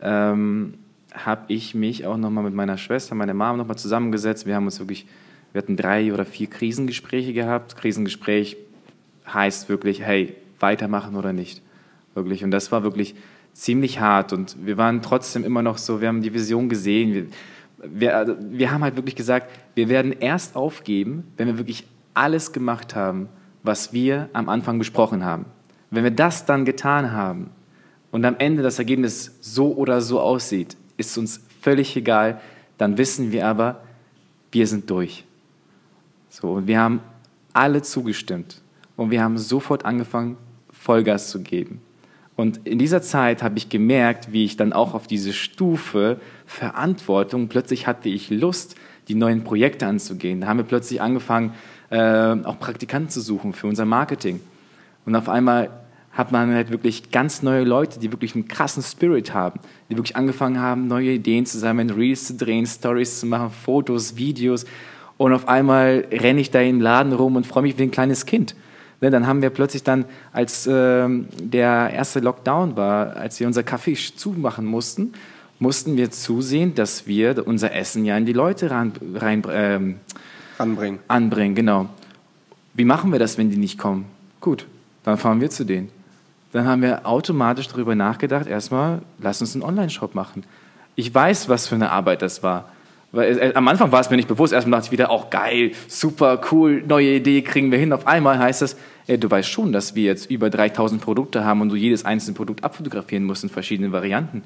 ähm, 0.00 0.74
habe 1.12 1.44
ich 1.48 1.74
mich 1.74 2.06
auch 2.06 2.16
nochmal 2.16 2.44
mit 2.44 2.54
meiner 2.54 2.78
Schwester, 2.78 3.14
meiner 3.14 3.34
Mama 3.34 3.58
nochmal 3.58 3.78
zusammengesetzt. 3.78 4.46
Wir 4.46 4.54
haben 4.54 4.64
uns 4.64 4.78
wirklich, 4.78 5.06
wir 5.52 5.62
hatten 5.62 5.76
drei 5.76 6.12
oder 6.12 6.24
vier 6.24 6.48
Krisengespräche 6.48 7.32
gehabt. 7.32 7.76
Krisengespräch 7.76 8.56
heißt 9.32 9.68
wirklich, 9.68 10.02
hey, 10.02 10.36
weitermachen 10.60 11.16
oder 11.16 11.32
nicht. 11.32 11.62
Wirklich. 12.14 12.44
Und 12.44 12.50
das 12.50 12.70
war 12.72 12.82
wirklich 12.82 13.14
ziemlich 13.52 14.00
hart. 14.00 14.32
Und 14.32 14.56
wir 14.64 14.76
waren 14.76 15.02
trotzdem 15.02 15.44
immer 15.44 15.62
noch 15.62 15.78
so, 15.78 16.00
wir 16.00 16.08
haben 16.08 16.22
die 16.22 16.32
Vision 16.32 16.68
gesehen. 16.68 17.12
Wir, 17.12 17.26
wir, 17.82 18.16
also, 18.16 18.36
wir 18.40 18.70
haben 18.70 18.82
halt 18.82 18.96
wirklich 18.96 19.16
gesagt, 19.16 19.50
wir 19.74 19.88
werden 19.88 20.12
erst 20.12 20.56
aufgeben, 20.56 21.24
wenn 21.36 21.48
wir 21.48 21.58
wirklich 21.58 21.86
alles 22.14 22.52
gemacht 22.52 22.94
haben, 22.94 23.28
was 23.62 23.92
wir 23.92 24.28
am 24.32 24.48
Anfang 24.48 24.78
besprochen 24.78 25.24
haben. 25.24 25.46
Wenn 25.90 26.04
wir 26.04 26.10
das 26.10 26.46
dann 26.46 26.64
getan 26.64 27.12
haben, 27.12 27.50
und 28.10 28.24
am 28.24 28.36
Ende 28.38 28.62
das 28.62 28.78
Ergebnis 28.78 29.36
so 29.40 29.74
oder 29.74 30.00
so 30.00 30.20
aussieht, 30.20 30.76
ist 30.96 31.16
uns 31.16 31.40
völlig 31.60 31.96
egal. 31.96 32.40
Dann 32.78 32.98
wissen 32.98 33.32
wir 33.32 33.46
aber, 33.46 33.82
wir 34.52 34.66
sind 34.66 34.90
durch. 34.90 35.24
So, 36.28 36.52
und 36.52 36.66
wir 36.66 36.80
haben 36.80 37.00
alle 37.52 37.82
zugestimmt. 37.82 38.60
Und 38.96 39.10
wir 39.10 39.22
haben 39.22 39.38
sofort 39.38 39.84
angefangen, 39.84 40.36
Vollgas 40.70 41.30
zu 41.30 41.42
geben. 41.42 41.80
Und 42.36 42.66
in 42.66 42.78
dieser 42.78 43.02
Zeit 43.02 43.42
habe 43.42 43.58
ich 43.58 43.68
gemerkt, 43.68 44.32
wie 44.32 44.44
ich 44.44 44.56
dann 44.56 44.72
auch 44.72 44.94
auf 44.94 45.06
diese 45.06 45.32
Stufe 45.32 46.20
Verantwortung, 46.46 47.48
plötzlich 47.48 47.86
hatte 47.86 48.08
ich 48.08 48.30
Lust, 48.30 48.76
die 49.08 49.14
neuen 49.14 49.44
Projekte 49.44 49.86
anzugehen. 49.86 50.40
Da 50.40 50.46
haben 50.46 50.56
wir 50.56 50.64
plötzlich 50.64 51.02
angefangen, 51.02 51.54
äh, 51.90 51.98
auch 51.98 52.58
Praktikanten 52.58 53.10
zu 53.10 53.20
suchen 53.20 53.52
für 53.52 53.66
unser 53.66 53.84
Marketing. 53.84 54.40
Und 55.04 55.16
auf 55.16 55.28
einmal 55.28 55.70
hat 56.20 56.32
man 56.32 56.52
halt 56.52 56.70
wirklich 56.70 57.10
ganz 57.10 57.42
neue 57.42 57.64
Leute, 57.64 57.98
die 57.98 58.12
wirklich 58.12 58.34
einen 58.34 58.46
krassen 58.46 58.82
Spirit 58.82 59.32
haben, 59.32 59.58
die 59.88 59.96
wirklich 59.96 60.16
angefangen 60.16 60.60
haben, 60.60 60.86
neue 60.86 61.12
Ideen 61.12 61.46
zu 61.46 61.58
sammeln, 61.58 61.88
Reels 61.88 62.26
zu 62.26 62.34
drehen, 62.34 62.66
Stories 62.66 63.20
zu 63.20 63.26
machen, 63.26 63.50
Fotos, 63.50 64.16
Videos. 64.16 64.66
Und 65.16 65.32
auf 65.32 65.48
einmal 65.48 66.04
renne 66.12 66.42
ich 66.42 66.50
da 66.50 66.60
im 66.60 66.80
Laden 66.80 67.14
rum 67.14 67.36
und 67.36 67.46
freue 67.46 67.62
mich 67.62 67.78
wie 67.78 67.84
ein 67.84 67.90
kleines 67.90 68.26
Kind. 68.26 68.54
Ne, 69.00 69.10
dann 69.10 69.26
haben 69.26 69.40
wir 69.40 69.48
plötzlich 69.48 69.82
dann, 69.82 70.04
als 70.30 70.68
ähm, 70.70 71.26
der 71.40 71.90
erste 71.90 72.20
Lockdown 72.20 72.76
war, 72.76 73.16
als 73.16 73.40
wir 73.40 73.46
unser 73.46 73.62
Kaffee 73.62 73.94
zumachen 73.94 74.66
mussten, 74.66 75.14
mussten 75.58 75.96
wir 75.96 76.10
zusehen, 76.10 76.74
dass 76.74 77.06
wir 77.06 77.46
unser 77.46 77.74
Essen 77.74 78.04
ja 78.04 78.18
in 78.18 78.26
die 78.26 78.34
Leute 78.34 78.70
rein, 78.70 78.92
rein 79.14 79.42
ähm, 79.50 79.96
anbringen. 80.58 80.98
Anbringen, 81.08 81.54
genau. 81.54 81.88
Wie 82.74 82.84
machen 82.84 83.10
wir 83.10 83.18
das, 83.18 83.38
wenn 83.38 83.50
die 83.50 83.56
nicht 83.56 83.78
kommen? 83.78 84.04
Gut, 84.42 84.66
dann 85.02 85.16
fahren 85.16 85.40
wir 85.40 85.48
zu 85.48 85.64
denen 85.64 85.99
dann 86.52 86.66
haben 86.66 86.82
wir 86.82 87.06
automatisch 87.06 87.68
darüber 87.68 87.94
nachgedacht, 87.94 88.46
erstmal, 88.46 89.02
lass 89.18 89.40
uns 89.40 89.54
einen 89.54 89.62
Online-Shop 89.62 90.14
machen. 90.14 90.44
Ich 90.96 91.14
weiß, 91.14 91.48
was 91.48 91.68
für 91.68 91.76
eine 91.76 91.90
Arbeit 91.90 92.22
das 92.22 92.42
war. 92.42 92.68
Weil, 93.12 93.38
äh, 93.38 93.52
am 93.54 93.66
Anfang 93.66 93.90
war 93.92 94.00
es 94.00 94.10
mir 94.10 94.16
nicht 94.16 94.28
bewusst. 94.28 94.52
Erstmal 94.52 94.78
dachte 94.78 94.88
ich 94.88 94.92
wieder, 94.92 95.10
auch 95.10 95.30
geil, 95.30 95.72
super, 95.88 96.40
cool, 96.50 96.82
neue 96.86 97.14
Idee, 97.16 97.42
kriegen 97.42 97.70
wir 97.70 97.78
hin. 97.78 97.92
Auf 97.92 98.06
einmal 98.06 98.38
heißt 98.38 98.62
es, 98.62 98.76
ey, 99.06 99.18
du 99.18 99.30
weißt 99.30 99.48
schon, 99.48 99.72
dass 99.72 99.94
wir 99.94 100.04
jetzt 100.04 100.30
über 100.30 100.50
3000 100.50 101.00
Produkte 101.00 101.44
haben 101.44 101.60
und 101.60 101.70
du 101.70 101.76
jedes 101.76 102.04
einzelne 102.04 102.36
Produkt 102.36 102.62
abfotografieren 102.62 103.24
musst 103.24 103.42
in 103.42 103.50
verschiedenen 103.50 103.92
Varianten. 103.92 104.42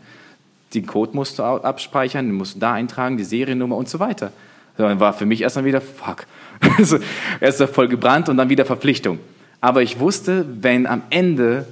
Den 0.72 0.86
Code 0.86 1.12
musst 1.14 1.38
du 1.38 1.42
abspeichern, 1.42 2.26
den 2.26 2.34
musst 2.34 2.57
du 2.57 2.61
da 2.61 2.72
eintragen, 2.72 3.16
die 3.16 3.24
Seriennummer 3.24 3.76
und 3.76 3.88
so 3.88 4.00
weiter. 4.00 4.32
Dann 4.76 4.98
war 4.98 5.12
für 5.12 5.26
mich 5.26 5.42
erstmal 5.42 5.64
wieder, 5.64 5.80
fuck. 5.80 6.26
Also, 6.78 6.98
erst 7.40 7.62
voll 7.64 7.88
gebrannt 7.88 8.28
und 8.28 8.36
dann 8.36 8.48
wieder 8.48 8.64
Verpflichtung. 8.64 9.18
Aber 9.61 9.82
ich 9.82 10.00
wusste, 10.00 10.46
wenn 10.62 10.86
am 10.86 11.02
Ende 11.11 11.66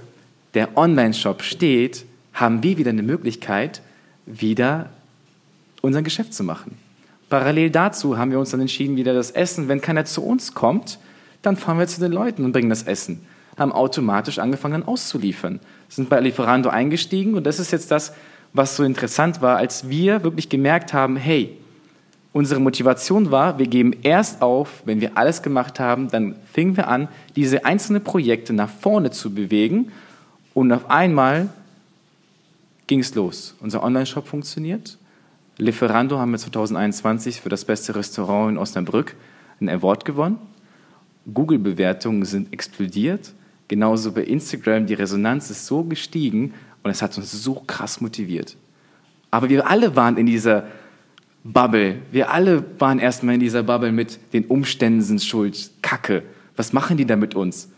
der 0.55 0.77
Online-Shop 0.77 1.43
steht, 1.43 2.05
haben 2.35 2.63
wir 2.63 2.79
wieder 2.79 2.91
eine 2.91 3.03
Möglichkeit, 3.03 3.83
wieder 4.27 4.91
unser 5.81 6.03
Geschäft 6.03 6.35
zu 6.35 6.45
machen. 6.45 6.77
Parallel 7.29 7.71
dazu 7.71 8.19
haben 8.19 8.31
wir 8.31 8.39
uns 8.39 8.51
dann 8.51 8.61
entschieden, 8.61 8.97
wieder 8.97 9.15
das 9.15 9.31
Essen, 9.31 9.69
wenn 9.69 9.81
keiner 9.81 10.05
zu 10.05 10.23
uns 10.23 10.55
kommt, 10.55 10.99
dann 11.41 11.57
fahren 11.57 11.79
wir 11.79 11.87
zu 11.87 12.01
den 12.01 12.13
Leuten 12.13 12.45
und 12.45 12.53
bringen 12.53 12.71
das 12.71 12.85
Essen. 12.85 13.25
haben 13.59 13.73
automatisch 13.73 14.39
angefangen 14.39 14.83
auszuliefern. 14.83 15.61
Sind 15.89 16.09
bei 16.09 16.21
Lieferando 16.21 16.71
eingestiegen 16.71 17.35
und 17.35 17.45
das 17.45 17.59
ist 17.59 17.71
jetzt 17.71 17.91
das, 17.91 18.15
was 18.55 18.77
so 18.77 18.83
interessant 18.83 19.43
war, 19.43 19.57
als 19.57 19.89
wir 19.89 20.25
wirklich 20.25 20.49
gemerkt 20.49 20.93
haben, 20.93 21.17
hey, 21.17 21.59
unsere 22.33 22.61
Motivation 22.61 23.31
war, 23.31 23.59
wir 23.59 23.67
geben 23.67 23.95
erst 24.03 24.41
auf, 24.41 24.83
wenn 24.87 25.01
wir 25.01 25.19
alles 25.19 25.43
gemacht 25.43 25.81
haben, 25.81 26.11
dann 26.11 26.37
fingen 26.51 26.77
wir 26.77 26.89
an, 26.89 27.09
diese 27.37 27.65
einzelnen 27.65 28.03
Projekte 28.03 28.53
nach 28.55 28.71
vorne 28.71 29.11
zu 29.11 29.35
bewegen 29.35 29.93
und 30.55 30.73
auf 30.73 30.91
einmal 30.91 31.49
ging 32.87 33.01
es 33.01 33.15
los. 33.15 33.55
Unser 33.61 33.83
Online-Shop 33.83 34.27
funktioniert. 34.27 34.99
Lieferando 35.59 36.19
haben 36.19 36.33
wir 36.33 36.39
2021 36.39 37.41
für 37.41 37.49
das 37.49 37.65
beste 37.65 37.95
Restaurant 37.95 38.53
in 38.53 38.59
Osnabrück 38.59 39.15
einen 39.61 39.69
Award 39.69 40.05
gewonnen. 40.05 40.39
Google-Bewertungen 41.33 42.25
sind 42.25 42.53
explodiert. 42.53 43.33
Genauso 43.69 44.13
bei 44.13 44.25
Instagram, 44.25 44.87
die 44.87 44.95
Resonanz 44.95 45.51
ist 45.51 45.67
so 45.67 45.85
gestiegen 45.85 46.55
und 46.83 46.91
es 46.91 47.01
hat 47.01 47.17
uns 47.17 47.33
so 47.33 47.63
krass 47.67 48.01
motiviert. 48.01 48.57
Aber 49.31 49.49
wir 49.49 49.69
alle 49.71 49.97
waren 49.97 50.19
in 50.19 50.27
dieser 50.27 50.67
Bubble. 51.45 51.97
Wir 52.11 52.31
alle 52.31 52.65
waren 52.79 52.99
erstmal 52.99 53.35
in 53.35 53.41
dieser 53.41 53.63
Bubble 53.63 53.93
mit 53.93 54.19
den 54.33 54.45
Umständen 54.45 55.01
sind 55.01 55.23
schuld. 55.23 55.71
Kacke. 55.81 56.23
Was 56.57 56.73
machen 56.73 56.97
die 56.97 57.07
da 57.07 57.17
mit 57.17 57.35
uns? 57.35 57.72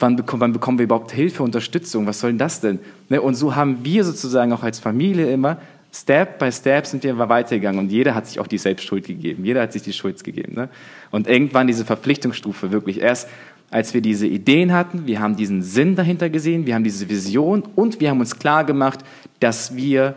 Wann 0.00 0.16
bekommen, 0.16 0.40
wann 0.40 0.52
bekommen 0.52 0.78
wir 0.78 0.84
überhaupt 0.84 1.12
Hilfe, 1.12 1.42
Unterstützung? 1.42 2.06
Was 2.06 2.20
soll 2.20 2.30
denn 2.30 2.38
das 2.38 2.60
denn? 2.60 2.80
Ne, 3.08 3.20
und 3.20 3.34
so 3.34 3.54
haben 3.54 3.84
wir 3.84 4.02
sozusagen 4.04 4.52
auch 4.52 4.62
als 4.62 4.80
Familie 4.80 5.30
immer 5.30 5.58
Step 5.92 6.38
by 6.38 6.52
Step 6.52 6.86
sind 6.86 7.02
wir 7.02 7.18
weitergegangen 7.18 7.80
und 7.80 7.90
jeder 7.90 8.14
hat 8.14 8.26
sich 8.26 8.38
auch 8.38 8.46
die 8.46 8.58
Selbstschuld 8.58 9.06
gegeben. 9.06 9.44
Jeder 9.44 9.62
hat 9.62 9.72
sich 9.72 9.82
die 9.82 9.92
Schuld 9.92 10.22
gegeben. 10.22 10.54
Ne? 10.54 10.68
Und 11.10 11.26
irgendwann 11.26 11.66
diese 11.66 11.84
Verpflichtungsstufe 11.84 12.70
wirklich 12.70 13.00
erst, 13.00 13.28
als 13.70 13.94
wir 13.94 14.00
diese 14.00 14.26
Ideen 14.26 14.72
hatten, 14.72 15.06
wir 15.06 15.20
haben 15.20 15.36
diesen 15.36 15.62
Sinn 15.62 15.96
dahinter 15.96 16.28
gesehen, 16.30 16.66
wir 16.66 16.74
haben 16.74 16.84
diese 16.84 17.08
Vision 17.08 17.64
und 17.74 18.00
wir 18.00 18.10
haben 18.10 18.20
uns 18.20 18.38
klar 18.38 18.64
gemacht, 18.64 19.00
dass 19.40 19.74
wir 19.74 20.14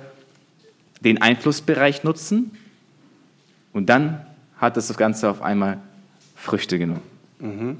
den 1.01 1.21
Einflussbereich 1.21 2.03
nutzen. 2.03 2.51
Und 3.73 3.89
dann 3.89 4.25
hat 4.57 4.77
das 4.77 4.95
Ganze 4.95 5.29
auf 5.29 5.41
einmal 5.41 5.79
Früchte 6.35 6.77
genommen. 6.77 7.01
Mhm. 7.39 7.77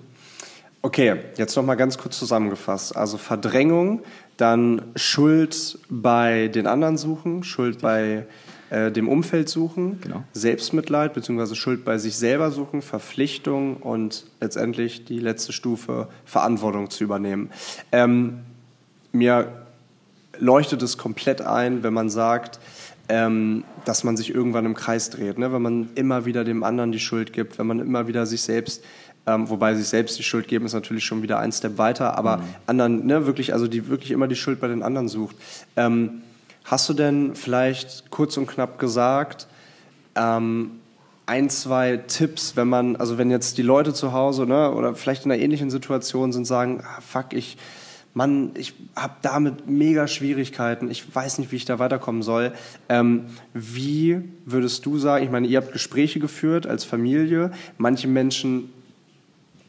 Okay, 0.86 1.16
jetzt 1.38 1.56
noch 1.56 1.64
mal 1.64 1.76
ganz 1.76 1.98
kurz 1.98 2.20
zusammengefasst. 2.20 2.98
Also 2.98 3.18
Verdrängung, 3.18 4.04
dann 4.36 4.82
Schuld 4.98 5.80
bei 5.90 6.50
den 6.50 6.68
anderen 6.68 6.98
suchen, 6.98 7.46
Schuld 7.46 7.80
bei 7.80 8.26
äh, 8.70 8.92
dem 8.92 9.08
Umfeld 9.08 9.48
suchen, 9.48 10.02
genau. 10.02 10.26
Selbstmitleid 10.34 11.14
bzw. 11.14 11.56
Schuld 11.56 11.86
bei 11.86 11.98
sich 11.98 12.18
selber 12.18 12.52
suchen, 12.52 12.82
Verpflichtung 12.82 13.78
und 13.78 14.26
letztendlich 14.42 15.06
die 15.06 15.20
letzte 15.20 15.54
Stufe 15.54 16.10
Verantwortung 16.26 16.90
zu 16.90 17.06
übernehmen. 17.06 17.50
Ähm, 17.94 18.40
mir 19.14 19.54
leuchtet 20.38 20.82
es 20.82 20.98
komplett 20.98 21.42
ein, 21.42 21.84
wenn 21.84 21.94
man 21.94 22.10
sagt, 22.10 22.60
ähm, 23.08 23.64
dass 23.86 24.04
man 24.04 24.18
sich 24.18 24.34
irgendwann 24.34 24.66
im 24.66 24.76
Kreis 24.76 25.10
dreht, 25.10 25.38
ne? 25.38 25.54
wenn 25.54 25.62
man 25.62 25.90
immer 25.96 26.26
wieder 26.26 26.44
dem 26.44 26.64
anderen 26.64 26.92
die 26.92 27.00
Schuld 27.00 27.32
gibt, 27.32 27.58
wenn 27.60 27.68
man 27.68 27.80
immer 27.80 28.08
wieder 28.08 28.26
sich 28.26 28.42
selbst 28.42 28.84
ähm, 29.26 29.50
wobei 29.50 29.74
sich 29.76 29.88
selbst 29.88 30.18
die 30.20 30.24
Schuld 30.24 30.48
geben 30.48 30.66
ist 30.66 30.74
natürlich 30.74 31.06
schon 31.06 31.22
wieder 31.22 31.40
ein 31.40 31.52
Step 31.52 31.78
weiter, 31.78 32.18
aber 32.18 32.38
mhm. 32.38 32.44
anderen, 32.68 33.06
ne, 33.06 33.26
wirklich, 33.26 33.54
also 33.54 33.68
die 33.68 33.88
wirklich 33.88 34.12
immer 34.12 34.28
die 34.28 34.36
Schuld 34.36 34.60
bei 34.60 34.68
den 34.68 34.84
anderen 34.84 35.08
sucht. 35.08 35.36
Ähm, 35.76 36.22
hast 36.66 36.90
du 36.90 36.94
denn 36.94 37.36
vielleicht 37.36 38.10
kurz 38.12 38.38
und 38.38 38.48
knapp 38.48 38.80
gesagt, 38.80 39.48
ähm, 40.16 40.72
ein, 41.26 41.50
zwei 41.50 41.98
Tipps, 41.98 42.58
wenn 42.58 42.68
man, 42.68 42.98
also 42.98 43.18
wenn 43.18 43.32
jetzt 43.32 43.58
die 43.58 43.62
Leute 43.62 43.94
zu 43.94 44.12
Hause 44.12 44.46
ne, 44.46 44.72
oder 44.72 44.94
vielleicht 44.96 45.26
in 45.26 45.32
einer 45.32 45.42
ähnlichen 45.42 45.70
Situation 45.70 46.34
sind, 46.34 46.46
sagen, 46.46 46.84
ah, 46.84 47.00
fuck, 47.00 47.34
ich, 47.34 47.58
Mann, 48.14 48.52
ich 48.56 48.74
habe 48.96 49.16
damit 49.22 49.68
mega 49.68 50.08
Schwierigkeiten, 50.08 50.92
ich 50.92 51.16
weiß 51.16 51.40
nicht, 51.40 51.52
wie 51.52 51.56
ich 51.56 51.66
da 51.66 51.80
weiterkommen 51.80 52.22
soll. 52.24 52.52
Ähm, 52.90 53.28
wie 53.54 54.22
würdest 54.46 54.86
du 54.86 54.98
sagen, 54.98 55.24
ich 55.24 55.32
meine, 55.32 55.48
ihr 55.48 55.58
habt 55.58 55.72
Gespräche 55.72 56.20
geführt 56.20 56.68
als 56.68 56.84
Familie, 56.84 57.52
manche 57.78 58.08
Menschen 58.08 58.70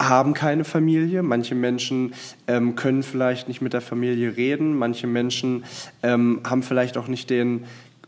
haben 0.01 0.35
keine 0.35 0.65
Familie. 0.65 1.23
Manche 1.23 1.55
Menschen 1.55 2.15
ähm, 2.47 2.75
können 2.77 3.03
vielleicht 3.03 3.49
nicht 3.49 3.61
mit 3.61 3.73
der 3.73 3.81
Familie 3.81 4.37
reden. 4.37 4.77
Manche 4.77 5.07
Menschen 5.07 5.65
ähm, 6.03 6.41
haben 6.45 6.63
vielleicht 6.63 6.97
auch 6.97 7.09
nicht 7.09 7.31
den 7.31 7.65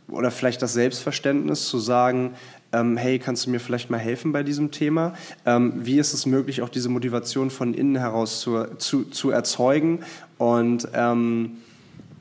oder 0.09 0.31
vielleicht 0.31 0.63
das 0.63 0.73
Selbstverständnis 0.73 1.69
zu 1.69 1.79
sagen, 1.79 2.35
ähm, 2.73 2.97
hey, 2.97 3.19
kannst 3.19 3.47
du 3.47 3.51
mir 3.51 3.61
vielleicht 3.61 3.91
mal 3.91 3.99
helfen 3.99 4.33
bei 4.33 4.43
diesem 4.43 4.71
Thema? 4.71 5.15
Ähm, 5.45 5.73
wie 5.77 5.99
ist 5.99 6.13
es 6.13 6.27
möglich, 6.27 6.63
auch 6.63 6.69
diese 6.69 6.89
Motivation 6.89 7.51
von 7.51 7.75
innen 7.75 7.97
heraus 7.97 8.41
zu, 8.41 8.65
zu, 8.79 9.05
zu 9.05 9.31
erzeugen 9.31 10.01
und 10.39 10.89
ähm, 10.95 11.59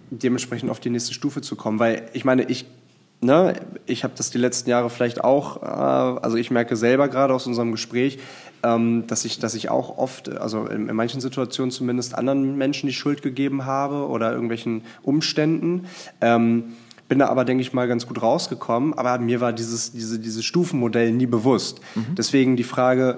dementsprechend 0.09 0.69
auf 0.69 0.79
die 0.79 0.89
nächste 0.89 1.13
Stufe 1.13 1.41
zu 1.41 1.55
kommen? 1.55 1.79
Weil 1.79 2.09
ich 2.13 2.25
meine, 2.25 2.43
ich 2.43 2.65
Ne, 3.25 3.55
ich 3.87 4.03
habe 4.03 4.13
das 4.15 4.29
die 4.29 4.37
letzten 4.37 4.69
Jahre 4.69 4.91
vielleicht 4.91 5.23
auch, 5.23 5.63
äh, 5.63 5.65
also 5.65 6.37
ich 6.37 6.51
merke 6.51 6.75
selber 6.75 7.07
gerade 7.07 7.33
aus 7.33 7.47
unserem 7.47 7.71
Gespräch, 7.71 8.19
ähm, 8.61 9.07
dass, 9.07 9.25
ich, 9.25 9.39
dass 9.39 9.55
ich 9.55 9.71
auch 9.71 9.97
oft, 9.97 10.29
also 10.29 10.67
in, 10.67 10.87
in, 10.87 10.95
manchen 10.95 11.21
Situationen 11.21 11.71
zumindest 11.71 12.13
anderen 12.13 12.55
Menschen 12.55 12.85
die 12.85 12.93
Schuld 12.93 13.23
gegeben 13.23 13.65
habe 13.65 14.07
oder 14.07 14.31
irgendwelchen 14.31 14.83
Umständen. 15.01 15.87
Ähm, 16.21 16.75
bin 17.09 17.17
da 17.17 17.29
aber, 17.29 17.45
denke 17.45 17.63
ich 17.63 17.73
mal, 17.73 17.87
ganz 17.87 18.05
gut 18.05 18.21
rausgekommen. 18.21 18.93
Aber 18.93 19.17
mir 19.17 19.41
war 19.41 19.53
dieses, 19.53 19.91
diese, 19.91 20.19
dieses 20.19 20.45
Stufenmodell 20.45 21.11
nie 21.11 21.25
bewusst. 21.25 21.81
Mhm. 21.95 22.13
Deswegen 22.15 22.55
die 22.55 22.63
Frage, 22.63 23.17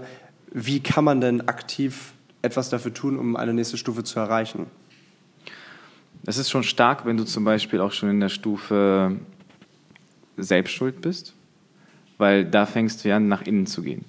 wie 0.53 0.79
kann 0.79 1.03
man 1.03 1.19
denn 1.19 1.49
aktiv 1.49 2.13
etwas 2.41 2.69
dafür 2.69 2.93
tun, 2.93 3.19
um 3.19 3.35
eine 3.35 3.53
nächste 3.53 3.75
Stufe 3.75 4.05
zu 4.05 4.21
erreichen? 4.21 4.67
Es 6.25 6.37
ist 6.37 6.49
schon 6.49 6.63
stark, 6.63 7.05
wenn 7.05 7.17
du 7.17 7.25
zum 7.25 7.43
Beispiel 7.43 7.81
auch 7.81 7.91
schon 7.91 8.09
in 8.09 8.21
der 8.21 8.29
Stufe 8.29 9.17
Selbstschuld 10.37 11.01
bist, 11.01 11.33
weil 12.17 12.45
da 12.45 12.65
fängst 12.65 13.03
du 13.03 13.13
an, 13.13 13.27
nach 13.27 13.41
innen 13.41 13.65
zu 13.65 13.81
gehen. 13.81 14.05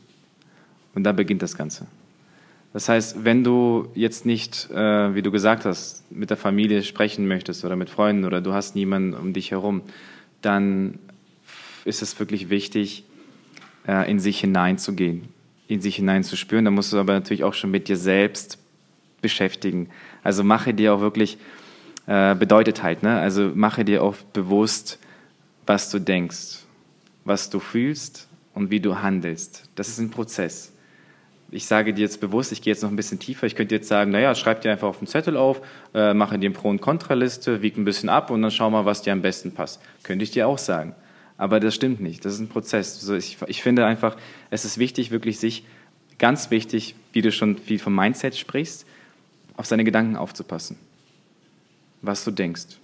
Und 0.94 1.04
da 1.04 1.12
beginnt 1.12 1.42
das 1.42 1.56
Ganze. 1.56 1.86
Das 2.72 2.88
heißt, 2.88 3.24
wenn 3.24 3.44
du 3.44 3.88
jetzt 3.94 4.26
nicht, 4.26 4.70
äh, 4.70 5.14
wie 5.14 5.22
du 5.22 5.30
gesagt 5.30 5.64
hast, 5.64 6.10
mit 6.12 6.30
der 6.30 6.36
Familie 6.36 6.82
sprechen 6.82 7.26
möchtest 7.26 7.64
oder 7.64 7.76
mit 7.76 7.88
Freunden 7.88 8.24
oder 8.24 8.40
du 8.40 8.52
hast 8.52 8.74
niemanden 8.74 9.14
um 9.14 9.32
dich 9.32 9.50
herum, 9.52 9.82
dann 10.42 10.98
ist 11.84 12.02
es 12.02 12.18
wirklich 12.20 12.50
wichtig, 12.50 13.04
äh, 13.86 14.10
in 14.10 14.20
sich 14.20 14.40
hineinzugehen, 14.40 15.28
in 15.66 15.80
sich 15.80 15.96
hineinzuspüren. 15.96 16.66
Da 16.66 16.70
musst 16.70 16.92
du 16.92 16.98
aber 16.98 17.14
natürlich 17.14 17.42
auch 17.42 17.54
schon 17.54 17.70
mit 17.70 17.88
dir 17.88 17.96
selbst 17.96 18.58
beschäftigen. 19.22 19.88
Also 20.22 20.44
mache 20.44 20.74
dir 20.74 20.94
auch 20.94 21.00
wirklich, 21.00 21.38
äh, 22.06 22.34
bedeutet 22.34 22.82
halt, 22.82 23.02
ne? 23.02 23.18
also 23.18 23.50
mache 23.54 23.84
dir 23.84 24.02
auch 24.02 24.16
bewusst, 24.32 24.98
was 25.68 25.90
du 25.90 26.00
denkst, 26.00 26.64
was 27.24 27.48
du 27.48 27.60
fühlst 27.60 28.26
und 28.54 28.70
wie 28.70 28.80
du 28.80 29.00
handelst. 29.00 29.70
Das 29.76 29.88
ist 29.88 29.98
ein 29.98 30.10
Prozess 30.10 30.72
ich 31.50 31.66
sage 31.66 31.94
dir 31.94 32.02
jetzt 32.02 32.20
bewusst, 32.20 32.52
ich 32.52 32.60
gehe 32.60 32.72
jetzt 32.72 32.82
noch 32.82 32.90
ein 32.90 32.96
bisschen 32.96 33.18
tiefer. 33.18 33.46
Ich 33.46 33.54
könnte 33.54 33.74
jetzt 33.74 33.88
sagen, 33.88 34.10
naja, 34.10 34.34
schreib 34.34 34.60
dir 34.60 34.70
einfach 34.70 34.88
auf 34.88 34.98
den 34.98 35.06
Zettel 35.06 35.36
auf, 35.36 35.62
äh, 35.94 36.12
mache 36.12 36.38
dir 36.38 36.52
Pro- 36.52 36.68
und 36.68 36.80
Kontraliste, 36.80 37.62
wieg 37.62 37.76
ein 37.76 37.84
bisschen 37.84 38.08
ab 38.08 38.30
und 38.30 38.42
dann 38.42 38.50
schau 38.50 38.68
mal, 38.70 38.84
was 38.84 39.02
dir 39.02 39.12
am 39.12 39.22
besten 39.22 39.52
passt. 39.52 39.80
Könnte 40.02 40.24
ich 40.24 40.30
dir 40.30 40.46
auch 40.46 40.58
sagen. 40.58 40.94
Aber 41.38 41.60
das 41.60 41.74
stimmt 41.74 42.00
nicht. 42.00 42.24
Das 42.24 42.34
ist 42.34 42.40
ein 42.40 42.48
Prozess. 42.48 42.98
Also 43.00 43.14
ich, 43.14 43.38
ich 43.46 43.62
finde 43.62 43.86
einfach, 43.86 44.16
es 44.50 44.64
ist 44.64 44.78
wichtig, 44.78 45.10
wirklich 45.10 45.38
sich, 45.38 45.64
ganz 46.18 46.50
wichtig, 46.50 46.96
wie 47.12 47.22
du 47.22 47.32
schon 47.32 47.56
viel 47.56 47.78
vom 47.78 47.94
Mindset 47.94 48.36
sprichst, 48.36 48.84
auf 49.56 49.66
seine 49.66 49.84
Gedanken 49.84 50.16
aufzupassen. 50.16 50.76
Was 52.02 52.24
du 52.24 52.30
denkst. 52.30 52.76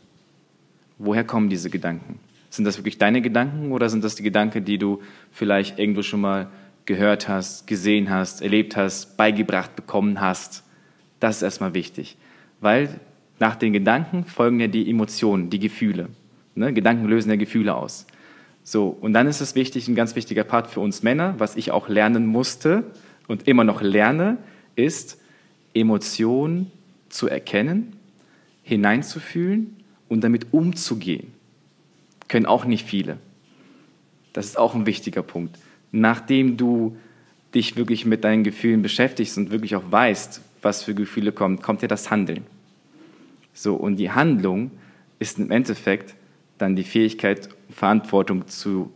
Woher 0.98 1.24
kommen 1.24 1.50
diese 1.50 1.68
Gedanken? 1.68 2.18
Sind 2.54 2.66
das 2.66 2.78
wirklich 2.78 2.98
deine 2.98 3.20
Gedanken 3.20 3.72
oder 3.72 3.88
sind 3.88 4.04
das 4.04 4.14
die 4.14 4.22
Gedanken, 4.22 4.64
die 4.64 4.78
du 4.78 5.02
vielleicht 5.32 5.76
irgendwo 5.80 6.02
schon 6.02 6.20
mal 6.20 6.50
gehört 6.86 7.26
hast, 7.26 7.66
gesehen 7.66 8.10
hast, 8.10 8.42
erlebt 8.42 8.76
hast, 8.76 9.16
beigebracht 9.16 9.74
bekommen 9.74 10.20
hast. 10.20 10.62
Das 11.18 11.38
ist 11.38 11.42
erstmal 11.42 11.74
wichtig, 11.74 12.16
weil 12.60 13.00
nach 13.40 13.56
den 13.56 13.72
Gedanken 13.72 14.24
folgen 14.24 14.60
ja 14.60 14.68
die 14.68 14.88
Emotionen, 14.88 15.50
die 15.50 15.58
Gefühle. 15.58 16.10
Ne? 16.54 16.72
Gedanken 16.72 17.06
lösen 17.06 17.28
ja 17.28 17.34
Gefühle 17.34 17.74
aus. 17.74 18.06
So, 18.62 18.86
und 19.00 19.14
dann 19.14 19.26
ist 19.26 19.40
es 19.40 19.56
wichtig, 19.56 19.88
ein 19.88 19.96
ganz 19.96 20.14
wichtiger 20.14 20.44
Part 20.44 20.68
für 20.68 20.78
uns 20.78 21.02
Männer, 21.02 21.34
was 21.38 21.56
ich 21.56 21.72
auch 21.72 21.88
lernen 21.88 22.24
musste 22.24 22.84
und 23.26 23.48
immer 23.48 23.64
noch 23.64 23.82
lerne, 23.82 24.38
ist 24.76 25.20
Emotionen 25.74 26.70
zu 27.08 27.26
erkennen, 27.26 27.96
hineinzufühlen 28.62 29.74
und 30.08 30.22
damit 30.22 30.52
umzugehen. 30.52 31.33
Können 32.28 32.46
auch 32.46 32.64
nicht 32.64 32.86
viele. 32.86 33.18
Das 34.32 34.46
ist 34.46 34.58
auch 34.58 34.74
ein 34.74 34.86
wichtiger 34.86 35.22
Punkt 35.22 35.58
nachdem 35.94 36.56
du 36.56 36.96
dich 37.54 37.76
wirklich 37.76 38.04
mit 38.04 38.24
deinen 38.24 38.42
Gefühlen 38.42 38.82
beschäftigst 38.82 39.38
und 39.38 39.50
wirklich 39.50 39.76
auch 39.76 39.84
weißt, 39.88 40.42
was 40.60 40.82
für 40.82 40.94
Gefühle 40.94 41.30
kommen, 41.30 41.60
kommt 41.60 41.82
ja 41.82 41.88
das 41.88 42.10
Handeln. 42.10 42.44
So, 43.52 43.76
und 43.76 43.96
die 43.96 44.10
Handlung 44.10 44.72
ist 45.20 45.38
im 45.38 45.52
Endeffekt 45.52 46.16
dann 46.58 46.74
die 46.74 46.82
Fähigkeit, 46.82 47.48
Verantwortung 47.70 48.48
zu 48.48 48.92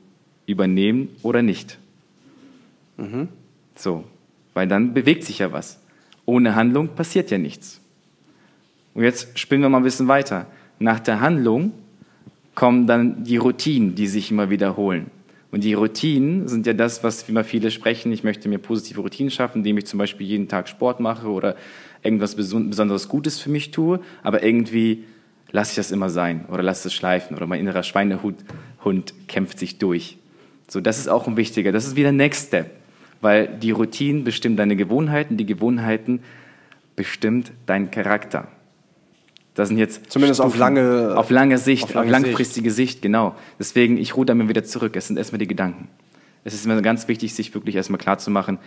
übernehmen 0.47 1.11
oder 1.22 1.43
nicht. 1.43 1.79
Mhm. 2.97 3.29
So, 3.76 4.03
weil 4.55 4.66
dann 4.66 4.93
bewegt 4.93 5.22
sich 5.22 5.39
ja 5.39 5.53
was. 5.53 5.81
Ohne 6.24 6.57
Handlung 6.57 6.89
passiert 6.89 7.31
ja 7.31 7.39
nichts. 7.39 7.81
Und 8.95 9.05
jetzt 9.05 9.39
spinnen 9.39 9.62
wir 9.62 9.68
mal 9.68 9.79
ein 9.79 9.85
bisschen 9.85 10.09
weiter. 10.09 10.47
Nach 10.81 10.99
der 10.99 11.20
Handlung 11.20 11.72
kommen 12.59 12.88
dann 12.88 13.22
die 13.22 13.36
Routinen, 13.36 13.94
die 13.94 14.09
sich 14.09 14.32
immer 14.32 14.50
wiederholen. 14.50 15.12
Und 15.52 15.62
die 15.62 15.74
Routinen 15.74 16.48
sind 16.48 16.66
ja 16.66 16.72
das, 16.72 17.04
was 17.04 17.28
immer 17.28 17.44
viele 17.44 17.70
sprechen. 17.70 18.11
Ich 18.11 18.24
möchte 18.24 18.48
mir 18.48 18.59
positive 18.59 19.00
Routinen 19.00 19.30
schaffen, 19.30 19.59
indem 19.59 19.78
ich 19.78 19.86
zum 19.86 20.00
Beispiel 20.00 20.26
jeden 20.26 20.48
Tag 20.48 20.68
Sport 20.68 20.98
mache 20.98 21.28
oder 21.28 21.54
irgendwas 22.02 22.34
besonders 22.34 23.09
Gutes 23.09 23.38
für 23.38 23.48
mich 23.48 23.70
tue. 23.70 24.00
Aber 24.24 24.42
irgendwie 24.42 25.04
lasse 25.52 25.70
ich 25.70 25.76
das 25.76 25.92
immer 25.92 26.11
sein 26.11 26.46
oder 26.48 26.64
lasse 26.64 26.88
es 26.88 26.94
schleifen 26.94 27.36
oder 27.36 27.46
mein 27.46 27.61
innerer 27.61 27.84
Schweinehund 27.84 28.44
Hund 28.82 29.14
kämpft 29.28 29.61
sich 29.61 29.78
durch. 29.78 30.18
So, 30.66 30.80
das 30.80 30.98
ist 30.98 31.06
auch 31.06 31.28
ein 31.28 31.36
wichtiger. 31.36 31.70
Das 31.70 31.86
ist 31.86 31.94
wieder 31.94 32.11
Next 32.11 32.48
Step, 32.48 32.72
weil 33.20 33.46
die 33.46 33.70
Routinen 33.70 34.24
bestimmen 34.24 34.56
deine 34.56 34.74
Gewohnheiten, 34.74 35.36
die 35.36 35.46
Gewohnheiten 35.46 36.24
bestimmt 36.96 37.52
deinen 37.66 37.92
Charakter. 37.92 38.48
Das 39.59 39.68
sind 39.68 39.78
jetzt 39.78 40.09
zumindest 40.09 40.40
Stufen, 40.40 40.52
auf 40.52 40.59
lange 40.59 41.16
auf 41.16 41.30
lange 41.30 41.59
Sicht, 41.59 41.82
auf, 41.82 41.94
lange 41.94 42.06
auf 42.06 42.22
langfristige 42.22 42.70
Sicht. 42.70 42.92
Sicht. 42.92 43.02
genau. 43.02 43.34
Deswegen 43.59 43.96
ich 43.98 44.16
ruhe 44.16 44.24
damit 44.24 44.48
wieder 44.48 44.62
zurück. 44.62 44.94
Es 44.94 45.09
sind 45.09 45.16
erstmal 45.16 45.40
die 45.40 45.48
Gedanken. 45.48 45.88
Es 46.44 46.54
ist 46.54 46.64
immer 46.64 46.80
ganz 46.80 47.09
wichtig, 47.09 47.34
sich 47.34 47.52
wirklich 47.54 47.74
erstmal 47.74 47.98
klar 47.98 48.18
zu 48.18 48.30
machen, 48.30 48.59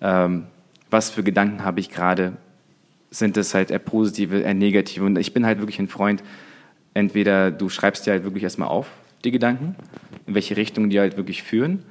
ähm, 0.00 0.48
was 0.90 1.10
für 1.10 1.22
Gedanken 1.22 1.64
habe 1.64 1.78
ich 1.78 1.90
gerade. 1.90 2.32
Sind 3.10 3.36
es 3.36 3.54
halt 3.54 3.70
eher 3.70 3.78
positive, 3.78 4.40
eher 4.40 4.52
negative? 4.52 5.04
Und 5.04 5.16
ich 5.16 5.32
bin 5.32 5.46
halt 5.46 5.60
wirklich 5.60 5.78
ein 5.78 5.86
Freund. 5.86 6.24
Entweder 6.92 7.52
du 7.52 7.68
schreibst 7.68 8.06
dir 8.06 8.10
halt 8.10 8.24
wirklich 8.24 8.42
erstmal 8.42 8.68
auf, 8.68 8.88
die 9.22 9.30
Gedanken, 9.30 9.76
in 10.26 10.34
welche 10.34 10.56
Richtung 10.56 10.90
die 10.90 10.98
halt 10.98 11.16
wirklich 11.16 11.44
führen 11.44 11.84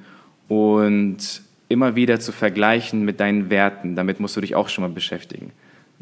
und 0.48 1.40
immer 1.70 1.96
wieder 1.96 2.20
zu 2.20 2.32
vergleichen 2.32 3.02
mit 3.02 3.18
deinen 3.18 3.48
Werten. 3.48 3.96
Damit 3.96 4.20
musst 4.20 4.36
du 4.36 4.42
dich 4.42 4.54
auch 4.54 4.68
schon 4.68 4.82
mal 4.82 4.90
beschäftigen. 4.90 5.52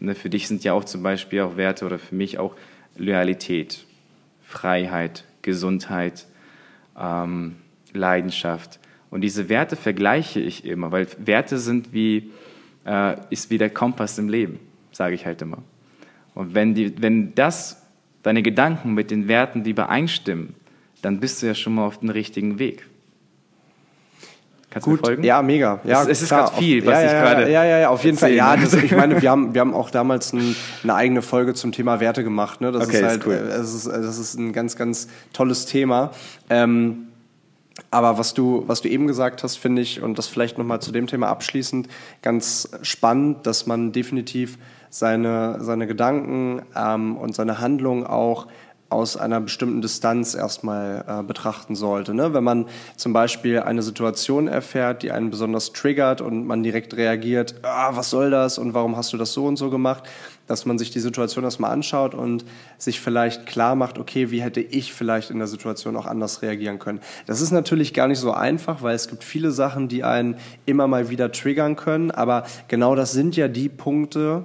Ne, 0.00 0.14
für 0.14 0.30
dich 0.30 0.48
sind 0.48 0.64
ja 0.64 0.72
auch 0.72 0.84
zum 0.84 1.02
Beispiel 1.02 1.42
auch 1.42 1.58
Werte 1.58 1.84
oder 1.84 1.98
für 1.98 2.14
mich 2.14 2.38
auch 2.38 2.56
Loyalität, 2.96 3.84
Freiheit, 4.42 5.24
Gesundheit, 5.42 6.26
ähm, 6.98 7.56
Leidenschaft. 7.92 8.80
Und 9.10 9.20
diese 9.20 9.50
Werte 9.50 9.76
vergleiche 9.76 10.40
ich 10.40 10.64
immer, 10.64 10.90
weil 10.90 11.06
Werte 11.18 11.58
sind 11.58 11.92
wie, 11.92 12.30
äh, 12.86 13.16
ist 13.28 13.50
wie 13.50 13.58
der 13.58 13.68
Kompass 13.68 14.18
im 14.18 14.30
Leben, 14.30 14.58
sage 14.90 15.14
ich 15.14 15.26
halt 15.26 15.42
immer. 15.42 15.58
Und 16.34 16.54
wenn, 16.54 16.74
die, 16.74 17.02
wenn 17.02 17.34
das, 17.34 17.86
deine 18.22 18.42
Gedanken 18.42 18.94
mit 18.94 19.10
den 19.10 19.28
Werten, 19.28 19.64
die 19.64 19.70
übereinstimmen, 19.70 20.54
dann 21.02 21.20
bist 21.20 21.42
du 21.42 21.46
ja 21.46 21.54
schon 21.54 21.74
mal 21.74 21.84
auf 21.84 21.98
dem 21.98 22.08
richtigen 22.08 22.58
Weg. 22.58 22.86
Kannst 24.70 24.84
Gut, 24.84 25.00
du 25.00 25.06
folgen? 25.06 25.24
Ja, 25.24 25.42
mega. 25.42 25.80
Ja, 25.82 26.02
es, 26.02 26.08
es 26.08 26.22
ist 26.22 26.28
gerade 26.28 26.56
viel, 26.56 26.86
was 26.86 26.94
ja, 26.94 27.04
ich 27.04 27.10
gerade. 27.10 27.50
Ja, 27.50 27.64
ja, 27.64 27.78
ja, 27.80 27.88
auf 27.88 28.04
jeden 28.04 28.16
Fall. 28.16 28.32
Ja, 28.32 28.56
das, 28.60 28.72
ich 28.74 28.92
meine, 28.92 29.20
wir 29.20 29.28
haben, 29.28 29.52
wir 29.52 29.60
haben 29.60 29.74
auch 29.74 29.90
damals 29.90 30.32
ein, 30.32 30.54
eine 30.84 30.94
eigene 30.94 31.22
Folge 31.22 31.54
zum 31.54 31.72
Thema 31.72 31.98
Werte 31.98 32.22
gemacht. 32.22 32.60
Ne? 32.60 32.70
Das 32.70 32.86
okay, 32.86 32.98
ist 32.98 33.02
halt, 33.02 33.20
ist 33.20 33.26
cool. 33.26 33.44
das, 33.48 33.74
ist, 33.74 33.86
das 33.86 34.18
ist 34.18 34.38
ein 34.38 34.52
ganz, 34.52 34.76
ganz 34.76 35.08
tolles 35.32 35.66
Thema. 35.66 36.12
Ähm, 36.48 37.08
aber 37.90 38.16
was 38.16 38.32
du, 38.32 38.62
was 38.68 38.80
du 38.80 38.88
eben 38.88 39.08
gesagt 39.08 39.42
hast, 39.42 39.56
finde 39.56 39.82
ich, 39.82 40.02
und 40.02 40.18
das 40.18 40.28
vielleicht 40.28 40.56
nochmal 40.56 40.80
zu 40.80 40.92
dem 40.92 41.08
Thema 41.08 41.28
abschließend, 41.28 41.88
ganz 42.22 42.70
spannend, 42.82 43.46
dass 43.46 43.66
man 43.66 43.90
definitiv 43.90 44.56
seine, 44.88 45.56
seine 45.60 45.88
Gedanken 45.88 46.62
ähm, 46.76 47.16
und 47.16 47.34
seine 47.34 47.60
Handlungen 47.60 48.06
auch 48.06 48.46
aus 48.90 49.16
einer 49.16 49.40
bestimmten 49.40 49.80
Distanz 49.80 50.34
erstmal 50.34 51.04
äh, 51.06 51.22
betrachten 51.22 51.76
sollte. 51.76 52.12
Ne? 52.12 52.34
Wenn 52.34 52.44
man 52.44 52.66
zum 52.96 53.12
Beispiel 53.12 53.60
eine 53.60 53.82
Situation 53.82 54.48
erfährt, 54.48 55.02
die 55.02 55.12
einen 55.12 55.30
besonders 55.30 55.72
triggert 55.72 56.20
und 56.20 56.46
man 56.46 56.62
direkt 56.62 56.94
reagiert, 56.96 57.54
ah, 57.62 57.92
was 57.94 58.10
soll 58.10 58.30
das 58.30 58.58
und 58.58 58.74
warum 58.74 58.96
hast 58.96 59.12
du 59.12 59.16
das 59.16 59.32
so 59.32 59.46
und 59.46 59.56
so 59.56 59.70
gemacht, 59.70 60.04
dass 60.48 60.66
man 60.66 60.78
sich 60.78 60.90
die 60.90 60.98
Situation 60.98 61.44
erstmal 61.44 61.70
anschaut 61.70 62.12
und 62.12 62.44
sich 62.76 63.00
vielleicht 63.00 63.46
klar 63.46 63.76
macht, 63.76 63.98
okay, 63.98 64.32
wie 64.32 64.42
hätte 64.42 64.60
ich 64.60 64.92
vielleicht 64.92 65.30
in 65.30 65.38
der 65.38 65.46
Situation 65.46 65.96
auch 65.96 66.06
anders 66.06 66.42
reagieren 66.42 66.80
können. 66.80 67.00
Das 67.26 67.40
ist 67.40 67.52
natürlich 67.52 67.94
gar 67.94 68.08
nicht 68.08 68.18
so 68.18 68.32
einfach, 68.32 68.82
weil 68.82 68.96
es 68.96 69.06
gibt 69.06 69.22
viele 69.22 69.52
Sachen, 69.52 69.86
die 69.86 70.02
einen 70.02 70.36
immer 70.66 70.88
mal 70.88 71.08
wieder 71.08 71.30
triggern 71.30 71.76
können, 71.76 72.10
aber 72.10 72.44
genau 72.66 72.96
das 72.96 73.12
sind 73.12 73.36
ja 73.36 73.46
die 73.46 73.68
Punkte, 73.68 74.44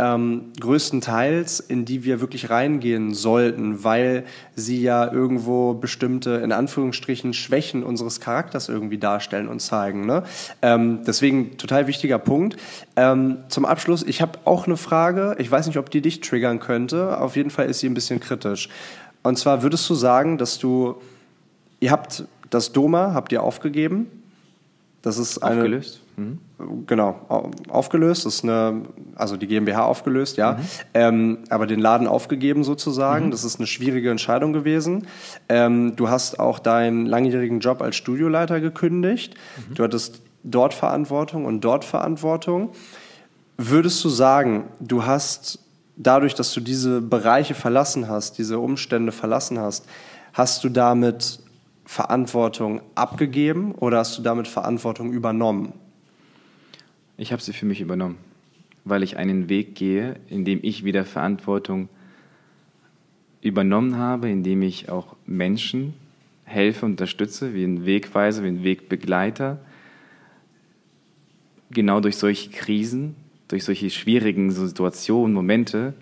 ähm, 0.00 0.52
größtenteils, 0.58 1.60
in 1.60 1.84
die 1.84 2.04
wir 2.04 2.20
wirklich 2.20 2.48
reingehen 2.48 3.12
sollten, 3.12 3.84
weil 3.84 4.24
sie 4.56 4.80
ja 4.80 5.12
irgendwo 5.12 5.74
bestimmte, 5.74 6.30
in 6.36 6.52
Anführungsstrichen, 6.52 7.34
Schwächen 7.34 7.82
unseres 7.82 8.20
Charakters 8.20 8.68
irgendwie 8.68 8.98
darstellen 8.98 9.48
und 9.48 9.60
zeigen. 9.60 10.06
Ne? 10.06 10.22
Ähm, 10.62 11.00
deswegen 11.06 11.58
total 11.58 11.86
wichtiger 11.86 12.18
Punkt. 12.18 12.56
Ähm, 12.96 13.38
zum 13.48 13.66
Abschluss, 13.66 14.02
ich 14.02 14.22
habe 14.22 14.38
auch 14.44 14.66
eine 14.66 14.78
Frage, 14.78 15.36
ich 15.38 15.50
weiß 15.50 15.66
nicht, 15.66 15.78
ob 15.78 15.90
die 15.90 16.00
dich 16.00 16.20
triggern 16.20 16.60
könnte, 16.60 17.20
auf 17.20 17.36
jeden 17.36 17.50
Fall 17.50 17.66
ist 17.66 17.80
sie 17.80 17.86
ein 17.86 17.94
bisschen 17.94 18.20
kritisch. 18.20 18.68
Und 19.22 19.38
zwar 19.38 19.62
würdest 19.62 19.88
du 19.90 19.94
sagen, 19.94 20.38
dass 20.38 20.58
du, 20.58 20.96
ihr 21.80 21.90
habt 21.90 22.24
das 22.48 22.72
Doma, 22.72 23.12
habt 23.12 23.32
ihr 23.32 23.42
aufgegeben? 23.42 24.06
Das 25.02 25.18
ist 25.18 25.38
eine, 25.38 25.56
aufgelöst. 25.56 26.00
Mhm. 26.20 26.38
Genau, 26.86 27.48
aufgelöst. 27.68 28.26
Das 28.26 28.36
ist 28.36 28.44
eine, 28.44 28.82
also 29.14 29.36
die 29.36 29.46
GmbH 29.46 29.84
aufgelöst, 29.84 30.36
ja. 30.36 30.52
Mhm. 30.52 30.58
Ähm, 30.92 31.38
aber 31.48 31.66
den 31.66 31.80
Laden 31.80 32.06
aufgegeben 32.06 32.64
sozusagen. 32.64 33.26
Mhm. 33.26 33.30
Das 33.30 33.44
ist 33.44 33.58
eine 33.58 33.66
schwierige 33.66 34.10
Entscheidung 34.10 34.52
gewesen. 34.52 35.06
Ähm, 35.48 35.96
du 35.96 36.08
hast 36.08 36.38
auch 36.38 36.58
deinen 36.58 37.06
langjährigen 37.06 37.60
Job 37.60 37.80
als 37.80 37.96
Studioleiter 37.96 38.60
gekündigt. 38.60 39.34
Mhm. 39.68 39.74
Du 39.74 39.84
hattest 39.84 40.22
dort 40.42 40.74
Verantwortung 40.74 41.44
und 41.44 41.62
dort 41.62 41.84
Verantwortung. 41.84 42.70
Würdest 43.56 44.02
du 44.04 44.08
sagen, 44.08 44.64
du 44.80 45.04
hast 45.04 45.58
dadurch, 45.96 46.34
dass 46.34 46.52
du 46.52 46.60
diese 46.60 47.00
Bereiche 47.00 47.54
verlassen 47.54 48.08
hast, 48.08 48.38
diese 48.38 48.58
Umstände 48.58 49.12
verlassen 49.12 49.58
hast, 49.58 49.86
hast 50.32 50.64
du 50.64 50.68
damit 50.68 51.40
Verantwortung 51.84 52.82
abgegeben 52.94 53.74
oder 53.74 53.98
hast 53.98 54.16
du 54.16 54.22
damit 54.22 54.48
Verantwortung 54.48 55.12
übernommen? 55.12 55.72
Ich 57.20 57.32
habe 57.32 57.42
sie 57.42 57.52
für 57.52 57.66
mich 57.66 57.82
übernommen, 57.82 58.16
weil 58.86 59.02
ich 59.02 59.18
einen 59.18 59.50
Weg 59.50 59.74
gehe, 59.74 60.16
in 60.30 60.46
dem 60.46 60.60
ich 60.62 60.84
wieder 60.84 61.04
Verantwortung 61.04 61.90
übernommen 63.42 63.98
habe, 63.98 64.30
in 64.30 64.42
dem 64.42 64.62
ich 64.62 64.88
auch 64.88 65.16
Menschen 65.26 65.92
helfe, 66.44 66.86
unterstütze, 66.86 67.52
wie 67.52 67.64
ein 67.64 67.84
Wegweiser, 67.84 68.42
wie 68.42 68.48
ein 68.48 68.64
Wegbegleiter, 68.64 69.58
genau 71.70 72.00
durch 72.00 72.16
solche 72.16 72.48
Krisen, 72.48 73.16
durch 73.48 73.64
solche 73.64 73.90
schwierigen 73.90 74.50
Situationen, 74.50 75.34
Momente 75.34 75.92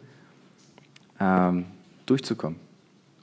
ähm, 1.18 1.64
durchzukommen. 2.06 2.60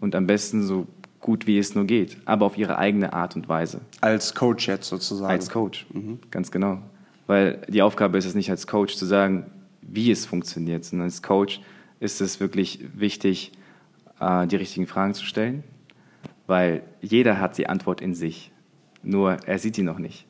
Und 0.01 0.15
am 0.15 0.27
besten 0.27 0.63
so 0.63 0.85
gut 1.21 1.47
wie 1.47 1.57
es 1.57 1.75
nur 1.75 1.85
geht, 1.85 2.17
aber 2.25 2.45
auf 2.45 2.57
ihre 2.57 2.77
eigene 2.77 3.13
Art 3.13 3.37
und 3.37 3.47
Weise. 3.47 3.79
Als 4.01 4.35
Coach 4.35 4.67
jetzt 4.67 4.89
sozusagen. 4.89 5.31
Als 5.31 5.49
Coach, 5.49 5.85
mhm. 5.93 6.19
ganz 6.29 6.51
genau. 6.51 6.81
Weil 7.27 7.61
die 7.67 7.81
Aufgabe 7.81 8.17
ist 8.17 8.25
es 8.25 8.35
nicht 8.35 8.49
als 8.49 8.67
Coach 8.67 8.95
zu 8.95 9.05
sagen, 9.05 9.51
wie 9.81 10.11
es 10.11 10.25
funktioniert, 10.25 10.85
sondern 10.85 11.05
als 11.05 11.21
Coach 11.21 11.61
ist 11.99 12.21
es 12.21 12.39
wirklich 12.39 12.79
wichtig, 12.95 13.51
äh, 14.19 14.47
die 14.47 14.55
richtigen 14.55 14.87
Fragen 14.87 15.13
zu 15.13 15.25
stellen, 15.25 15.63
weil 16.47 16.83
jeder 17.01 17.39
hat 17.39 17.57
die 17.57 17.67
Antwort 17.67 18.01
in 18.01 18.13
sich, 18.13 18.51
nur 19.03 19.37
er 19.45 19.59
sieht 19.59 19.77
die 19.77 19.83
noch 19.83 19.99
nicht. 19.99 20.25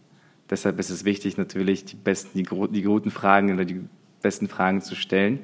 Deshalb 0.49 0.79
ist 0.79 0.89
es 0.89 1.05
wichtig, 1.05 1.37
natürlich 1.37 1.85
die 1.85 1.95
besten, 1.95 2.37
die, 2.37 2.47
die 2.71 2.81
guten 2.83 3.11
Fragen 3.11 3.53
oder 3.53 3.65
die 3.65 3.81
besten 4.21 4.47
Fragen 4.47 4.81
zu 4.81 4.95
stellen 4.95 5.39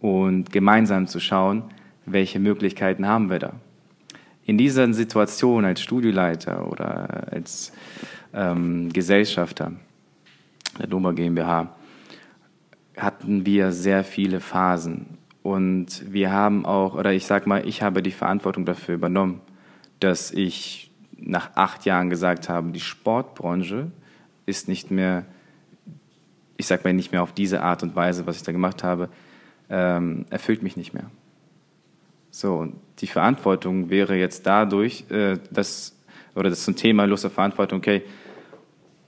und 0.00 0.50
gemeinsam 0.52 1.06
zu 1.06 1.20
schauen, 1.20 1.64
welche 2.04 2.40
Möglichkeiten 2.40 3.06
haben 3.06 3.30
wir 3.30 3.38
da 3.38 3.54
in 4.46 4.58
dieser 4.58 4.92
Situation 4.92 5.64
als 5.64 5.80
Studioleiter 5.80 6.70
oder 6.70 7.32
als 7.32 7.72
ähm, 8.32 8.92
Gesellschafter 8.92 9.72
der 10.78 10.86
Doma 10.86 11.12
GmbH 11.12 11.74
hatten 12.96 13.44
wir 13.46 13.72
sehr 13.72 14.04
viele 14.04 14.40
Phasen. 14.40 15.18
Und 15.42 16.10
wir 16.12 16.32
haben 16.32 16.64
auch, 16.64 16.94
oder 16.94 17.12
ich 17.12 17.26
sag 17.26 17.46
mal, 17.46 17.66
ich 17.66 17.82
habe 17.82 18.02
die 18.02 18.10
Verantwortung 18.10 18.64
dafür 18.64 18.94
übernommen, 18.94 19.40
dass 20.00 20.30
ich 20.30 20.90
nach 21.18 21.50
acht 21.54 21.84
Jahren 21.84 22.10
gesagt 22.10 22.48
habe, 22.48 22.70
die 22.70 22.80
Sportbranche 22.80 23.90
ist 24.46 24.68
nicht 24.68 24.90
mehr, 24.90 25.24
ich 26.56 26.66
sag 26.66 26.84
mal 26.84 26.92
nicht 26.92 27.12
mehr 27.12 27.22
auf 27.22 27.32
diese 27.32 27.62
Art 27.62 27.82
und 27.82 27.94
Weise, 27.96 28.26
was 28.26 28.36
ich 28.36 28.42
da 28.42 28.52
gemacht 28.52 28.82
habe, 28.82 29.08
ähm, 29.70 30.26
erfüllt 30.30 30.62
mich 30.62 30.76
nicht 30.76 30.94
mehr. 30.94 31.10
So, 32.30 32.72
die 32.98 33.06
Verantwortung 33.06 33.90
wäre 33.90 34.16
jetzt 34.16 34.46
dadurch, 34.46 35.04
äh, 35.10 35.38
dass, 35.50 35.96
oder 36.34 36.50
das 36.50 36.66
ein 36.66 36.76
Thema 36.76 37.04
Lust 37.04 37.24
auf 37.24 37.32
Verantwortung, 37.32 37.78
okay, 37.78 38.02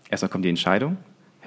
erstmal 0.09 0.29
kommt 0.29 0.45
die 0.45 0.51
Entscheidung, 0.51 0.97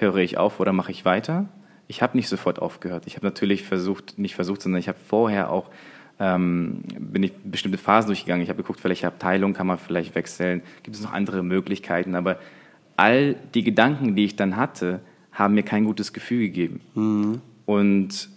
höre 0.00 0.16
ich 0.16 0.38
auf 0.38 0.60
oder 0.60 0.72
mache 0.72 0.90
ich 0.90 1.04
weiter? 1.04 1.48
Ich 1.88 2.02
habe 2.02 2.16
nicht 2.16 2.28
sofort 2.28 2.60
aufgehört. 2.60 3.06
Ich 3.06 3.16
habe 3.16 3.26
natürlich 3.26 3.64
versucht, 3.64 4.18
nicht 4.18 4.34
versucht, 4.34 4.62
sondern 4.62 4.78
ich 4.78 4.88
habe 4.88 4.98
vorher 4.98 5.50
auch, 5.50 5.70
ähm, 6.18 6.82
bin 6.98 7.22
ich 7.22 7.32
bestimmte 7.44 7.78
Phasen 7.78 8.08
durchgegangen. 8.08 8.42
Ich 8.42 8.48
habe 8.48 8.62
geguckt, 8.62 8.82
welche 8.84 9.06
Abteilung 9.06 9.54
kann 9.54 9.66
man 9.66 9.78
vielleicht 9.78 10.14
wechseln, 10.14 10.62
gibt 10.82 10.96
es 10.96 11.02
noch 11.02 11.12
andere 11.12 11.42
Möglichkeiten, 11.42 12.14
aber 12.14 12.38
all 12.96 13.34
die 13.54 13.64
Gedanken, 13.64 14.14
die 14.14 14.26
ich 14.26 14.36
dann 14.36 14.56
hatte, 14.56 15.00
haben 15.32 15.54
mir 15.54 15.62
kein 15.62 15.84
gutes 15.84 16.12
Gefühl 16.12 16.40
gegeben. 16.40 16.80
Mhm. 16.94 17.40
Und 17.66 18.28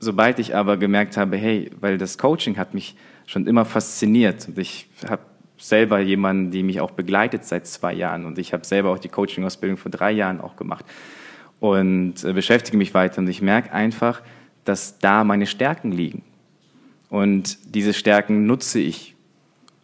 sobald 0.00 0.38
ich 0.38 0.54
aber 0.54 0.76
gemerkt 0.76 1.16
habe, 1.16 1.36
hey, 1.36 1.70
weil 1.80 1.98
das 1.98 2.18
Coaching 2.18 2.56
hat 2.56 2.74
mich 2.74 2.96
schon 3.26 3.46
immer 3.46 3.64
fasziniert 3.64 4.48
und 4.48 4.58
ich 4.58 4.88
habe 5.08 5.22
selber 5.58 6.00
jemanden, 6.00 6.50
die 6.50 6.62
mich 6.62 6.80
auch 6.80 6.92
begleitet 6.92 7.44
seit 7.44 7.66
zwei 7.66 7.92
Jahren. 7.92 8.24
Und 8.24 8.38
ich 8.38 8.52
habe 8.52 8.64
selber 8.64 8.90
auch 8.90 8.98
die 8.98 9.08
Coaching-Ausbildung 9.08 9.76
vor 9.76 9.90
drei 9.90 10.12
Jahren 10.12 10.40
auch 10.40 10.56
gemacht 10.56 10.84
und 11.60 12.24
äh, 12.24 12.32
beschäftige 12.32 12.76
mich 12.76 12.94
weiter. 12.94 13.20
Und 13.20 13.28
ich 13.28 13.42
merke 13.42 13.72
einfach, 13.72 14.22
dass 14.64 14.98
da 14.98 15.24
meine 15.24 15.46
Stärken 15.46 15.92
liegen. 15.92 16.22
Und 17.10 17.74
diese 17.74 17.94
Stärken 17.94 18.46
nutze 18.46 18.80
ich 18.80 19.16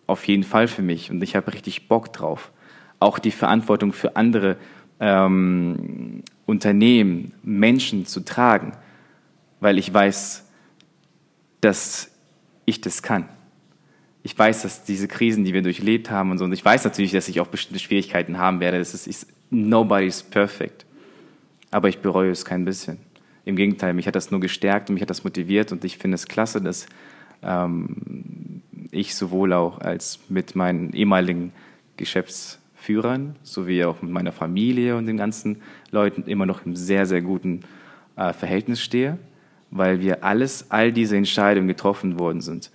auf 0.07 0.27
jeden 0.27 0.45
Fall 0.45 0.69
für 0.69 0.83
mich. 0.83 1.11
Und 1.11 1.23
ich 1.23 1.37
habe 1.37 1.53
richtig 1.53 1.89
Bock 1.89 2.13
drauf. 2.13 2.53
Auch 3.01 3.19
die 3.19 3.31
Verantwortung 3.31 3.93
für 3.93 4.17
andere 4.17 4.57
ähm, 5.01 6.23
Unternehmen, 6.47 7.33
Menschen 7.43 8.07
zu 8.07 8.21
tragen, 8.21 8.73
weil 9.61 9.79
ich 9.79 9.93
weiß, 9.93 10.47
dass 11.61 12.11
ich 12.67 12.81
das 12.81 13.03
kann. 13.03 13.29
Ich 14.27 14.37
weiß, 14.37 14.63
dass 14.63 14.85
diese 14.85 15.07
Krisen, 15.07 15.45
die 15.45 15.53
wir 15.53 15.61
durchlebt 15.61 16.11
haben 16.11 16.31
und 16.31 16.39
so, 16.39 16.47
und 16.47 16.53
ich 16.55 16.65
weiß 16.65 16.83
natürlich, 16.85 17.13
dass 17.13 17.29
ich 17.29 17.41
auch 17.41 17.47
bestimmte 17.47 17.79
Schwierigkeiten 17.79 18.39
haben 18.39 18.59
werde. 18.59 18.79
Das 18.79 18.95
ist, 18.95 19.07
ist 19.07 19.27
nobody's 19.51 20.23
perfect. 20.23 20.87
Aber 21.71 21.91
ich 21.91 21.99
bereue 21.99 22.31
es 22.31 22.47
kein 22.47 22.65
bisschen. 22.65 22.97
Im 23.45 23.55
Gegenteil, 23.55 23.93
mich 23.93 24.07
hat 24.07 24.15
das 24.15 24.31
nur 24.31 24.41
gestärkt 24.41 24.89
und 24.89 24.95
mich 24.95 25.03
hat 25.03 25.11
das 25.11 25.25
motiviert 25.25 25.73
und 25.73 25.85
ich 25.85 25.99
finde 25.99 26.15
es 26.15 26.27
klasse, 26.27 26.63
dass 26.63 26.87
ähm, 27.43 28.63
ich 28.91 29.15
sowohl 29.15 29.53
auch 29.53 29.79
als 29.83 30.21
mit 30.31 30.57
meinen 30.57 30.95
ehemaligen 30.95 31.53
Geschäftsführern 31.99 33.37
sowie 33.43 33.85
auch 33.85 34.01
mit 34.01 34.11
meiner 34.11 34.33
Familie 34.33 34.97
und 34.97 35.05
den 35.05 35.19
ganzen 35.19 35.61
Leuten 35.91 36.23
immer 36.23 36.47
noch 36.47 36.65
im 36.65 36.77
sehr, 36.77 37.05
sehr 37.05 37.21
guten 37.21 37.61
äh, 38.17 38.33
Verhältnis 38.33 38.81
stehe, 38.81 39.19
weil 39.71 40.01
wir 40.01 40.25
alles, 40.25 40.71
all 40.71 40.93
diese 40.93 41.19
Entscheidungen 41.19 41.69
getroffen 41.69 42.19
worden 42.19 42.41
sind 42.41 42.71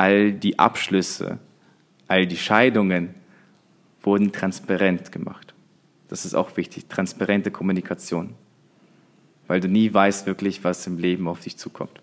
all 0.00 0.32
die 0.32 0.58
Abschlüsse, 0.58 1.38
all 2.08 2.26
die 2.26 2.38
Scheidungen 2.38 3.14
wurden 4.00 4.32
transparent 4.32 5.12
gemacht. 5.12 5.52
Das 6.08 6.24
ist 6.24 6.32
auch 6.32 6.56
wichtig, 6.56 6.86
transparente 6.88 7.50
Kommunikation, 7.50 8.32
weil 9.46 9.60
du 9.60 9.68
nie 9.68 9.92
weißt 9.92 10.24
wirklich, 10.24 10.64
was 10.64 10.86
im 10.86 10.96
Leben 10.96 11.28
auf 11.28 11.40
dich 11.40 11.58
zukommt. 11.58 12.00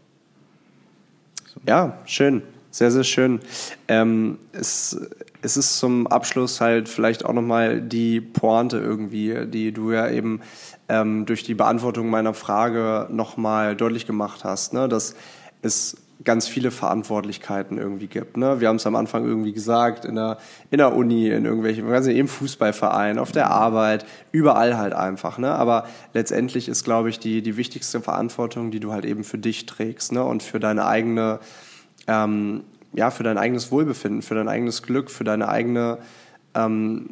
So. 1.47 1.59
Ja, 1.65 1.97
schön, 2.05 2.43
sehr, 2.69 2.91
sehr 2.91 3.03
schön. 3.03 3.39
Ähm, 3.87 4.37
es, 4.51 5.01
es 5.41 5.57
ist 5.57 5.79
zum 5.79 6.05
Abschluss 6.05 6.61
halt 6.61 6.89
vielleicht 6.89 7.25
auch 7.25 7.33
nochmal 7.33 7.81
die 7.81 8.21
Pointe 8.21 8.77
irgendwie, 8.77 9.47
die 9.47 9.71
du 9.71 9.91
ja 9.91 10.07
eben 10.07 10.41
ähm, 10.87 11.25
durch 11.25 11.41
die 11.41 11.55
Beantwortung 11.55 12.11
meiner 12.11 12.35
Frage 12.35 13.07
nochmal 13.09 13.75
deutlich 13.75 14.05
gemacht 14.05 14.43
hast, 14.43 14.73
ne? 14.73 14.87
dass 14.87 15.15
es 15.63 15.97
ganz 16.23 16.47
viele 16.47 16.71
Verantwortlichkeiten 16.71 17.77
irgendwie 17.77 18.07
gibt. 18.07 18.37
Ne? 18.37 18.59
Wir 18.59 18.69
haben 18.69 18.77
es 18.77 18.87
am 18.87 18.95
Anfang 18.95 19.25
irgendwie 19.25 19.53
gesagt, 19.53 20.03
in 20.03 20.15
der, 20.15 20.37
in 20.71 20.79
der 20.79 20.95
Uni, 20.95 21.29
in 21.29 21.45
irgendwelchen, 21.45 21.87
im 21.87 22.27
Fußballverein, 22.27 23.19
auf 23.19 23.31
der 23.31 23.51
Arbeit, 23.51 24.05
überall 24.31 24.77
halt 24.77 24.93
einfach. 24.93 25.37
Ne? 25.37 25.51
Aber 25.51 25.85
letztendlich 26.13 26.69
ist, 26.69 26.83
glaube 26.83 27.09
ich, 27.09 27.19
die, 27.19 27.41
die 27.41 27.55
wichtigste 27.55 28.01
Verantwortung, 28.01 28.71
die 28.71 28.79
du 28.79 28.93
halt 28.93 29.05
eben 29.05 29.23
für 29.23 29.37
dich 29.37 29.67
trägst 29.67 30.11
ne? 30.11 30.23
und 30.23 30.41
für 30.41 30.59
deine 30.59 30.87
eigene, 30.87 31.39
ähm, 32.07 32.63
ja, 32.93 33.11
für 33.11 33.23
dein 33.23 33.37
eigenes 33.37 33.71
Wohlbefinden, 33.71 34.23
für 34.23 34.35
dein 34.35 34.47
eigenes 34.47 34.81
Glück, 34.81 35.11
für 35.11 35.23
deine 35.23 35.49
eigene, 35.49 35.99
ähm, 36.55 37.09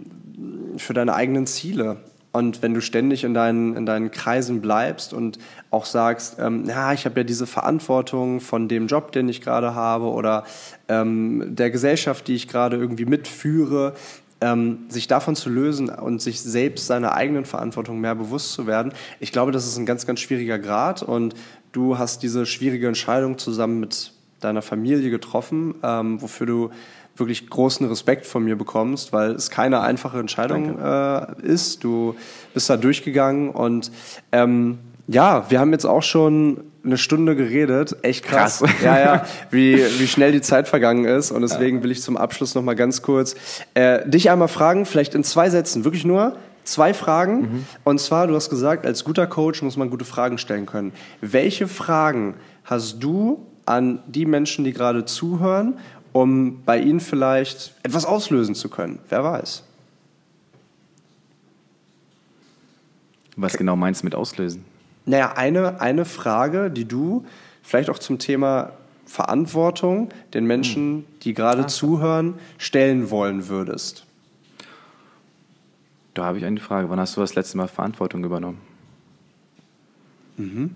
für 0.78 0.93
deine 0.93 1.14
eigenen 1.14 1.45
Ziele. 1.45 1.97
Und 2.36 2.62
wenn 2.62 2.74
du 2.74 2.82
ständig 2.82 3.24
in 3.24 3.34
deinen, 3.34 3.78
in 3.78 3.86
deinen 3.86 4.12
Kreisen 4.12 4.60
bleibst 4.60 5.14
und 5.14 5.40
auch 5.72 5.86
sagst, 5.86 6.36
ähm, 6.38 6.66
ja, 6.68 6.92
ich 6.92 7.06
habe 7.06 7.22
ja 7.22 7.24
diese 7.24 7.48
Verantwortung 7.48 8.42
von 8.42 8.68
dem 8.68 8.88
Job, 8.88 9.14
den 9.14 9.30
ich 9.30 9.40
gerade 9.40 9.74
habe 9.74 10.08
oder 10.08 10.44
ähm, 10.90 11.56
der 11.56 11.72
Gesellschaft, 11.72 12.28
die 12.28 12.36
ich 12.36 12.50
gerade 12.50 12.76
irgendwie 12.76 13.06
mitführe, 13.06 13.94
ähm, 14.42 14.80
sich 14.90 15.08
davon 15.08 15.38
zu 15.38 15.50
lösen 15.50 15.88
und 15.88 16.22
sich 16.22 16.42
selbst 16.42 16.88
seiner 16.88 17.14
eigenen 17.14 17.46
Verantwortung 17.46 18.02
mehr 18.02 18.16
bewusst 18.16 18.52
zu 18.52 18.68
werden, 18.68 18.92
ich 19.22 19.32
glaube, 19.32 19.54
das 19.54 19.66
ist 19.66 19.78
ein 19.78 19.86
ganz, 19.86 20.06
ganz 20.06 20.20
schwieriger 20.20 20.60
Grad. 20.60 21.04
Und 21.04 21.36
du 21.72 21.98
hast 21.98 22.22
diese 22.22 22.46
schwierige 22.46 22.90
Entscheidung 22.90 23.38
zusammen 23.38 23.80
mit 23.80 24.12
deiner 24.42 24.62
Familie 24.62 25.10
getroffen, 25.10 25.76
ähm, 25.84 26.22
wofür 26.22 26.48
du 26.48 26.70
wirklich 27.16 27.49
großen 27.49 27.88
Respekt 27.88 28.26
von 28.26 28.43
mir 28.43 28.55
bekommst, 28.57 29.13
weil 29.13 29.32
es 29.32 29.49
keine 29.49 29.82
einfache 29.82 30.20
Entscheidung 30.20 30.80
äh, 30.80 31.41
ist. 31.41 31.84
Du 31.84 32.16
bist 32.53 32.70
da 32.70 32.78
durchgegangen 32.78 33.49
und 33.49 33.91
ähm, 34.32 34.80
ja, 35.07 35.49
wir 35.49 35.59
haben 35.59 35.72
jetzt 35.72 35.86
auch 35.86 36.03
schon 36.03 36.61
eine 36.84 36.97
Stunde 36.97 37.36
geredet. 37.36 37.95
Echt 38.01 38.26
krass. 38.26 38.59
krass. 38.59 38.72
Ja, 38.84 38.99
ja, 38.99 39.26
wie, 39.51 39.78
wie 39.99 40.07
schnell 40.07 40.32
die 40.32 40.41
Zeit 40.41 40.68
vergangen 40.68 41.05
ist. 41.05 41.32
Und 41.32 41.41
deswegen 41.41 41.84
will 41.84 41.91
ich 41.91 42.01
zum 42.01 42.18
Abschluss 42.18 42.55
noch 42.55 42.63
mal 42.63 42.76
ganz 42.76 43.01
kurz 43.01 43.36
äh, 43.74 44.07
dich 44.07 44.30
einmal 44.30 44.47
fragen, 44.47 44.86
vielleicht 44.86 45.16
in 45.16 45.24
zwei 45.24 45.49
Sätzen, 45.49 45.84
wirklich 45.84 46.05
nur 46.05 46.36
zwei 46.63 46.93
Fragen. 46.93 47.41
Mhm. 47.41 47.66
Und 47.84 47.99
zwar, 47.99 48.28
du 48.28 48.36
hast 48.36 48.49
gesagt, 48.49 48.86
als 48.86 49.03
guter 49.03 49.28
Coach 49.28 49.61
muss 49.61 49.78
man 49.78 49.89
gute 49.89 50.05
Fragen 50.05 50.38
stellen 50.38 50.66
können. 50.66 50.93
Welche 51.22 51.68
Fragen 51.68 52.36
hast 52.63 53.01
du 53.01 53.45
an 53.66 53.99
die 54.07 54.26
Menschen, 54.26 54.63
die 54.63 54.74
gerade 54.74 55.05
zuhören 55.05 55.76
um 56.16 56.63
bei 56.63 56.80
ihnen 56.80 57.01
vielleicht 57.01 57.74
etwas 57.84 58.05
auslösen 58.05 58.55
zu 58.55 58.70
können. 58.70 58.99
Wer 59.09 59.26
weiß. 59.26 59.63
Was 63.36 63.57
genau 63.57 63.76
meinst 63.76 64.01
du 64.01 64.05
mit 64.05 64.16
auslösen? 64.16 64.63
Naja, 65.05 65.34
eine, 65.34 65.82
eine 65.82 66.05
Frage, 66.05 66.72
die 66.72 66.86
du 66.86 67.26
vielleicht 67.61 67.89
auch 67.89 67.99
zum 67.99 68.18
Thema 68.18 68.72
Verantwortung 69.05 70.07
den 70.34 70.45
Menschen, 70.45 70.99
hm. 70.99 71.05
die 71.24 71.34
gerade 71.34 71.63
ah. 71.63 71.68
zuhören, 71.68 72.36
stellen 72.57 73.09
wollen 73.09 73.49
würdest. 73.49 74.05
Da 76.13 76.24
habe 76.24 76.38
ich 76.38 76.45
eine 76.45 76.61
Frage. 76.61 76.89
Wann 76.89 76.99
hast 77.01 77.18
du 77.18 77.20
das 77.20 77.36
letzte 77.36 77.57
Mal 77.57 77.68
Verantwortung 77.68 78.24
übernommen? 78.24 78.61
Mhm. 80.38 80.76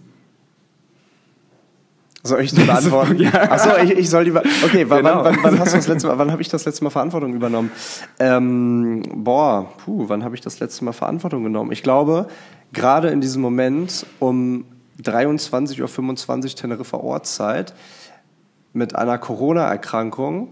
Soll 2.23 2.41
ich 2.41 2.53
die 2.53 2.63
beantworten? 2.65 3.17
ja. 3.17 3.31
Achso, 3.31 3.77
ich, 3.81 3.91
ich 3.91 4.09
soll 4.09 4.25
die 4.25 4.31
Okay, 4.31 4.83
genau. 4.83 4.89
wann, 4.89 5.03
wann, 5.03 5.37
wann, 5.43 5.59
hast 5.59 5.73
du 5.73 5.77
das 5.77 5.87
letzte 5.89 6.07
Mal, 6.07 6.17
wann 6.17 6.31
habe 6.31 6.41
ich 6.41 6.49
das 6.49 6.65
letzte 6.65 6.83
Mal 6.83 6.89
Verantwortung 6.89 7.33
übernommen? 7.33 7.71
Ähm, 8.19 9.03
boah, 9.15 9.71
puh, 9.77 10.05
wann 10.07 10.23
habe 10.23 10.35
ich 10.35 10.41
das 10.41 10.59
letzte 10.59 10.83
Mal 10.85 10.93
Verantwortung 10.93 11.43
genommen? 11.43 11.71
Ich 11.71 11.83
glaube, 11.83 12.27
gerade 12.73 13.09
in 13.09 13.21
diesem 13.21 13.41
Moment 13.41 14.05
um 14.19 14.65
23.25 15.01 16.43
Uhr 16.43 16.55
Teneriffa 16.55 16.97
Ortszeit 16.97 17.73
mit 18.73 18.95
einer 18.95 19.17
Corona-Erkrankung 19.17 20.49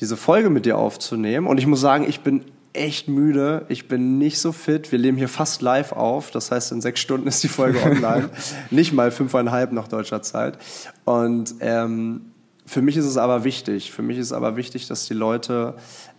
diese 0.00 0.16
Folge 0.16 0.50
mit 0.50 0.66
dir 0.66 0.76
aufzunehmen. 0.76 1.46
Und 1.46 1.58
ich 1.58 1.66
muss 1.66 1.80
sagen, 1.80 2.04
ich 2.08 2.20
bin 2.20 2.44
echt 2.74 3.08
müde. 3.08 3.64
Ich 3.68 3.88
bin 3.88 4.18
nicht 4.18 4.38
so 4.38 4.52
fit. 4.52 4.92
Wir 4.92 4.98
leben 4.98 5.16
hier 5.16 5.28
fast 5.28 5.62
live 5.62 5.92
auf. 5.92 6.30
Das 6.30 6.50
heißt, 6.50 6.72
in 6.72 6.80
sechs 6.80 7.00
Stunden 7.00 7.26
ist 7.26 7.42
die 7.42 7.48
Folge 7.48 7.82
online. 7.84 8.30
nicht 8.70 8.92
mal 8.92 9.10
fünfeinhalb 9.10 9.72
nach 9.72 9.88
deutscher 9.88 10.22
Zeit. 10.22 10.58
Und 11.04 11.54
ähm, 11.60 12.32
für 12.66 12.82
mich 12.82 12.96
ist 12.96 13.06
es 13.06 13.16
aber 13.16 13.44
wichtig. 13.44 13.92
Für 13.92 14.02
mich 14.02 14.18
ist 14.18 14.26
es 14.26 14.32
aber 14.32 14.56
wichtig, 14.56 14.88
dass 14.88 15.06
die 15.06 15.14
Leute, 15.14 15.74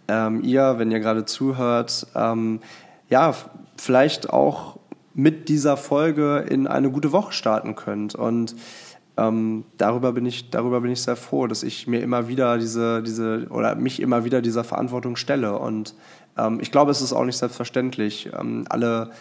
ähm, 0.08 0.44
ihr, 0.44 0.76
wenn 0.78 0.92
ihr 0.92 1.00
gerade 1.00 1.26
zuhört, 1.26 2.08
ähm, 2.16 2.62
ja, 3.10 3.36
vielleicht 3.78 4.30
auch 4.30 4.80
mit 5.14 5.50
dieser 5.50 5.78
Folge 5.78 6.46
in 6.50 6.68
eine 6.68 6.90
gute 6.92 7.12
Woche 7.12 7.32
starten 7.32 7.76
könnt. 7.76 8.16
Und 8.16 8.56
ähm, 9.18 9.64
darüber 9.78 10.12
bin 10.12 10.26
ich 10.26 10.50
darüber 10.50 10.82
bin 10.82 10.92
ich 10.92 11.02
sehr 11.02 11.16
froh, 11.16 11.48
dass 11.48 11.64
ich 11.64 11.88
mir 11.88 12.02
immer 12.02 12.28
wieder 12.28 12.58
diese 12.58 13.02
diese 13.02 13.48
oder 13.50 13.76
mich 13.76 14.02
immer 14.02 14.26
wieder 14.26 14.42
dieser 14.42 14.66
Verantwortung 14.66 15.16
stelle 15.16 15.58
und 15.58 15.96
ähm, 16.38 16.60
ich 16.62 16.72
glaube, 16.72 16.92
es 16.92 17.02
ist 17.02 17.14
auch 17.14 17.26
nicht 17.26 17.38
selbstverständlich, 17.38 18.30
ähm, 18.38 18.66
alle 18.70 19.12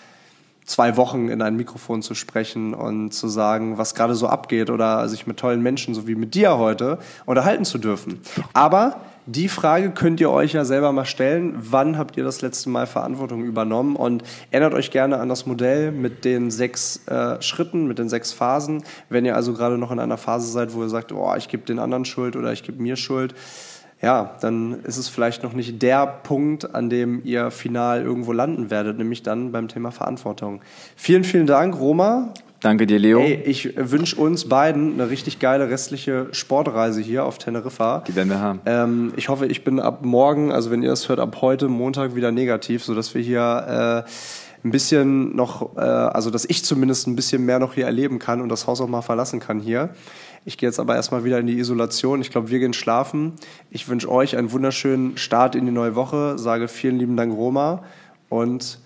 zwei 0.64 0.96
Wochen 0.96 1.28
in 1.28 1.42
ein 1.42 1.56
Mikrofon 1.56 2.02
zu 2.02 2.14
sprechen 2.14 2.74
und 2.74 3.12
zu 3.12 3.28
sagen, 3.28 3.76
was 3.76 3.94
gerade 3.94 4.14
so 4.14 4.28
abgeht 4.28 4.70
oder 4.70 5.06
sich 5.08 5.26
mit 5.26 5.36
tollen 5.36 5.62
Menschen, 5.62 5.94
so 5.94 6.06
wie 6.06 6.14
mit 6.14 6.34
dir 6.34 6.56
heute, 6.56 6.98
unterhalten 7.26 7.64
zu 7.64 7.78
dürfen. 7.78 8.20
Aber 8.54 8.96
die 9.26 9.48
Frage 9.48 9.90
könnt 9.90 10.20
ihr 10.20 10.30
euch 10.30 10.52
ja 10.52 10.66
selber 10.66 10.92
mal 10.92 11.06
stellen. 11.06 11.54
Wann 11.56 11.96
habt 11.96 12.18
ihr 12.18 12.24
das 12.24 12.42
letzte 12.42 12.68
Mal 12.68 12.86
Verantwortung 12.86 13.42
übernommen? 13.42 13.96
Und 13.96 14.22
erinnert 14.50 14.74
euch 14.74 14.90
gerne 14.90 15.18
an 15.18 15.30
das 15.30 15.46
Modell 15.46 15.92
mit 15.92 16.26
den 16.26 16.50
sechs 16.50 17.06
äh, 17.06 17.40
Schritten, 17.40 17.86
mit 17.86 17.98
den 17.98 18.10
sechs 18.10 18.32
Phasen. 18.32 18.84
Wenn 19.08 19.24
ihr 19.24 19.34
also 19.34 19.54
gerade 19.54 19.78
noch 19.78 19.90
in 19.90 19.98
einer 19.98 20.18
Phase 20.18 20.50
seid, 20.50 20.74
wo 20.74 20.82
ihr 20.82 20.90
sagt, 20.90 21.10
oh, 21.12 21.34
ich 21.36 21.48
gebe 21.48 21.64
den 21.64 21.78
anderen 21.78 22.04
Schuld 22.04 22.36
oder 22.36 22.52
ich 22.52 22.64
gebe 22.64 22.82
mir 22.82 22.96
Schuld, 22.96 23.34
ja, 24.05 24.36
dann 24.42 24.82
ist 24.84 24.98
es 24.98 25.09
vielleicht 25.09 25.42
noch 25.42 25.55
nicht 25.55 25.80
der 25.80 26.07
Punkt, 26.07 26.74
an 26.74 26.90
dem 26.90 27.22
ihr 27.24 27.50
final 27.50 28.02
irgendwo 28.02 28.32
landen 28.32 28.70
werdet, 28.70 28.98
nämlich 28.98 29.22
dann 29.22 29.50
beim 29.50 29.66
Thema 29.66 29.92
Verantwortung. 29.92 30.61
Vielen, 30.94 31.24
vielen 31.24 31.46
Dank, 31.46 31.78
Roma. 31.80 32.34
Danke 32.61 32.86
dir, 32.86 32.98
Leo. 32.98 33.20
Hey, 33.20 33.42
ich 33.46 33.74
wünsche 33.76 34.16
uns 34.16 34.46
beiden 34.46 34.94
eine 34.94 35.09
richtig 35.09 35.38
geile 35.38 35.70
restliche 35.70 36.28
Sportreise 36.32 37.00
hier 37.00 37.24
auf 37.24 37.38
Teneriffa. 37.38 38.05
Die 38.07 38.14
werden 38.14 38.28
wir 38.28 38.40
haben. 38.40 38.61
Ähm, 38.66 39.12
ich 39.16 39.30
hoffe, 39.30 39.46
ich 39.46 39.64
bin 39.64 39.80
ab 39.80 40.05
morgen, 40.05 40.52
also 40.52 40.70
wenn 40.70 40.82
ihr 40.82 40.90
das 40.90 41.09
hört, 41.09 41.18
ab 41.18 41.38
heute 41.40 41.68
Montag 41.68 42.14
wieder 42.14 42.30
negativ, 42.30 42.84
sodass 42.84 43.14
wir 43.14 43.22
hier 43.22 44.05
äh, 44.05 44.11
ein 44.66 44.70
bisschen 44.70 45.34
noch, 45.34 45.76
äh, 45.76 45.80
also 45.80 46.30
dass 46.30 46.44
ich 46.44 46.64
zumindest 46.64 47.07
ein 47.07 47.16
bisschen 47.16 47.44
mehr 47.44 47.59
noch 47.59 47.74
hier 47.74 47.86
erleben 47.86 48.18
kann 48.18 48.40
und 48.40 48.50
das 48.50 48.66
Haus 48.66 48.80
auch 48.80 48.88
mal 48.88 49.02
verlassen 49.02 49.40
kann 49.40 49.61
hier. 49.61 49.90
Ich 50.45 50.59
gehe 50.59 50.68
jetzt 50.68 50.78
aber 50.78 50.95
erstmal 50.95 51.24
wieder 51.24 51.38
in 51.38 51.47
die 51.47 51.59
Isolation. 51.59 52.20
Ich 52.20 52.30
glaube, 52.30 52.51
wir 52.51 52.59
gehen 52.59 52.74
schlafen. 52.74 53.32
Ich 53.70 53.88
wünsche 53.88 54.11
euch 54.11 54.36
einen 54.36 54.53
wunderschönen 54.53 55.16
Start 55.16 55.55
in 55.55 55.64
die 55.64 55.72
neue 55.72 55.95
Woche. 55.95 56.38
Sage 56.38 56.68
vielen 56.68 56.99
lieben 56.99 57.16
Dank, 57.16 57.34
Roma. 57.34 57.82
Und 58.28 58.78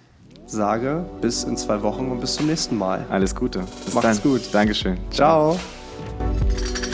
sage 0.47 1.05
bis 1.21 1.45
in 1.45 1.57
zwei 1.57 1.83
Wochen 1.83 2.11
und 2.11 2.21
bis 2.21 2.37
zum 2.37 2.47
nächsten 2.47 2.77
Mal. 2.79 3.05
Alles 3.11 3.35
Gute. 3.35 3.65
Bis 3.85 3.95
Macht's 3.95 4.23
dann. 4.23 4.33
gut. 4.33 4.43
Dankeschön. 4.53 4.99
Ciao. 5.11 5.55
Ciao. 5.55 6.88